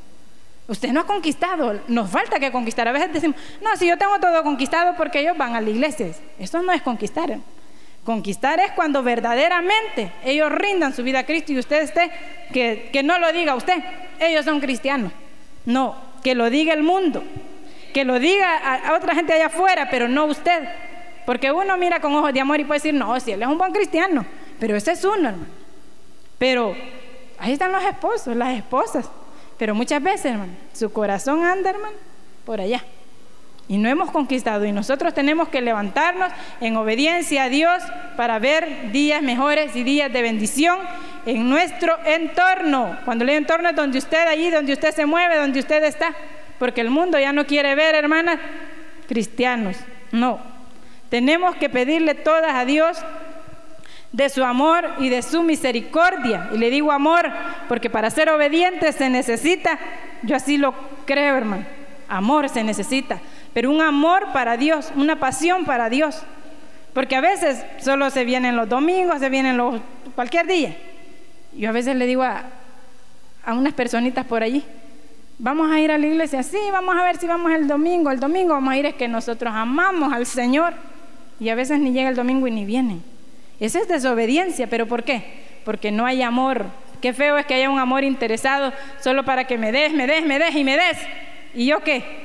Usted 0.68 0.92
no 0.92 1.02
ha 1.02 1.06
conquistado, 1.06 1.80
nos 1.88 2.10
falta 2.10 2.40
que 2.40 2.52
conquistar. 2.52 2.88
A 2.88 2.92
veces 2.92 3.14
decimos, 3.14 3.36
no, 3.62 3.76
si 3.78 3.88
yo 3.88 3.98
tengo 3.98 4.20
todo 4.20 4.42
conquistado 4.42 4.96
porque 4.98 5.20
ellos 5.20 5.38
van 5.38 5.56
a 5.56 5.62
la 5.62 5.70
iglesia. 5.70 6.08
Eso 6.40 6.62
no 6.64 6.72
es 6.72 6.82
conquistar. 6.82 7.38
Conquistar 8.04 8.60
es 8.60 8.72
cuando 8.72 9.04
verdaderamente 9.04 10.12
ellos 10.24 10.52
rindan 10.52 10.94
su 10.94 11.04
vida 11.04 11.20
a 11.20 11.26
Cristo 11.26 11.52
y 11.52 11.60
usted 11.60 11.84
esté, 11.84 12.12
que, 12.52 12.90
que 12.92 13.04
no 13.04 13.20
lo 13.20 13.32
diga 13.32 13.56
usted, 13.56 13.76
ellos 14.20 14.44
son 14.44 14.60
cristianos. 14.60 15.12
No, 15.66 15.96
que 16.26 16.34
lo 16.34 16.50
diga 16.50 16.74
el 16.74 16.82
mundo, 16.82 17.24
que 17.94 18.04
lo 18.04 18.18
diga 18.18 18.58
a, 18.58 18.96
otra 18.96 19.14
gente 19.14 19.32
allá 19.32 19.46
afuera, 19.46 19.90
pero 19.92 20.08
no 20.08 20.26
usted. 20.26 20.68
Porque 21.24 21.52
uno 21.52 21.78
mira 21.78 22.00
con 22.00 22.16
ojos 22.16 22.34
de 22.34 22.40
amor 22.40 22.60
y 22.60 22.64
puede 22.64 22.80
decir, 22.80 22.96
no, 22.96 23.20
si 23.20 23.34
él 23.34 23.44
es 23.44 23.48
un 23.48 23.60
buen 23.60 23.72
cristiano, 23.72 24.26
pero 24.60 24.76
ese 24.76 24.94
es 24.94 25.06
uno, 25.06 25.30
hermano. 25.30 25.46
Pero 26.40 26.76
ahí 27.38 27.54
están 27.54 27.72
los 27.72 27.84
esposos, 27.84 28.36
las 28.36 28.58
esposas. 28.58 29.08
Pero 29.60 29.76
muchas 29.76 30.02
veces, 30.02 30.32
hermano, 30.32 30.54
su 30.74 30.92
corazón 30.92 31.44
anda, 31.44 31.70
hermano, 31.70 31.96
por 32.44 32.60
allá. 32.60 32.84
Y 33.68 33.78
no 33.78 33.90
hemos 33.90 34.12
conquistado. 34.12 34.66
Y 34.66 34.72
nosotros 34.72 35.14
tenemos 35.14 35.50
que 35.50 35.62
levantarnos 35.62 36.32
en 36.62 36.78
obediencia 36.78 37.44
a 37.44 37.50
Dios 37.50 37.82
para 38.16 38.40
ver 38.40 38.92
días 38.92 39.22
mejores 39.22 39.76
y 39.76 39.84
días 39.84 40.12
de 40.14 40.22
bendición 40.22 40.78
en 41.26 41.50
nuestro 41.50 41.98
entorno. 42.06 42.98
Cuando 43.06 43.26
le 43.26 43.36
entorno 43.36 43.70
es 43.70 43.76
donde 43.76 43.98
usted, 43.98 44.28
allí, 44.28 44.50
donde 44.52 44.74
usted 44.74 44.94
se 44.94 45.06
mueve, 45.06 45.38
donde 45.38 45.60
usted 45.60 45.84
está. 45.84 46.14
Porque 46.60 46.82
el 46.82 46.90
mundo 46.90 47.20
ya 47.20 47.34
no 47.34 47.46
quiere 47.46 47.76
ver, 47.76 47.96
hermanas, 47.96 48.40
cristianos. 49.08 49.78
No. 50.12 50.40
Tenemos 51.10 51.56
que 51.56 51.70
pedirle 51.70 52.14
todas 52.14 52.54
a 52.54 52.66
Dios 52.66 52.98
de 54.12 54.30
su 54.30 54.44
amor 54.44 54.90
y 55.00 55.10
de 55.10 55.22
su 55.22 55.44
misericordia. 55.44 56.50
Y 56.54 56.58
le 56.58 56.70
digo 56.70 56.92
amor, 56.92 57.30
porque 57.68 57.90
para 57.90 58.10
ser 58.10 58.30
obediente 58.30 58.92
se 58.94 59.10
necesita, 59.10 59.78
yo 60.24 60.38
así 60.38 60.58
lo 60.58 60.74
creo, 61.06 61.36
hermano, 61.36 61.66
amor 62.08 62.48
se 62.48 62.64
necesita, 62.64 63.20
pero 63.56 63.72
un 63.72 63.82
amor 63.82 64.34
para 64.34 64.58
Dios, 64.58 64.92
una 64.98 65.18
pasión 65.18 65.64
para 65.64 65.90
Dios. 65.90 66.22
Porque 66.94 67.16
a 67.16 67.22
veces 67.22 67.64
solo 67.78 68.10
se 68.10 68.26
vienen 68.26 68.58
los 68.58 68.68
domingos, 68.68 69.20
se 69.20 69.30
vienen 69.30 69.56
los 69.56 69.80
cualquier 70.14 70.46
día. 70.46 70.76
Yo 71.54 71.70
a 71.70 71.72
veces 71.72 71.96
le 71.96 72.06
digo 72.06 72.22
a, 72.24 72.44
unas 73.48 73.74
personitas 73.74 74.26
por 74.26 74.44
allí, 74.44 74.62
vamos 75.40 75.72
a 75.72 75.80
ir 75.80 75.90
a 75.90 75.98
la 75.98 76.06
iglesia, 76.06 76.44
sí, 76.44 76.58
vamos 76.70 76.98
a 76.98 77.04
ver 77.04 77.16
si 77.16 77.28
vamos 77.28 77.50
el 77.54 77.66
domingo, 77.66 78.12
el 78.12 78.20
domingo 78.20 78.56
vamos 78.56 78.74
a 78.74 78.78
ir 78.78 78.88
es 78.88 78.96
que 78.96 79.08
nosotros 79.08 79.54
amamos 79.56 80.12
al 80.12 80.26
Señor. 80.26 80.74
Y 81.40 81.48
a 81.48 81.56
veces 81.56 81.80
ni 81.80 81.94
llega 81.94 82.10
el 82.10 82.16
domingo 82.18 82.48
y 82.48 82.52
ni 82.52 82.66
vienen. 82.66 83.04
Esa 83.62 83.80
es 83.80 83.88
desobediencia, 83.88 84.68
pero 84.68 84.86
¿por 84.86 85.04
qué? 85.04 85.46
Porque 85.64 85.94
no 85.94 86.06
hay 86.06 86.24
amor. 86.24 86.66
Qué 87.02 87.14
feo 87.14 87.38
es 87.38 87.46
que 87.46 87.54
haya 87.54 87.70
un 87.70 87.80
amor 87.80 88.04
interesado 88.04 88.74
solo 89.00 89.24
para 89.24 89.48
que 89.48 89.58
me 89.58 89.72
des, 89.72 89.94
me 89.94 90.08
des, 90.08 90.26
me 90.26 90.40
des 90.40 90.54
y 90.56 90.66
me 90.66 90.76
des. 90.76 90.98
¿Y 91.54 91.68
yo 91.68 91.80
qué? 91.80 92.25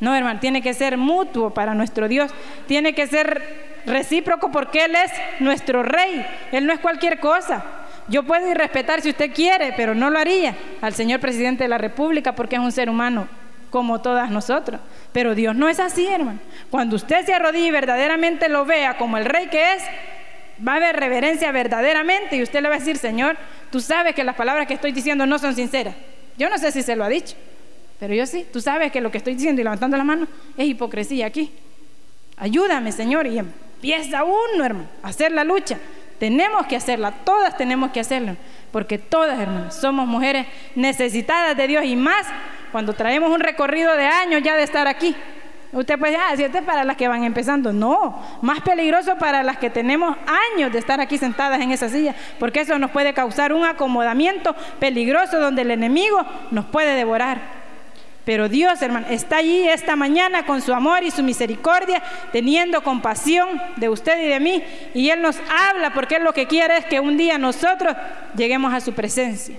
No, 0.00 0.14
hermano, 0.14 0.40
tiene 0.40 0.62
que 0.62 0.74
ser 0.74 0.96
mutuo 0.96 1.54
para 1.54 1.74
nuestro 1.74 2.08
Dios. 2.08 2.30
Tiene 2.66 2.94
que 2.94 3.06
ser 3.06 3.82
recíproco 3.86 4.50
porque 4.50 4.84
Él 4.84 4.94
es 4.94 5.10
nuestro 5.40 5.82
rey. 5.82 6.26
Él 6.52 6.66
no 6.66 6.72
es 6.72 6.80
cualquier 6.80 7.18
cosa. 7.18 7.64
Yo 8.08 8.22
puedo 8.22 8.48
ir 8.48 8.56
respetar 8.56 9.00
si 9.00 9.10
usted 9.10 9.32
quiere, 9.32 9.72
pero 9.76 9.94
no 9.94 10.10
lo 10.10 10.18
haría 10.18 10.54
al 10.80 10.94
señor 10.94 11.20
presidente 11.20 11.64
de 11.64 11.68
la 11.68 11.78
República 11.78 12.34
porque 12.34 12.56
es 12.56 12.62
un 12.62 12.72
ser 12.72 12.88
humano 12.88 13.26
como 13.70 14.00
todas 14.00 14.30
nosotros. 14.30 14.80
Pero 15.12 15.34
Dios 15.34 15.56
no 15.56 15.68
es 15.68 15.80
así, 15.80 16.06
hermano. 16.06 16.38
Cuando 16.70 16.96
usted 16.96 17.24
se 17.24 17.34
arrodilla 17.34 17.66
y 17.66 17.70
verdaderamente 17.70 18.48
lo 18.48 18.64
vea 18.64 18.96
como 18.96 19.18
el 19.18 19.24
rey 19.24 19.48
que 19.48 19.74
es, 19.74 19.82
va 20.66 20.74
a 20.74 20.76
haber 20.76 20.96
reverencia 20.96 21.50
verdaderamente 21.52 22.36
y 22.36 22.42
usted 22.42 22.62
le 22.62 22.68
va 22.68 22.76
a 22.76 22.78
decir, 22.78 22.96
Señor, 22.96 23.36
tú 23.70 23.80
sabes 23.80 24.14
que 24.14 24.24
las 24.24 24.36
palabras 24.36 24.66
que 24.66 24.74
estoy 24.74 24.92
diciendo 24.92 25.26
no 25.26 25.38
son 25.38 25.54
sinceras. 25.54 25.94
Yo 26.38 26.48
no 26.48 26.58
sé 26.58 26.70
si 26.70 26.82
se 26.82 26.96
lo 26.96 27.04
ha 27.04 27.08
dicho, 27.08 27.34
pero 27.98 28.14
yo 28.14 28.26
sí. 28.26 28.46
Tú 28.52 28.60
sabes 28.60 28.92
que 28.92 29.00
lo 29.00 29.10
que 29.10 29.18
estoy 29.18 29.34
diciendo 29.34 29.60
y 29.60 29.64
levantando 29.64 29.96
la 29.96 30.04
mano 30.04 30.26
es 30.56 30.66
hipocresía 30.66 31.26
aquí. 31.26 31.52
Ayúdame, 32.36 32.92
Señor, 32.92 33.26
y 33.26 33.38
empieza 33.38 34.24
uno, 34.24 34.64
hermano, 34.64 34.88
a 35.02 35.08
hacer 35.08 35.32
la 35.32 35.44
lucha. 35.44 35.78
Tenemos 36.18 36.66
que 36.66 36.76
hacerla, 36.76 37.12
todas 37.12 37.56
tenemos 37.56 37.90
que 37.90 38.00
hacerla, 38.00 38.36
porque 38.72 38.98
todas, 38.98 39.38
hermanos, 39.38 39.74
somos 39.74 40.06
mujeres 40.06 40.46
necesitadas 40.74 41.56
de 41.56 41.66
Dios 41.66 41.84
y 41.84 41.94
más 41.94 42.26
cuando 42.72 42.94
traemos 42.94 43.30
un 43.30 43.40
recorrido 43.40 43.94
de 43.96 44.06
años 44.06 44.42
ya 44.42 44.56
de 44.56 44.62
estar 44.62 44.86
aquí. 44.86 45.14
Usted 45.72 45.98
puede 45.98 46.12
decir, 46.12 46.26
ah, 46.26 46.36
si 46.36 46.44
este 46.44 46.58
es 46.58 46.64
para 46.64 46.84
las 46.84 46.96
que 46.96 47.08
van 47.08 47.24
empezando. 47.24 47.72
No, 47.72 48.22
más 48.40 48.60
peligroso 48.60 49.16
para 49.18 49.42
las 49.42 49.58
que 49.58 49.68
tenemos 49.68 50.16
años 50.54 50.72
de 50.72 50.78
estar 50.78 51.00
aquí 51.00 51.18
sentadas 51.18 51.60
en 51.60 51.70
esa 51.70 51.88
silla, 51.88 52.14
porque 52.38 52.60
eso 52.60 52.78
nos 52.78 52.90
puede 52.92 53.12
causar 53.12 53.52
un 53.52 53.64
acomodamiento 53.64 54.54
peligroso 54.78 55.38
donde 55.38 55.62
el 55.62 55.70
enemigo 55.70 56.24
nos 56.50 56.64
puede 56.66 56.94
devorar. 56.94 57.65
Pero 58.26 58.48
Dios, 58.48 58.82
hermano, 58.82 59.06
está 59.08 59.36
allí 59.36 59.68
esta 59.68 59.94
mañana 59.94 60.44
con 60.44 60.60
su 60.60 60.74
amor 60.74 61.04
y 61.04 61.12
su 61.12 61.22
misericordia, 61.22 62.02
teniendo 62.32 62.82
compasión 62.82 63.62
de 63.76 63.88
usted 63.88 64.20
y 64.20 64.26
de 64.26 64.40
mí. 64.40 64.64
Y 64.94 65.10
Él 65.10 65.22
nos 65.22 65.38
habla 65.48 65.94
porque 65.94 66.16
Él 66.16 66.24
lo 66.24 66.32
que 66.32 66.48
quiere 66.48 66.76
es 66.76 66.86
que 66.86 66.98
un 66.98 67.16
día 67.16 67.38
nosotros 67.38 67.96
lleguemos 68.36 68.74
a 68.74 68.80
su 68.80 68.94
presencia. 68.94 69.56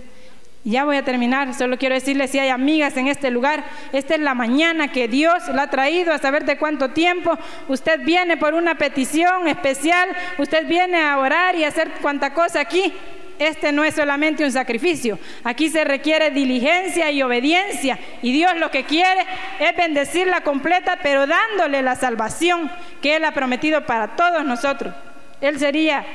Ya 0.65 0.83
voy 0.83 0.97
a 0.97 1.05
terminar, 1.05 1.53
solo 1.53 1.77
quiero 1.77 1.95
decirles 1.95 2.31
si 2.31 2.39
hay 2.39 2.49
amigas 2.49 2.97
en 2.97 3.07
este 3.07 3.31
lugar, 3.31 3.63
esta 3.93 4.15
es 4.15 4.19
la 4.19 4.33
mañana 4.33 4.89
que 4.89 5.07
Dios 5.07 5.47
la 5.53 5.61
ha 5.61 5.69
traído 5.69 6.11
a 6.11 6.17
saber 6.17 6.43
de 6.43 6.57
cuánto 6.57 6.89
tiempo. 6.89 7.39
Usted 7.69 8.01
viene 8.01 8.35
por 8.35 8.53
una 8.53 8.75
petición 8.75 9.47
especial, 9.47 10.09
usted 10.37 10.67
viene 10.67 11.01
a 11.01 11.19
orar 11.19 11.55
y 11.55 11.63
a 11.63 11.69
hacer 11.69 11.89
cuanta 12.01 12.33
cosa 12.33 12.59
aquí. 12.59 12.93
Este 13.39 13.71
no 13.71 13.83
es 13.83 13.95
solamente 13.95 14.43
un 14.43 14.51
sacrificio, 14.51 15.19
aquí 15.43 15.69
se 15.69 15.83
requiere 15.83 16.31
diligencia 16.31 17.11
y 17.11 17.21
obediencia 17.21 17.99
y 18.21 18.31
Dios 18.31 18.57
lo 18.57 18.71
que 18.71 18.83
quiere 18.83 19.25
es 19.59 19.75
bendecirla 19.75 20.41
completa, 20.41 20.99
pero 21.03 21.27
dándole 21.27 21.81
la 21.81 21.95
salvación 21.95 22.71
que 23.01 23.15
Él 23.15 23.25
ha 23.25 23.33
prometido 23.33 23.85
para 23.85 24.15
todos 24.15 24.43
nosotros. 24.43 24.93
Él 25.39 25.59
sería 25.59 26.05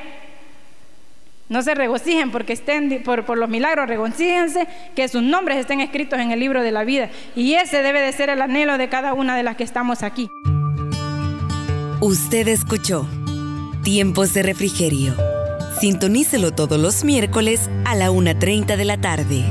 no 1.49 1.61
se 1.61 1.75
regocijen 1.75 2.31
porque 2.31 2.55
estén 2.55 3.03
por, 3.03 3.27
por 3.27 3.37
los 3.37 3.49
milagros, 3.49 3.87
regocíjense 3.87 4.67
que 4.97 5.07
sus 5.07 5.23
nombres 5.23 5.59
estén 5.59 5.83
escritos 5.83 6.19
en 6.19 6.33
el 6.33 6.41
libro 6.41 6.63
de 6.63 6.73
la 6.73 6.83
vida. 6.83 7.11
Y 7.37 7.55
ese 7.55 7.83
debe 7.83 8.01
de 8.01 8.11
ser 8.13 8.31
el 8.31 8.41
anhelo 8.41 8.79
de 8.79 8.89
cada 8.89 9.13
una 9.13 9.37
de 9.37 9.43
las 9.43 9.57
que 9.57 9.65
estamos 9.65 10.03
aquí. 10.03 10.31
Usted 12.01 12.49
escuchó 12.49 13.07
Tiempos 13.85 14.33
de 14.33 14.43
Refrigerio. 14.43 15.42
Sintonícelo 15.83 16.53
todos 16.53 16.79
los 16.79 17.03
miércoles 17.03 17.69
a 17.85 17.97
la 17.97 18.13
1.30 18.13 18.77
de 18.77 18.85
la 18.85 18.99
tarde. 18.99 19.43